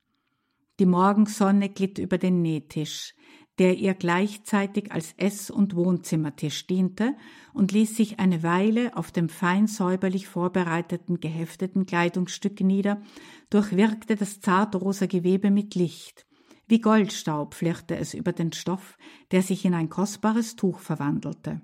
Die 0.80 0.88
Morgensonne 0.88 1.70
glitt 1.70 2.00
über 2.00 2.18
den 2.18 2.42
Nähtisch, 2.42 3.14
der 3.60 3.78
ihr 3.78 3.94
gleichzeitig 3.94 4.92
als 4.92 5.14
Ess- 5.18 5.50
und 5.50 5.76
Wohnzimmertisch 5.76 6.68
diente 6.68 7.16
und 7.54 7.72
ließ 7.72 7.96
sich 7.96 8.20
eine 8.20 8.44
Weile 8.44 8.96
auf 8.96 9.12
dem 9.12 9.30
fein 9.30 9.68
säuberlich 9.68 10.28
vorbereiteten 10.28 11.20
gehefteten 11.20 11.86
Kleidungsstück 11.86 12.62
nieder, 12.62 13.02
durchwirkte 13.50 14.16
das 14.16 14.40
zartrosa 14.40 15.08
Gewebe 15.08 15.50
mit 15.50 15.76
Licht. 15.76 16.26
Wie 16.68 16.82
Goldstaub 16.82 17.54
flirrte 17.54 17.96
es 17.96 18.14
über 18.14 18.34
den 18.34 18.54
Stoff, 18.54 18.98
der 19.32 19.42
sich 19.42 19.66
in 19.66 19.74
ein 19.74 19.90
kostbares 19.90 20.56
Tuch 20.56 20.80
verwandelte. 20.80 21.62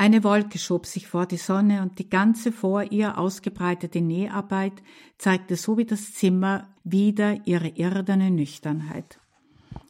Eine 0.00 0.22
Wolke 0.22 0.58
schob 0.58 0.86
sich 0.86 1.08
vor 1.08 1.26
die 1.26 1.38
Sonne 1.38 1.82
und 1.82 1.98
die 1.98 2.08
ganze 2.08 2.52
vor 2.52 2.84
ihr 2.92 3.18
ausgebreitete 3.18 4.00
Näharbeit 4.00 4.80
zeigte 5.18 5.56
so 5.56 5.76
wie 5.76 5.86
das 5.86 6.14
Zimmer 6.14 6.72
wieder 6.84 7.44
ihre 7.46 7.68
irdene 7.70 8.30
Nüchternheit. 8.30 9.18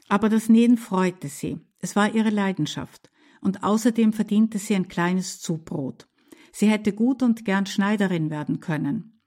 Aber 0.09 0.29
das 0.29 0.49
Nähen 0.49 0.79
freute 0.79 1.29
sie. 1.29 1.61
Es 1.81 1.97
war 1.97 2.15
ihre 2.15 2.31
Leidenschaft. 2.31 3.11
Und 3.41 3.63
außerdem 3.63 4.13
verdiente 4.13 4.59
sie 4.59 4.75
ein 4.75 4.89
kleines 4.89 5.41
Zubrot. 5.41 6.09
Sie 6.53 6.69
hätte 6.69 6.93
gut 6.93 7.23
und 7.23 7.45
gern 7.45 7.67
Schneiderin 7.67 8.31
werden 8.31 8.61
können. 8.61 9.21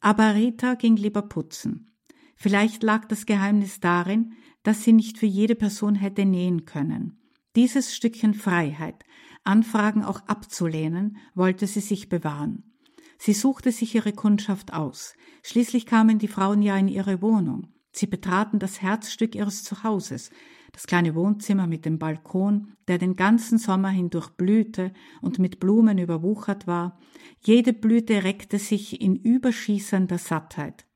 Aber 0.00 0.34
Rita 0.34 0.74
ging 0.74 0.96
lieber 0.96 1.22
putzen. 1.22 1.90
Vielleicht 2.36 2.82
lag 2.82 3.06
das 3.06 3.26
Geheimnis 3.26 3.80
darin, 3.80 4.34
dass 4.62 4.84
sie 4.84 4.92
nicht 4.92 5.18
für 5.18 5.26
jede 5.26 5.54
Person 5.54 5.94
hätte 5.94 6.24
nähen 6.24 6.64
können. 6.66 7.20
Dieses 7.56 7.94
Stückchen 7.94 8.34
Freiheit, 8.34 9.04
Anfragen 9.44 10.04
auch 10.04 10.20
abzulehnen, 10.26 11.16
wollte 11.34 11.66
sie 11.66 11.80
sich 11.80 12.08
bewahren. 12.08 12.74
Sie 13.18 13.32
suchte 13.32 13.72
sich 13.72 13.94
ihre 13.94 14.12
Kundschaft 14.12 14.72
aus. 14.72 15.14
Schließlich 15.42 15.86
kamen 15.86 16.18
die 16.18 16.28
Frauen 16.28 16.62
ja 16.62 16.76
in 16.76 16.88
ihre 16.88 17.20
Wohnung. 17.22 17.72
Sie 17.98 18.06
betraten 18.06 18.60
das 18.60 18.80
Herzstück 18.80 19.34
ihres 19.34 19.64
Zuhauses, 19.64 20.30
das 20.70 20.86
kleine 20.86 21.16
Wohnzimmer 21.16 21.66
mit 21.66 21.84
dem 21.84 21.98
Balkon, 21.98 22.74
der 22.86 22.96
den 22.96 23.16
ganzen 23.16 23.58
Sommer 23.58 23.88
hindurch 23.88 24.30
blühte 24.30 24.92
und 25.20 25.40
mit 25.40 25.58
Blumen 25.58 25.98
überwuchert 25.98 26.68
war. 26.68 27.00
Jede 27.40 27.72
Blüte 27.72 28.22
reckte 28.22 28.60
sich 28.60 29.00
in 29.00 29.16
überschießender 29.16 30.18
Sattheit. 30.18 30.86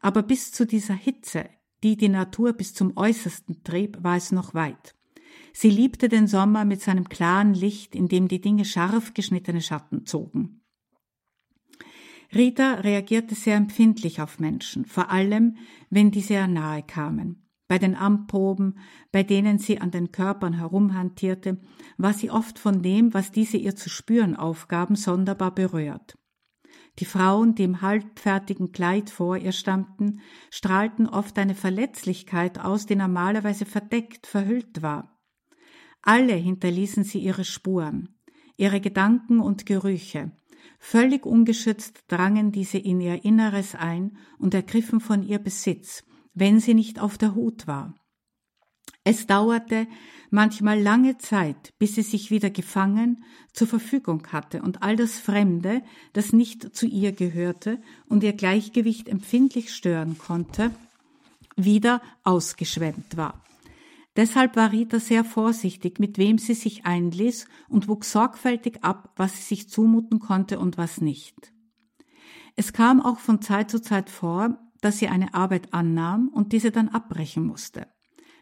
Aber 0.00 0.24
bis 0.24 0.50
zu 0.50 0.66
dieser 0.66 0.94
Hitze, 0.94 1.48
die 1.84 1.96
die 1.96 2.08
Natur 2.08 2.52
bis 2.52 2.74
zum 2.74 2.96
äußersten 2.96 3.62
trieb, 3.62 4.02
war 4.02 4.16
es 4.16 4.32
noch 4.32 4.54
weit. 4.54 4.96
Sie 5.52 5.70
liebte 5.70 6.08
den 6.08 6.26
Sommer 6.26 6.64
mit 6.64 6.80
seinem 6.80 7.08
klaren 7.08 7.54
Licht, 7.54 7.94
in 7.94 8.08
dem 8.08 8.26
die 8.26 8.40
Dinge 8.40 8.64
scharf 8.64 9.14
geschnittene 9.14 9.60
Schatten 9.60 10.04
zogen. 10.04 10.63
Rita 12.34 12.74
reagierte 12.74 13.34
sehr 13.34 13.56
empfindlich 13.56 14.20
auf 14.20 14.40
Menschen, 14.40 14.86
vor 14.86 15.10
allem, 15.10 15.56
wenn 15.90 16.10
diese 16.10 16.34
ihr 16.34 16.46
nahe 16.46 16.82
kamen. 16.82 17.44
Bei 17.68 17.78
den 17.78 17.94
Amproben, 17.94 18.78
bei 19.10 19.22
denen 19.22 19.58
sie 19.58 19.80
an 19.80 19.90
den 19.90 20.12
Körpern 20.12 20.52
herumhantierte, 20.52 21.60
war 21.96 22.12
sie 22.12 22.30
oft 22.30 22.58
von 22.58 22.82
dem, 22.82 23.14
was 23.14 23.32
diese 23.32 23.56
ihr 23.56 23.74
zu 23.74 23.88
spüren 23.88 24.36
aufgaben, 24.36 24.96
sonderbar 24.96 25.54
berührt. 25.54 26.18
Die 26.98 27.06
Frauen, 27.06 27.54
die 27.54 27.64
im 27.64 27.80
halbfertigen 27.80 28.70
Kleid 28.70 29.10
vor 29.10 29.36
ihr 29.36 29.52
stammten, 29.52 30.20
strahlten 30.50 31.08
oft 31.08 31.38
eine 31.38 31.54
Verletzlichkeit 31.54 32.60
aus, 32.60 32.86
die 32.86 32.96
normalerweise 32.96 33.64
verdeckt, 33.64 34.26
verhüllt 34.26 34.82
war. 34.82 35.20
Alle 36.02 36.34
hinterließen 36.34 37.02
sie 37.02 37.18
ihre 37.18 37.44
Spuren, 37.44 38.20
ihre 38.56 38.80
Gedanken 38.80 39.40
und 39.40 39.66
Gerüche. 39.66 40.32
Völlig 40.86 41.24
ungeschützt 41.24 42.04
drangen 42.08 42.52
diese 42.52 42.76
in 42.76 43.00
ihr 43.00 43.24
Inneres 43.24 43.74
ein 43.74 44.18
und 44.38 44.52
ergriffen 44.52 45.00
von 45.00 45.22
ihr 45.22 45.38
Besitz, 45.38 46.04
wenn 46.34 46.60
sie 46.60 46.74
nicht 46.74 47.00
auf 47.00 47.16
der 47.16 47.34
Hut 47.34 47.66
war. 47.66 47.94
Es 49.02 49.26
dauerte 49.26 49.86
manchmal 50.28 50.78
lange 50.78 51.16
Zeit, 51.16 51.72
bis 51.78 51.94
sie 51.94 52.02
sich 52.02 52.30
wieder 52.30 52.50
gefangen 52.50 53.24
zur 53.54 53.66
Verfügung 53.66 54.26
hatte 54.30 54.60
und 54.60 54.82
all 54.82 54.94
das 54.94 55.18
Fremde, 55.18 55.82
das 56.12 56.34
nicht 56.34 56.76
zu 56.76 56.86
ihr 56.86 57.12
gehörte 57.12 57.80
und 58.04 58.22
ihr 58.22 58.34
Gleichgewicht 58.34 59.08
empfindlich 59.08 59.74
stören 59.74 60.18
konnte, 60.18 60.70
wieder 61.56 62.02
ausgeschwemmt 62.24 63.16
war. 63.16 63.42
Deshalb 64.16 64.54
war 64.54 64.70
Rita 64.70 65.00
sehr 65.00 65.24
vorsichtig, 65.24 65.98
mit 65.98 66.18
wem 66.18 66.38
sie 66.38 66.54
sich 66.54 66.86
einließ 66.86 67.46
und 67.68 67.88
wog 67.88 68.04
sorgfältig 68.04 68.84
ab, 68.84 69.12
was 69.16 69.36
sie 69.36 69.42
sich 69.42 69.68
zumuten 69.68 70.20
konnte 70.20 70.58
und 70.58 70.78
was 70.78 71.00
nicht. 71.00 71.52
Es 72.54 72.72
kam 72.72 73.00
auch 73.00 73.18
von 73.18 73.42
Zeit 73.42 73.70
zu 73.70 73.82
Zeit 73.82 74.10
vor, 74.10 74.58
dass 74.80 74.98
sie 74.98 75.08
eine 75.08 75.34
Arbeit 75.34 75.74
annahm 75.74 76.28
und 76.28 76.52
diese 76.52 76.70
dann 76.70 76.88
abbrechen 76.88 77.44
musste. 77.44 77.88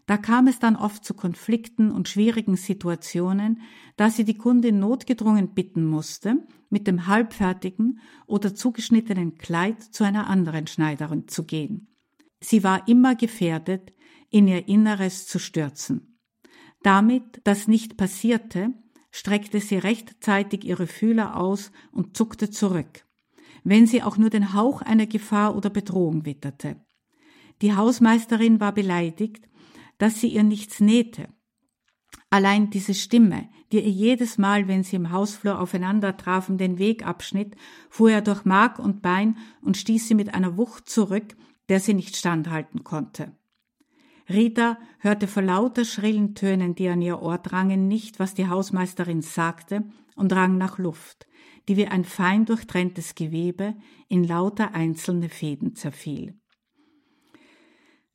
Da 0.07 0.17
kam 0.17 0.49
es 0.49 0.59
dann 0.59 0.77
oft 0.77 1.05
zu 1.05 1.15
Konflikten 1.15 1.91
und 1.91 2.09
schwierigen 2.09 2.57
Situationen, 2.57 3.61
da 3.97 4.11
sie 4.11 4.25
die 4.25 4.37
Kundin 4.37 4.81
notgedrungen 4.81 5.55
bitten 5.55 5.87
musste, 5.87 6.47
mit 6.69 6.87
dem 6.87 7.07
halbfertigen 7.07 8.01
oder 8.27 8.55
zugeschnittenen 8.55 9.39
Kleid 9.39 9.83
zu 9.83 10.05
einer 10.05 10.27
anderen 10.27 10.67
Schneiderin 10.67 11.29
zu 11.29 11.45
gehen. 11.45 11.89
Sie 12.41 12.65
war 12.65 12.89
immer 12.89 13.15
gefährdet, 13.15 13.93
in 14.33 14.49
ihr 14.49 14.67
Inneres 14.67 15.27
zu 15.27 15.39
stürzen. 15.39 16.19
Damit 16.83 17.41
das 17.45 17.69
nicht 17.69 17.97
passierte, 17.97 18.75
streckte 19.13 19.61
sie 19.61 19.77
rechtzeitig 19.77 20.65
ihre 20.65 20.89
Fühler 20.89 21.37
aus 21.37 21.71
und 21.93 22.17
zuckte 22.17 22.51
zurück. 22.51 23.05
wenn 23.65 23.87
sie 23.87 24.03
auch 24.03 24.17
nur 24.17 24.31
den 24.31 24.55
Hauch 24.55 24.83
einer 24.83 25.07
Gefahr 25.07 25.57
oder 25.57 25.71
Bedrohung 25.71 26.25
witterte. 26.25 26.85
Die 27.61 27.75
Hausmeisterin 27.75 28.61
war 28.61 28.73
beleidigt, 28.73 29.49
dass 29.99 30.21
sie 30.21 30.29
ihr 30.29 30.43
nichts 30.43 30.81
nähte. 30.81 31.29
Allein 32.31 32.71
diese 32.71 32.95
Stimme, 32.95 33.49
die 33.71 33.79
ihr 33.79 33.91
jedes 33.91 34.39
Mal, 34.39 34.67
wenn 34.67 34.83
sie 34.83 34.97
im 34.97 35.13
Hausflur 35.13 35.61
aufeinander 35.61 36.17
trafen, 36.17 36.59
den 36.59 36.79
Weg 36.79 37.07
abschnitt, 37.07 37.55
fuhr 37.89 38.11
er 38.11 38.23
durch 38.23 38.45
Mark 38.45 38.79
und 38.79 39.03
Bein 39.03 39.37
und 39.61 39.77
stieß 39.77 40.09
sie 40.09 40.15
mit 40.15 40.35
einer 40.35 40.57
Wucht 40.57 40.89
zurück, 40.89 41.37
der 41.69 41.79
sie 41.79 41.95
nicht 41.95 42.17
standhalten 42.17 42.85
konnte. 42.85 43.37
Rita 44.29 44.79
hörte 44.99 45.27
vor 45.27 45.43
lauter 45.43 45.85
schrillen 45.85 46.35
Tönen, 46.35 46.75
die 46.75 46.89
an 46.89 47.03
ihr 47.03 47.21
Ohr 47.21 47.39
drangen, 47.39 47.89
nicht, 47.89 48.19
was 48.19 48.35
die 48.35 48.49
Hausmeisterin 48.49 49.23
sagte, 49.23 49.85
und 50.15 50.33
rang 50.33 50.59
nach 50.59 50.79
Luft, 50.79 51.27
die 51.69 51.77
wie 51.77 51.87
ein 51.87 52.05
fein 52.05 52.45
durchtrenntes 52.45 53.15
Gewebe 53.15 53.75
in 54.09 54.25
lauter 54.25 54.75
einzelne 54.75 55.29
Fäden 55.29 55.75
zerfiel. 55.75 56.39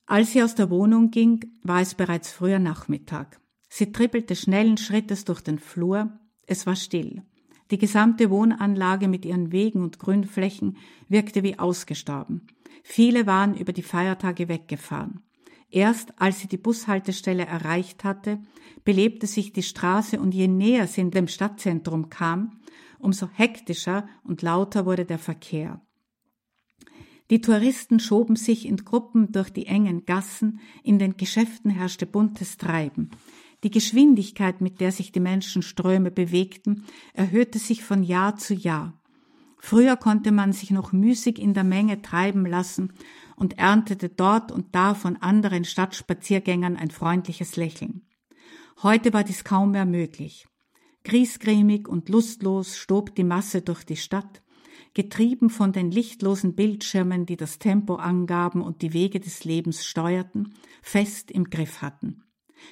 Als 0.06 0.32
sie 0.32 0.42
aus 0.42 0.56
der 0.56 0.70
Wohnung 0.70 1.12
ging, 1.12 1.42
war 1.64 1.82
es 1.82 1.96
bereits 1.96 2.32
früher 2.32 2.60
Nachmittag. 2.60 3.42
Sie 3.68 3.92
trippelte 3.92 4.36
schnellen 4.36 4.78
Schrittes 4.78 5.26
durch 5.26 5.42
den 5.42 5.60
Flur, 5.60 6.18
es 6.46 6.66
war 6.66 6.78
still. 6.78 7.24
Die 7.72 7.78
gesamte 7.78 8.30
Wohnanlage 8.30 9.10
mit 9.10 9.26
ihren 9.26 9.52
Wegen 9.52 9.84
und 9.84 10.00
Grünflächen 10.00 10.78
wirkte 11.10 11.44
wie 11.44 11.60
ausgestorben. 11.60 12.48
Viele 12.84 13.28
waren 13.28 13.58
über 13.58 13.74
die 13.74 13.84
Feiertage 13.84 14.48
weggefahren. 14.48 15.27
Erst 15.70 16.20
als 16.20 16.40
sie 16.40 16.48
die 16.48 16.58
Bushaltestelle 16.58 17.46
erreicht 17.46 18.04
hatte, 18.04 18.40
belebte 18.86 19.28
sich 19.28 19.52
die 19.52 19.64
Straße 19.64 20.20
und 20.20 20.34
je 20.34 20.48
näher 20.48 20.88
sie 20.88 21.02
in 21.02 21.12
dem 21.12 21.28
Stadtzentrum 21.28 22.10
kam, 22.10 22.60
umso 23.00 23.28
hektischer 23.34 24.08
und 24.24 24.42
lauter 24.42 24.86
wurde 24.86 25.06
der 25.06 25.20
Verkehr. 25.20 25.82
Die 27.30 27.42
Touristen 27.42 28.00
schoben 28.00 28.38
sich 28.38 28.66
in 28.66 28.78
Gruppen 28.78 29.34
durch 29.34 29.50
die 29.50 29.66
engen 29.66 30.06
Gassen, 30.06 30.62
in 30.84 30.98
den 30.98 31.18
Geschäften 31.18 31.70
herrschte 31.70 32.06
buntes 32.06 32.56
Treiben. 32.56 33.10
Die 33.64 33.72
Geschwindigkeit, 33.72 34.62
mit 34.62 34.80
der 34.80 34.94
sich 34.94 35.12
die 35.12 35.20
Menschenströme 35.20 36.12
bewegten, 36.12 36.86
erhöhte 37.14 37.60
sich 37.60 37.84
von 37.84 38.04
Jahr 38.04 38.38
zu 38.38 38.54
Jahr. 38.54 38.94
Früher 39.60 39.98
konnte 39.98 40.32
man 40.32 40.54
sich 40.54 40.72
noch 40.72 40.94
müßig 40.94 41.40
in 41.40 41.54
der 41.54 41.64
Menge 41.66 42.02
treiben 42.02 42.46
lassen 42.46 42.94
und 43.38 43.58
erntete 43.58 44.10
dort 44.10 44.52
und 44.52 44.76
da 44.76 44.96
von 44.96 45.16
anderen 45.18 45.64
Stadtspaziergängern 45.64 46.76
ein 46.76 46.90
freundliches 46.90 47.56
Lächeln. 47.56 48.02
Heute 48.84 49.14
war 49.14 49.24
dies 49.24 49.44
kaum 49.44 49.72
mehr 49.72 49.86
möglich. 49.86 50.48
Griesgrämig 51.04 51.88
und 51.88 52.10
lustlos 52.10 52.76
stob 52.76 53.16
die 53.16 53.24
Masse 53.24 53.62
durch 53.62 53.86
die 53.86 53.96
Stadt, 53.96 54.42
getrieben 54.94 55.50
von 55.50 55.72
den 55.72 55.92
lichtlosen 55.92 56.56
Bildschirmen, 56.56 57.26
die 57.26 57.38
das 57.38 57.60
Tempo 57.60 57.96
angaben 57.96 58.62
und 58.62 58.82
die 58.82 58.94
Wege 58.94 59.20
des 59.20 59.44
Lebens 59.46 59.86
steuerten, 59.86 60.56
fest 60.82 61.32
im 61.32 61.46
Griff 61.46 61.82
hatten. 61.82 62.24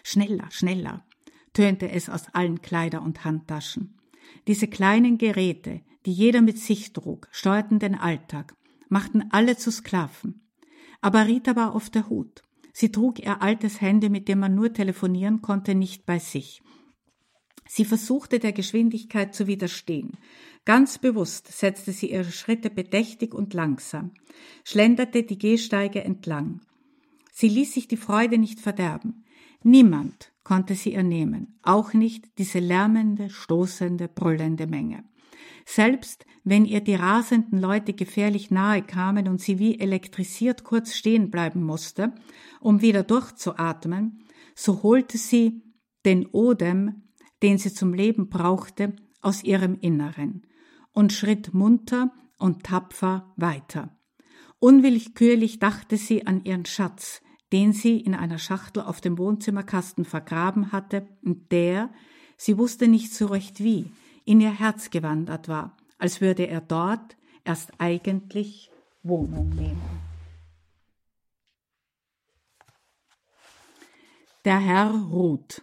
Schneller, 0.04 0.50
schneller, 0.50 1.06
tönte 1.54 1.90
es 1.90 2.10
aus 2.10 2.28
allen 2.34 2.62
Kleider- 2.62 3.04
und 3.04 3.24
Handtaschen. 3.24 4.00
Diese 4.48 4.68
kleinen 4.68 5.20
Geräte, 5.20 5.82
die 6.08 6.12
jeder 6.12 6.42
mit 6.42 6.58
sich 6.58 6.92
trug, 6.94 7.28
steuerten 7.32 7.78
den 7.78 7.96
Alltag, 7.96 8.56
machten 8.90 9.26
alle 9.32 9.58
zu 9.58 9.72
Sklaven. 9.72 10.45
Aber 11.06 11.28
Rita 11.28 11.56
war 11.56 11.76
auf 11.76 11.92
der 11.92 12.10
Hut. 12.10 12.42
Sie 12.74 12.92
trug 12.92 13.20
ihr 13.20 13.40
altes 13.40 13.80
Handy, 13.80 14.10
mit 14.10 14.28
dem 14.28 14.40
man 14.40 14.56
nur 14.56 14.74
telefonieren 14.74 15.44
konnte, 15.44 15.76
nicht 15.76 16.08
bei 16.08 16.18
sich. 16.18 16.64
Sie 17.68 17.86
versuchte 17.86 18.40
der 18.40 18.54
Geschwindigkeit 18.54 19.36
zu 19.36 19.46
widerstehen. 19.46 20.18
Ganz 20.66 20.98
bewusst 20.98 21.48
setzte 21.52 21.92
sie 21.92 22.10
ihre 22.10 22.32
Schritte 22.32 22.72
bedächtig 22.72 23.36
und 23.36 23.54
langsam, 23.54 24.16
schlenderte 24.64 25.22
die 25.22 25.38
Gehsteige 25.38 26.04
entlang. 26.04 26.62
Sie 27.32 27.50
ließ 27.50 27.76
sich 27.76 27.88
die 27.88 27.98
Freude 27.98 28.40
nicht 28.40 28.60
verderben. 28.60 29.26
Niemand 29.62 30.32
konnte 30.44 30.74
sie 30.74 30.96
ernehmen, 30.96 31.60
auch 31.62 31.94
nicht 31.94 32.40
diese 32.40 32.58
lärmende, 32.58 33.30
stoßende, 33.30 34.08
brüllende 34.08 34.66
Menge. 34.66 35.04
Selbst 35.66 36.26
wenn 36.44 36.66
ihr 36.66 36.82
die 36.82 36.96
rasenden 36.96 37.60
Leute 37.60 37.94
gefährlich 37.94 38.52
nahe 38.52 38.84
kamen 38.84 39.28
und 39.28 39.42
sie 39.42 39.58
wie 39.58 39.80
elektrisiert 39.80 40.64
kurz 40.64 40.94
stehen 40.94 41.32
bleiben 41.32 41.64
musste, 41.64 42.14
um 42.62 42.82
wieder 42.82 43.04
durchzuatmen, 43.04 44.24
so 44.56 44.84
holte 44.84 45.18
sie 45.18 45.64
den 46.06 46.28
Odem, 46.28 47.04
den 47.42 47.58
sie 47.58 47.74
zum 47.74 47.94
Leben 47.94 48.30
brauchte, 48.30 48.96
aus 49.22 49.44
ihrem 49.44 49.76
Inneren 49.82 50.46
und 50.92 51.12
schritt 51.12 51.54
munter 51.54 52.14
und 52.38 52.64
tapfer 52.64 53.34
weiter. 53.38 53.98
Unwillkürlich 54.60 55.58
dachte 55.58 55.98
sie 55.98 56.28
an 56.28 56.46
ihren 56.46 56.66
Schatz, 56.66 57.22
den 57.52 57.74
sie 57.74 58.00
in 58.00 58.14
einer 58.14 58.38
Schachtel 58.38 58.84
auf 58.84 59.02
dem 59.02 59.18
Wohnzimmerkasten 59.18 60.06
vergraben 60.06 60.72
hatte 60.72 61.08
und 61.24 61.52
der, 61.52 61.92
sie 62.38 62.58
wusste 62.58 62.88
nicht 62.88 63.14
so 63.14 63.26
recht 63.28 63.64
wie, 63.64 63.92
in 64.26 64.42
ihr 64.42 64.52
Herz 64.52 64.90
gewandert 64.90 65.48
war, 65.48 65.78
als 65.98 66.22
würde 66.22 66.48
er 66.48 66.62
dort 66.62 67.16
erst 67.44 67.72
eigentlich 67.80 68.72
Wohnung 69.04 69.50
nehmen. 69.50 69.82
Der 74.44 74.60
Herr 74.60 74.92
ruht 74.92 75.62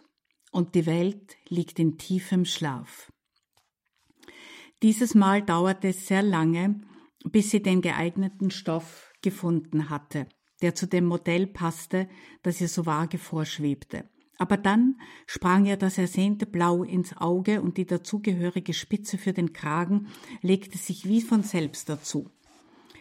und 0.50 0.74
die 0.74 0.86
Welt 0.86 1.36
liegt 1.48 1.78
in 1.78 1.98
tiefem 1.98 2.44
Schlaf. 2.44 3.12
Dieses 4.82 5.14
Mal 5.14 5.42
dauerte 5.42 5.88
es 5.88 6.06
sehr 6.08 6.22
lange, 6.22 6.80
bis 7.24 7.50
sie 7.50 7.62
den 7.62 7.82
geeigneten 7.82 8.50
Stoff 8.50 9.12
gefunden 9.22 9.90
hatte 9.90 10.26
der 10.62 10.74
zu 10.74 10.86
dem 10.86 11.04
Modell 11.04 11.46
passte, 11.46 12.08
das 12.42 12.60
ihr 12.60 12.68
so 12.68 12.86
vage 12.86 13.18
vorschwebte. 13.18 14.08
Aber 14.42 14.56
dann 14.56 14.96
sprang 15.28 15.66
ihr 15.66 15.76
das 15.76 15.98
ersehnte 15.98 16.46
Blau 16.46 16.82
ins 16.82 17.16
Auge 17.16 17.62
und 17.62 17.76
die 17.76 17.86
dazugehörige 17.86 18.74
Spitze 18.74 19.16
für 19.16 19.32
den 19.32 19.52
Kragen 19.52 20.08
legte 20.40 20.78
sich 20.78 21.06
wie 21.06 21.20
von 21.20 21.44
selbst 21.44 21.88
dazu. 21.88 22.28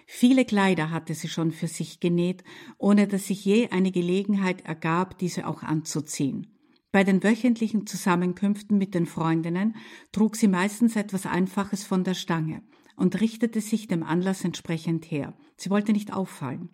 Viele 0.06 0.46
Kleider 0.46 0.92
hatte 0.92 1.16
sie 1.16 1.30
schon 1.30 1.52
für 1.52 1.66
sich 1.66 2.00
genäht, 2.00 2.44
ohne 2.78 3.08
dass 3.08 3.26
sich 3.26 3.44
je 3.44 3.70
eine 3.70 3.92
Gelegenheit 3.92 4.62
ergab, 4.66 5.18
diese 5.18 5.48
auch 5.48 5.64
anzuziehen. 5.64 6.46
Bei 6.92 7.04
den 7.04 7.24
wöchentlichen 7.24 7.88
Zusammenkünften 7.88 8.78
mit 8.78 8.94
den 8.94 9.08
Freundinnen 9.08 9.76
trug 10.12 10.36
sie 10.36 10.48
meistens 10.48 10.96
etwas 10.96 11.26
Einfaches 11.26 11.84
von 11.84 12.04
der 12.04 12.14
Stange 12.14 12.62
und 12.96 13.20
richtete 13.20 13.62
sich 13.62 13.88
dem 13.88 14.04
Anlass 14.04 14.44
entsprechend 14.44 15.10
her. 15.10 15.34
Sie 15.58 15.72
wollte 15.72 15.92
nicht 15.92 16.14
auffallen 16.14 16.70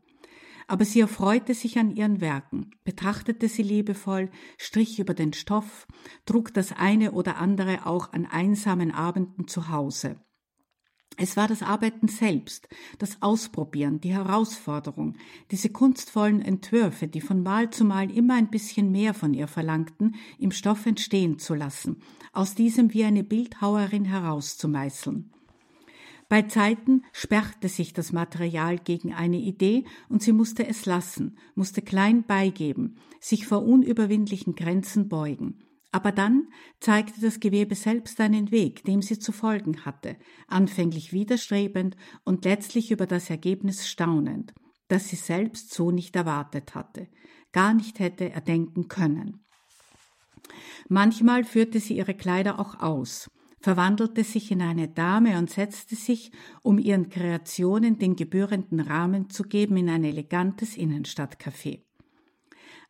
aber 0.68 0.86
sie 0.86 1.00
erfreute 1.00 1.54
sich 1.54 1.78
an 1.78 1.96
ihren 1.96 2.22
Werken, 2.22 2.72
betrachtete 2.84 3.48
sie 3.48 3.64
liebevoll, 3.64 4.30
strich 4.58 5.00
über 5.00 5.14
den 5.14 5.34
Stoff, 5.34 5.88
trug 6.26 6.54
das 6.54 6.74
eine 6.74 7.14
oder 7.14 7.38
andere 7.38 7.86
auch 7.86 8.12
an 8.14 8.26
einsamen 8.26 8.92
Abenden 8.92 9.48
zu 9.48 9.70
Hause. 9.70 10.18
Es 11.20 11.36
war 11.36 11.48
das 11.48 11.64
Arbeiten 11.64 12.08
selbst, 12.08 12.68
das 13.00 13.22
Ausprobieren, 13.22 14.00
die 14.00 14.14
Herausforderung, 14.14 15.16
diese 15.50 15.70
kunstvollen 15.70 16.44
Entwürfe, 16.44 17.08
die 17.08 17.22
von 17.22 17.42
Mal 17.42 17.72
zu 17.72 17.86
Mal 17.86 18.12
immer 18.12 18.36
ein 18.36 18.52
bisschen 18.52 18.92
mehr 18.92 19.16
von 19.16 19.34
ihr 19.34 19.48
verlangten, 19.48 20.16
im 20.38 20.52
Stoff 20.52 20.86
entstehen 20.86 21.40
zu 21.40 21.56
lassen, 21.56 22.04
aus 22.34 22.54
diesem 22.54 22.94
wie 22.94 23.04
eine 23.04 23.24
Bildhauerin 23.24 24.06
herauszumeißeln. 24.06 25.34
Bei 26.30 26.42
Zeiten 26.42 27.04
sperrte 27.14 27.70
sich 27.70 27.94
das 27.94 28.12
Material 28.12 28.80
gegen 28.80 29.14
eine 29.14 29.38
Idee 29.38 29.86
und 30.10 30.22
sie 30.22 30.34
musste 30.34 30.68
es 30.68 30.86
lassen, 30.86 31.38
musste 31.56 31.82
klein 31.82 32.26
beigeben, 32.26 32.98
sich 33.22 33.48
vor 33.48 33.64
unüberwindlichen 33.64 34.56
Grenzen 34.56 35.08
beugen. 35.08 35.64
Aber 35.94 36.12
dann 36.12 36.50
zeigte 36.82 37.22
das 37.22 37.40
Gewebe 37.40 37.76
selbst 37.76 38.20
einen 38.20 38.52
Weg, 38.52 38.84
dem 38.84 39.02
sie 39.02 39.20
zu 39.20 39.32
folgen 39.32 39.86
hatte, 39.86 40.18
anfänglich 40.48 41.14
widerstrebend 41.14 41.96
und 42.26 42.44
letztlich 42.44 42.92
über 42.92 43.06
das 43.06 43.30
Ergebnis 43.30 43.88
staunend, 43.88 44.54
das 44.90 45.08
sie 45.08 45.16
selbst 45.16 45.74
so 45.74 45.92
nicht 45.92 46.14
erwartet 46.18 46.76
hatte, 46.76 47.08
gar 47.54 47.74
nicht 47.74 48.00
hätte 48.00 48.30
erdenken 48.30 48.90
können. 48.90 49.46
Manchmal 50.90 51.46
führte 51.46 51.80
sie 51.80 51.96
ihre 51.96 52.14
Kleider 52.16 52.60
auch 52.60 52.82
aus, 52.82 53.30
verwandelte 53.60 54.24
sich 54.24 54.52
in 54.52 54.62
eine 54.62 54.88
Dame 54.88 55.38
und 55.38 55.50
setzte 55.50 55.96
sich, 55.96 56.32
um 56.62 56.80
ihren 56.80 57.10
Kreationen 57.10 57.98
den 57.98 58.16
gebührenden 58.16 58.80
Rahmen 58.80 59.30
zu 59.30 59.44
geben, 59.44 59.78
in 59.78 59.90
ein 59.90 60.04
elegantes 60.04 60.78
Innenstadtcafé. 60.78 61.82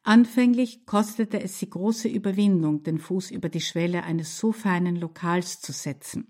Anfänglich 0.04 0.86
kostete 0.86 1.42
es 1.42 1.60
sie 1.60 1.70
große 1.70 2.08
Überwindung, 2.08 2.84
den 2.84 2.98
Fuß 2.98 3.32
über 3.32 3.50
die 3.50 3.62
Schwelle 3.62 4.04
eines 4.04 4.38
so 4.38 4.54
feinen 4.54 4.96
Lokals 4.96 5.60
zu 5.60 5.74
setzen. 5.74 6.30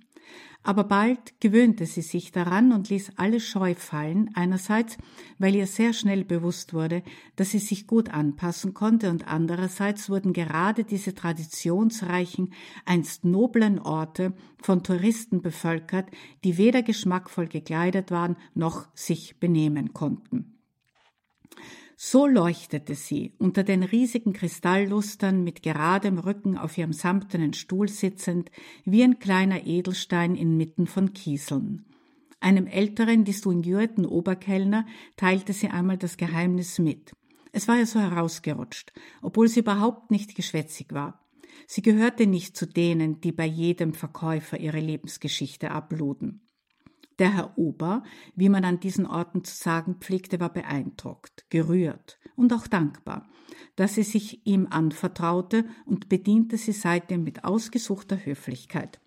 Aber 0.63 0.83
bald 0.83 1.39
gewöhnte 1.39 1.85
sie 1.85 2.01
sich 2.01 2.33
daran 2.33 2.73
und 2.73 2.89
ließ 2.89 3.13
alle 3.15 3.39
Scheu 3.39 3.73
fallen, 3.73 4.31
einerseits, 4.33 4.97
weil 5.39 5.55
ihr 5.55 5.67
sehr 5.67 5.93
schnell 5.93 6.25
bewusst 6.25 6.73
wurde, 6.73 7.03
dass 7.37 7.51
sie 7.51 7.59
sich 7.59 7.87
gut 7.87 8.09
anpassen 8.09 8.73
konnte, 8.73 9.09
und 9.09 9.27
andererseits 9.27 10.09
wurden 10.09 10.33
gerade 10.33 10.83
diese 10.83 11.15
traditionsreichen, 11.15 12.53
einst 12.85 13.23
noblen 13.23 13.79
Orte 13.79 14.33
von 14.61 14.83
Touristen 14.83 15.41
bevölkert, 15.41 16.09
die 16.43 16.57
weder 16.57 16.83
geschmackvoll 16.83 17.47
gekleidet 17.47 18.11
waren 18.11 18.35
noch 18.53 18.87
sich 18.93 19.39
benehmen 19.39 19.93
konnten. 19.93 20.57
So 21.99 22.27
leuchtete 22.27 22.93
sie, 22.93 23.33
unter 23.39 23.63
den 23.63 23.81
riesigen 23.81 24.31
Kristalllustern 24.31 25.43
mit 25.43 25.63
geradem 25.63 26.19
Rücken 26.19 26.55
auf 26.55 26.77
ihrem 26.77 26.93
samtenen 26.93 27.53
Stuhl 27.53 27.89
sitzend, 27.89 28.51
wie 28.85 29.03
ein 29.03 29.17
kleiner 29.17 29.65
Edelstein 29.65 30.35
inmitten 30.35 30.85
von 30.85 31.13
Kieseln. 31.13 31.85
Einem 32.39 32.67
älteren, 32.67 33.25
distinguierten 33.25 34.05
Oberkellner 34.05 34.85
teilte 35.15 35.53
sie 35.53 35.69
einmal 35.69 35.97
das 35.97 36.17
Geheimnis 36.17 36.77
mit. 36.77 37.13
Es 37.51 37.67
war 37.67 37.79
ihr 37.79 37.87
so 37.87 37.99
herausgerutscht, 37.99 38.93
obwohl 39.23 39.47
sie 39.47 39.61
überhaupt 39.61 40.11
nicht 40.11 40.35
geschwätzig 40.35 40.93
war. 40.93 41.25
Sie 41.65 41.81
gehörte 41.81 42.27
nicht 42.27 42.55
zu 42.55 42.67
denen, 42.67 43.21
die 43.21 43.31
bei 43.31 43.47
jedem 43.47 43.95
Verkäufer 43.95 44.59
ihre 44.59 44.79
Lebensgeschichte 44.79 45.71
abluden. 45.71 46.46
Der 47.19 47.33
Herr 47.33 47.57
Ober, 47.57 48.03
wie 48.35 48.49
man 48.49 48.63
an 48.63 48.79
diesen 48.79 49.07
Orten 49.07 49.43
zu 49.43 49.55
sagen 49.55 49.95
pflegte, 49.99 50.39
war 50.39 50.53
beeindruckt, 50.53 51.45
gerührt 51.49 52.19
und 52.35 52.53
auch 52.53 52.67
dankbar, 52.67 53.27
dass 53.75 53.95
sie 53.95 54.03
sich 54.03 54.45
ihm 54.45 54.67
anvertraute 54.69 55.65
und 55.85 56.09
bediente 56.09 56.57
sie 56.57 56.73
seitdem 56.73 57.23
mit 57.23 57.43
ausgesuchter 57.43 58.23
Höflichkeit. 58.23 58.99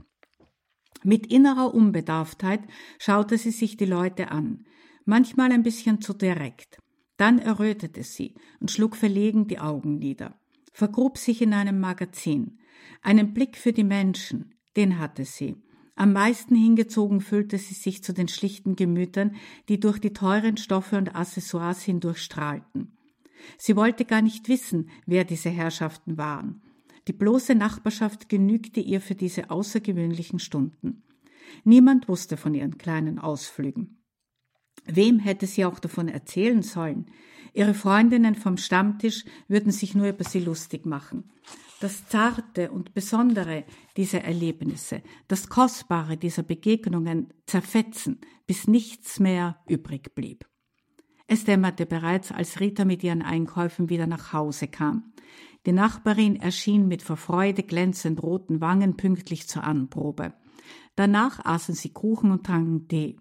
Mit 1.03 1.29
innerer 1.29 1.73
Unbedarftheit 1.73 2.63
schaute 2.99 3.39
sie 3.39 3.53
sich 3.53 3.77
die 3.77 3.87
Leute 3.87 4.31
an, 4.31 4.67
manchmal 5.05 5.53
ein 5.53 5.63
bisschen 5.63 6.01
zu 6.01 6.13
direkt. 6.13 6.79
Dann 7.17 7.39
errötete 7.39 8.03
sie 8.03 8.35
und 8.61 8.71
schlug 8.71 8.97
verlegen 8.97 9.47
die 9.47 9.59
Augen 9.59 9.99
nieder, 9.99 10.41
vergrub 10.73 11.17
sich 11.17 11.43
in 11.43 11.55
einem 11.55 11.79
Magazin. 11.81 12.59
Einen 13.03 13.35
Blick 13.35 13.57
für 13.57 13.73
die 13.73 13.85
Menschen, 13.85 14.55
den 14.77 14.99
hatte 14.99 15.25
sie, 15.25 15.57
am 16.01 16.15
meisten 16.15 16.55
hingezogen 16.55 17.21
fühlte 17.21 17.59
sie 17.59 17.75
sich 17.75 18.03
zu 18.03 18.15
den 18.15 18.27
schlichten 18.27 18.75
Gemütern, 18.75 19.35
die 19.69 19.79
durch 19.79 19.99
die 19.99 20.15
teuren 20.15 20.57
Stoffe 20.57 20.97
und 20.97 21.15
Accessoires 21.15 21.83
hindurch 21.83 22.23
strahlten. 22.23 22.97
Sie 23.59 23.77
wollte 23.77 24.07
gar 24.07 24.23
nicht 24.23 24.49
wissen, 24.49 24.89
wer 25.05 25.25
diese 25.25 25.51
Herrschaften 25.51 26.17
waren. 26.17 26.63
Die 27.07 27.13
bloße 27.13 27.55
Nachbarschaft 27.55 28.31
genügte 28.31 28.81
ihr 28.81 29.03
für 29.03 29.15
diese 29.15 29.51
außergewöhnlichen 29.51 30.39
Stunden. 30.39 31.03
Niemand 31.65 32.09
wusste 32.09 32.39
von 32.39 32.55
ihren 32.55 32.79
kleinen 32.79 33.19
Ausflügen. 33.19 34.03
Wem 34.87 35.19
hätte 35.19 35.47
sie 35.47 35.67
auch 35.67 35.79
davon 35.79 36.09
erzählen 36.09 36.63
sollen? 36.63 37.11
Ihre 37.53 37.75
Freundinnen 37.75 38.37
vom 38.37 38.57
Stammtisch 38.57 39.27
würden 39.49 39.71
sich 39.71 39.95
nur 39.95 40.09
über 40.09 40.25
sie 40.25 40.41
lustig 40.41 40.87
machen 40.87 41.31
das 41.81 42.07
Zarte 42.07 42.71
und 42.71 42.95
Besondere 42.95 43.65
dieser 43.97 44.23
Erlebnisse, 44.23 45.03
das 45.29 45.49
Kostbare 45.49 46.17
dieser 46.17 46.43
Begegnungen 46.43 47.33
zerfetzen, 47.47 48.21
bis 48.47 48.69
nichts 48.69 49.19
mehr 49.19 49.59
übrig 49.67 50.15
blieb. 50.15 50.47
Es 51.27 51.45
dämmerte 51.45 51.87
bereits, 51.87 52.33
als 52.33 52.61
Rita 52.61 52.85
mit 52.85 53.03
ihren 53.03 53.23
Einkäufen 53.23 53.89
wieder 53.89 54.07
nach 54.07 54.33
Hause 54.33 54.69
kam. 54.69 55.13
Die 55.65 55.73
Nachbarin 55.73 56.37
erschien 56.37 56.87
mit 56.87 57.03
vor 57.03 57.17
Freude 57.17 57.63
glänzend 57.63 58.23
roten 58.23 58.61
Wangen 58.61 58.97
pünktlich 58.97 59.49
zur 59.49 59.65
Anprobe. 59.65 60.35
Danach 60.97 61.45
aßen 61.45 61.75
sie 61.75 61.93
Kuchen 61.93 62.31
und 62.31 62.45
tranken 62.45 62.89
Tee. 62.89 63.17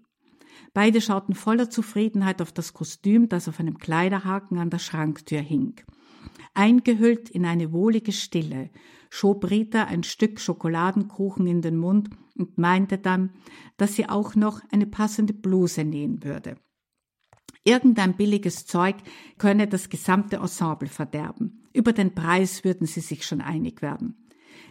Beide 0.74 1.00
schauten 1.00 1.34
voller 1.34 1.70
Zufriedenheit 1.70 2.42
auf 2.42 2.52
das 2.52 2.74
Kostüm, 2.74 3.28
das 3.28 3.48
auf 3.48 3.60
einem 3.60 3.78
Kleiderhaken 3.78 4.58
an 4.58 4.70
der 4.70 4.78
Schranktür 4.78 5.40
hing. 5.40 5.80
Eingehüllt 6.54 7.30
in 7.30 7.44
eine 7.44 7.72
wohlige 7.72 8.12
Stille 8.12 8.70
schob 9.10 9.50
Rita 9.50 9.84
ein 9.84 10.04
Stück 10.04 10.40
Schokoladenkuchen 10.40 11.46
in 11.46 11.62
den 11.62 11.76
Mund 11.76 12.10
und 12.36 12.56
meinte 12.58 12.96
dann, 12.96 13.30
dass 13.76 13.96
sie 13.96 14.08
auch 14.08 14.36
noch 14.36 14.60
eine 14.70 14.86
passende 14.86 15.34
Bluse 15.34 15.84
nähen 15.84 16.22
würde. 16.22 16.56
Irgendein 17.64 18.16
billiges 18.16 18.64
Zeug 18.64 18.96
könne 19.36 19.66
das 19.66 19.90
gesamte 19.90 20.36
Ensemble 20.36 20.88
verderben. 20.88 21.68
Über 21.74 21.92
den 21.92 22.14
Preis 22.14 22.64
würden 22.64 22.86
sie 22.86 23.00
sich 23.00 23.26
schon 23.26 23.42
einig 23.42 23.82
werden. 23.82 24.28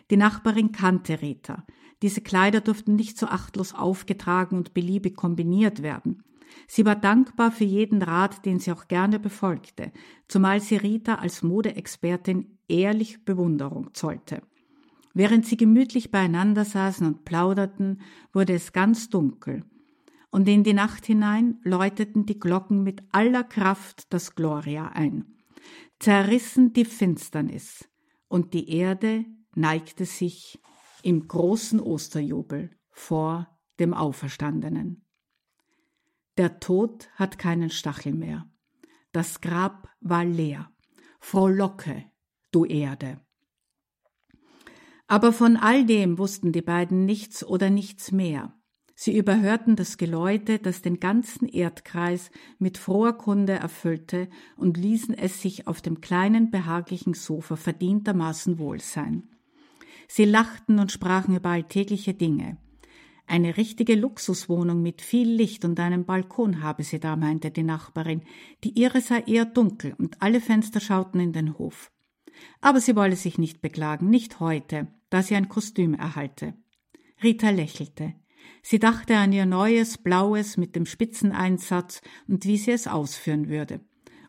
Die 0.09 0.17
Nachbarin 0.17 0.71
kannte 0.71 1.21
Rita. 1.21 1.67
Diese 2.01 2.21
Kleider 2.21 2.61
durften 2.61 2.95
nicht 2.95 3.17
so 3.17 3.27
achtlos 3.27 3.75
aufgetragen 3.75 4.57
und 4.57 4.73
beliebig 4.73 5.15
kombiniert 5.15 5.83
werden. 5.83 6.23
Sie 6.71 6.85
war 6.85 6.95
dankbar 6.95 7.51
für 7.51 7.63
jeden 7.63 8.03
Rat, 8.03 8.45
den 8.45 8.59
sie 8.59 8.71
auch 8.71 8.87
gerne 8.87 9.19
befolgte, 9.19 9.91
zumal 10.27 10.59
sie 10.59 10.75
Rita 10.75 11.15
als 11.15 11.41
Modeexpertin 11.41 12.59
ehrlich 12.67 13.25
Bewunderung 13.25 13.91
zollte. 13.95 14.43
Während 15.15 15.47
sie 15.47 15.57
gemütlich 15.57 16.11
beieinander 16.11 16.65
saßen 16.65 17.07
und 17.07 17.25
plauderten, 17.25 18.01
wurde 18.33 18.53
es 18.53 18.71
ganz 18.71 19.09
dunkel, 19.09 19.63
und 20.29 20.47
in 20.47 20.63
die 20.63 20.75
Nacht 20.75 21.07
hinein 21.07 21.57
läuteten 21.63 22.27
die 22.27 22.39
Glocken 22.39 22.83
mit 22.83 23.01
aller 23.11 23.43
Kraft 23.43 24.13
das 24.13 24.35
Gloria 24.35 24.89
ein. 24.89 25.25
Zerrissen 25.97 26.71
die 26.73 26.85
Finsternis, 26.85 27.89
und 28.27 28.53
die 28.53 28.69
Erde 28.69 29.25
neigte 29.55 30.05
sich 30.05 30.61
im 31.01 31.27
großen 31.27 31.79
Osterjubel 31.79 32.69
vor 32.91 33.47
dem 33.79 33.95
Auferstandenen. 33.95 35.08
Der 36.39 36.61
Tod 36.61 37.09
hat 37.15 37.37
keinen 37.37 37.69
Stachel 37.69 38.13
mehr. 38.13 38.49
Das 39.11 39.41
Grab 39.41 39.89
war 39.99 40.23
leer. 40.23 40.71
Frohlocke, 41.19 42.05
du 42.51 42.63
Erde. 42.63 43.19
Aber 45.05 45.33
von 45.33 45.57
all 45.57 45.85
dem 45.85 46.17
wussten 46.17 46.53
die 46.53 46.61
beiden 46.61 47.03
nichts 47.03 47.45
oder 47.45 47.69
nichts 47.69 48.13
mehr. 48.13 48.57
Sie 48.95 49.17
überhörten 49.17 49.75
das 49.75 49.97
Geläute, 49.97 50.59
das 50.59 50.81
den 50.81 51.01
ganzen 51.01 51.45
Erdkreis 51.49 52.31
mit 52.57 52.77
froher 52.77 53.17
Kunde 53.17 53.53
erfüllte, 53.53 54.29
und 54.55 54.77
ließen 54.77 55.13
es 55.13 55.41
sich 55.41 55.67
auf 55.67 55.81
dem 55.81 55.99
kleinen 55.99 56.51
behaglichen 56.51 57.15
Sofa 57.15 57.57
verdientermaßen 57.57 58.59
wohl 58.59 58.79
sein. 58.79 59.27
Sie 60.07 60.23
lachten 60.23 60.79
und 60.79 60.93
sprachen 60.93 61.35
über 61.35 61.49
alltägliche 61.49 62.13
Dinge. 62.13 62.59
Eine 63.29 63.57
richtige 63.57 63.93
Luxuswohnung 63.93 64.81
mit 64.81 65.03
viel 65.03 65.29
Licht 65.29 65.63
und 65.63 65.79
einem 65.79 66.03
Balkon 66.03 66.63
habe 66.63 66.83
sie 66.83 66.99
da, 66.99 67.15
meinte 67.15 67.51
die 67.51 67.61
Nachbarin. 67.61 68.23
Die 68.63 68.71
ihre 68.71 69.01
sei 69.01 69.19
eher 69.19 69.45
dunkel 69.45 69.93
und 69.99 70.19
alle 70.19 70.41
Fenster 70.41 70.79
schauten 70.79 71.21
in 71.21 71.31
den 71.31 71.59
Hof. 71.59 71.91
Aber 72.59 72.81
sie 72.81 72.95
wolle 72.95 73.15
sich 73.15 73.37
nicht 73.37 73.61
beklagen, 73.61 74.09
nicht 74.09 74.39
heute, 74.39 74.87
da 75.11 75.21
sie 75.21 75.35
ein 75.35 75.47
Kostüm 75.47 75.93
erhalte. 75.93 76.55
Rita 77.21 77.51
lächelte. 77.51 78.15
Sie 78.63 78.79
dachte 78.79 79.15
an 79.15 79.31
ihr 79.31 79.45
neues, 79.45 79.99
blaues 79.99 80.57
mit 80.57 80.75
dem 80.75 80.87
Spitzeneinsatz 80.87 82.01
und 82.27 82.45
wie 82.45 82.57
sie 82.57 82.71
es 82.71 82.87
ausführen 82.87 83.47
würde. 83.47 83.81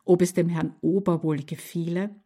Ob 0.05 0.21
es 0.21 0.35
dem 0.35 0.51
Herrn 0.51 0.77
Ober 0.83 1.23
wohl 1.23 1.39
gefiele? 1.39 2.17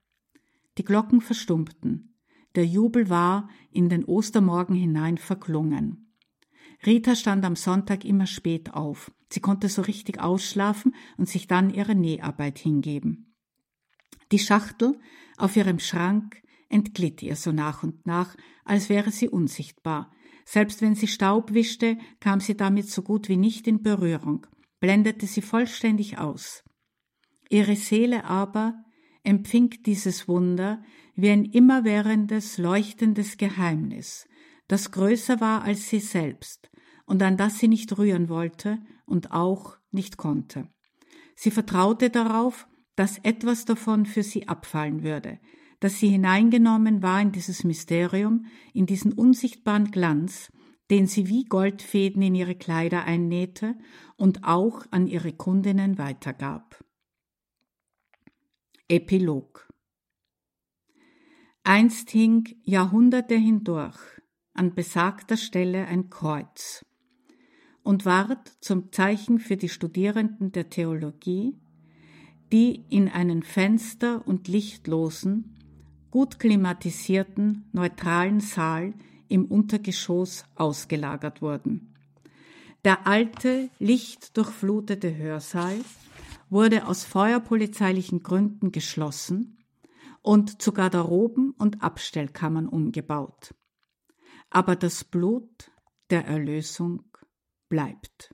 Die 0.76 0.84
Glocken 0.84 1.20
verstummten. 1.20 2.16
Der 2.56 2.66
Jubel 2.66 3.08
war 3.10 3.48
in 3.70 3.88
den 3.88 4.04
Ostermorgen 4.04 4.74
hinein 4.74 5.18
verklungen. 5.18 6.03
Rita 6.86 7.16
stand 7.16 7.44
am 7.44 7.56
Sonntag 7.56 8.04
immer 8.04 8.26
spät 8.26 8.74
auf. 8.74 9.10
Sie 9.30 9.40
konnte 9.40 9.68
so 9.68 9.82
richtig 9.82 10.20
ausschlafen 10.20 10.94
und 11.16 11.28
sich 11.28 11.46
dann 11.46 11.72
ihrer 11.72 11.94
Näharbeit 11.94 12.58
hingeben. 12.58 13.34
Die 14.32 14.38
Schachtel 14.38 14.98
auf 15.36 15.56
ihrem 15.56 15.78
Schrank 15.78 16.42
entglitt 16.68 17.22
ihr 17.22 17.36
so 17.36 17.52
nach 17.52 17.82
und 17.82 18.06
nach, 18.06 18.36
als 18.64 18.88
wäre 18.88 19.10
sie 19.10 19.28
unsichtbar. 19.28 20.12
Selbst 20.44 20.82
wenn 20.82 20.94
sie 20.94 21.06
Staub 21.06 21.54
wischte, 21.54 21.96
kam 22.20 22.40
sie 22.40 22.56
damit 22.56 22.90
so 22.90 23.02
gut 23.02 23.28
wie 23.28 23.36
nicht 23.36 23.66
in 23.66 23.82
Berührung, 23.82 24.46
blendete 24.80 25.26
sie 25.26 25.42
vollständig 25.42 26.18
aus. 26.18 26.64
Ihre 27.48 27.76
Seele 27.76 28.24
aber 28.24 28.74
empfing 29.22 29.70
dieses 29.86 30.28
Wunder 30.28 30.82
wie 31.14 31.30
ein 31.30 31.44
immerwährendes, 31.44 32.58
leuchtendes 32.58 33.38
Geheimnis, 33.38 34.26
das 34.68 34.90
größer 34.90 35.40
war 35.40 35.62
als 35.62 35.88
sie 35.88 36.00
selbst 36.00 36.70
und 37.06 37.22
an 37.22 37.36
das 37.36 37.58
sie 37.58 37.68
nicht 37.68 37.96
rühren 37.98 38.28
wollte 38.28 38.78
und 39.06 39.32
auch 39.32 39.76
nicht 39.90 40.16
konnte. 40.16 40.68
Sie 41.36 41.50
vertraute 41.50 42.10
darauf, 42.10 42.66
dass 42.96 43.18
etwas 43.18 43.64
davon 43.64 44.06
für 44.06 44.22
sie 44.22 44.48
abfallen 44.48 45.02
würde, 45.02 45.38
dass 45.80 45.98
sie 45.98 46.08
hineingenommen 46.08 47.02
war 47.02 47.20
in 47.20 47.32
dieses 47.32 47.64
Mysterium, 47.64 48.46
in 48.72 48.86
diesen 48.86 49.12
unsichtbaren 49.12 49.90
Glanz, 49.90 50.50
den 50.90 51.06
sie 51.06 51.28
wie 51.28 51.44
Goldfäden 51.44 52.22
in 52.22 52.34
ihre 52.34 52.54
Kleider 52.54 53.04
einnähte 53.04 53.76
und 54.16 54.44
auch 54.44 54.84
an 54.90 55.06
ihre 55.06 55.32
Kundinnen 55.32 55.98
weitergab. 55.98 56.84
Epilog 58.88 59.68
Einst 61.64 62.10
hing 62.10 62.60
Jahrhunderte 62.62 63.34
hindurch 63.34 63.98
an 64.52 64.74
besagter 64.74 65.38
Stelle 65.38 65.86
ein 65.86 66.10
Kreuz 66.10 66.84
und 67.84 68.04
ward 68.04 68.50
zum 68.60 68.90
Zeichen 68.90 69.38
für 69.38 69.56
die 69.56 69.68
Studierenden 69.68 70.50
der 70.50 70.70
Theologie, 70.70 71.56
die 72.50 72.84
in 72.88 73.08
einen 73.08 73.42
fenster- 73.42 74.26
und 74.26 74.48
lichtlosen, 74.48 75.54
gut 76.10 76.38
klimatisierten, 76.38 77.68
neutralen 77.72 78.40
Saal 78.40 78.94
im 79.28 79.44
Untergeschoss 79.44 80.44
ausgelagert 80.54 81.42
wurden. 81.42 81.94
Der 82.84 83.06
alte, 83.06 83.70
lichtdurchflutete 83.78 85.16
Hörsaal 85.16 85.76
wurde 86.50 86.86
aus 86.86 87.04
feuerpolizeilichen 87.04 88.22
Gründen 88.22 88.72
geschlossen 88.72 89.58
und 90.22 90.62
zu 90.62 90.72
Garderoben 90.72 91.50
und 91.50 91.82
Abstellkammern 91.82 92.68
umgebaut. 92.68 93.54
Aber 94.50 94.76
das 94.76 95.04
Blut 95.04 95.70
der 96.10 96.26
Erlösung 96.26 97.02
bleibt. 97.74 98.30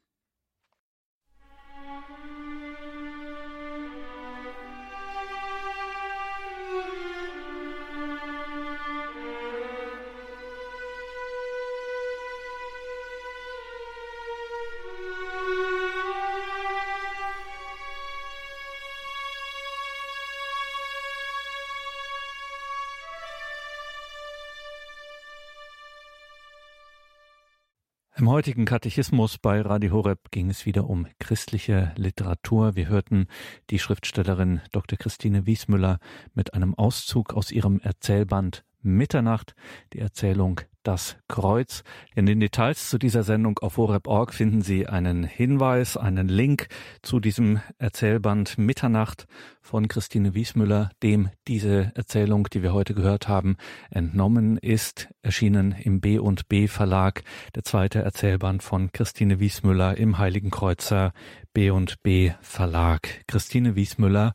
Im 28.20 28.28
heutigen 28.28 28.66
Katechismus 28.66 29.38
bei 29.38 29.62
Radio 29.62 29.92
Horeb 29.92 30.30
ging 30.30 30.50
es 30.50 30.66
wieder 30.66 30.90
um 30.90 31.06
christliche 31.20 31.92
Literatur. 31.96 32.76
Wir 32.76 32.86
hörten 32.86 33.28
die 33.70 33.78
Schriftstellerin 33.78 34.60
Dr. 34.72 34.98
Christine 34.98 35.46
Wiesmüller 35.46 36.00
mit 36.34 36.52
einem 36.52 36.74
Auszug 36.74 37.32
aus 37.32 37.50
ihrem 37.50 37.80
Erzählband 37.80 38.62
Mitternacht, 38.82 39.54
die 39.92 39.98
Erzählung 39.98 40.60
Das 40.82 41.18
Kreuz. 41.28 41.84
In 42.14 42.24
den 42.24 42.40
Details 42.40 42.88
zu 42.88 42.98
dieser 42.98 43.22
Sendung 43.22 43.58
auf 43.58 43.76
horeb.org 43.76 44.32
finden 44.32 44.62
Sie 44.62 44.86
einen 44.86 45.24
Hinweis, 45.24 45.98
einen 45.98 46.28
Link 46.28 46.68
zu 47.02 47.20
diesem 47.20 47.60
Erzählband 47.76 48.56
Mitternacht 48.56 49.26
von 49.60 49.88
Christine 49.88 50.34
Wiesmüller, 50.34 50.90
dem 51.02 51.28
diese 51.46 51.92
Erzählung, 51.94 52.48
die 52.50 52.62
wir 52.62 52.72
heute 52.72 52.94
gehört 52.94 53.28
haben, 53.28 53.56
entnommen 53.90 54.56
ist, 54.56 55.08
erschienen 55.20 55.72
im 55.72 56.00
B 56.00 56.18
und 56.18 56.48
B 56.48 56.66
Verlag, 56.66 57.22
der 57.54 57.64
zweite 57.64 58.00
Erzählband 58.00 58.62
von 58.62 58.90
Christine 58.92 59.38
Wiesmüller 59.38 59.98
im 59.98 60.16
Heiligen 60.16 60.50
Kreuzer 60.50 61.12
B 61.52 61.70
und 61.70 62.02
B 62.02 62.32
Verlag. 62.40 63.26
Christine 63.26 63.76
Wiesmüller, 63.76 64.34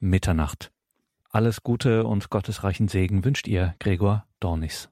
Mitternacht. 0.00 0.73
Alles 1.34 1.64
Gute 1.64 2.04
und 2.04 2.30
gottesreichen 2.30 2.86
Segen 2.86 3.24
wünscht 3.24 3.48
ihr, 3.48 3.74
Gregor 3.80 4.24
Dornis. 4.38 4.88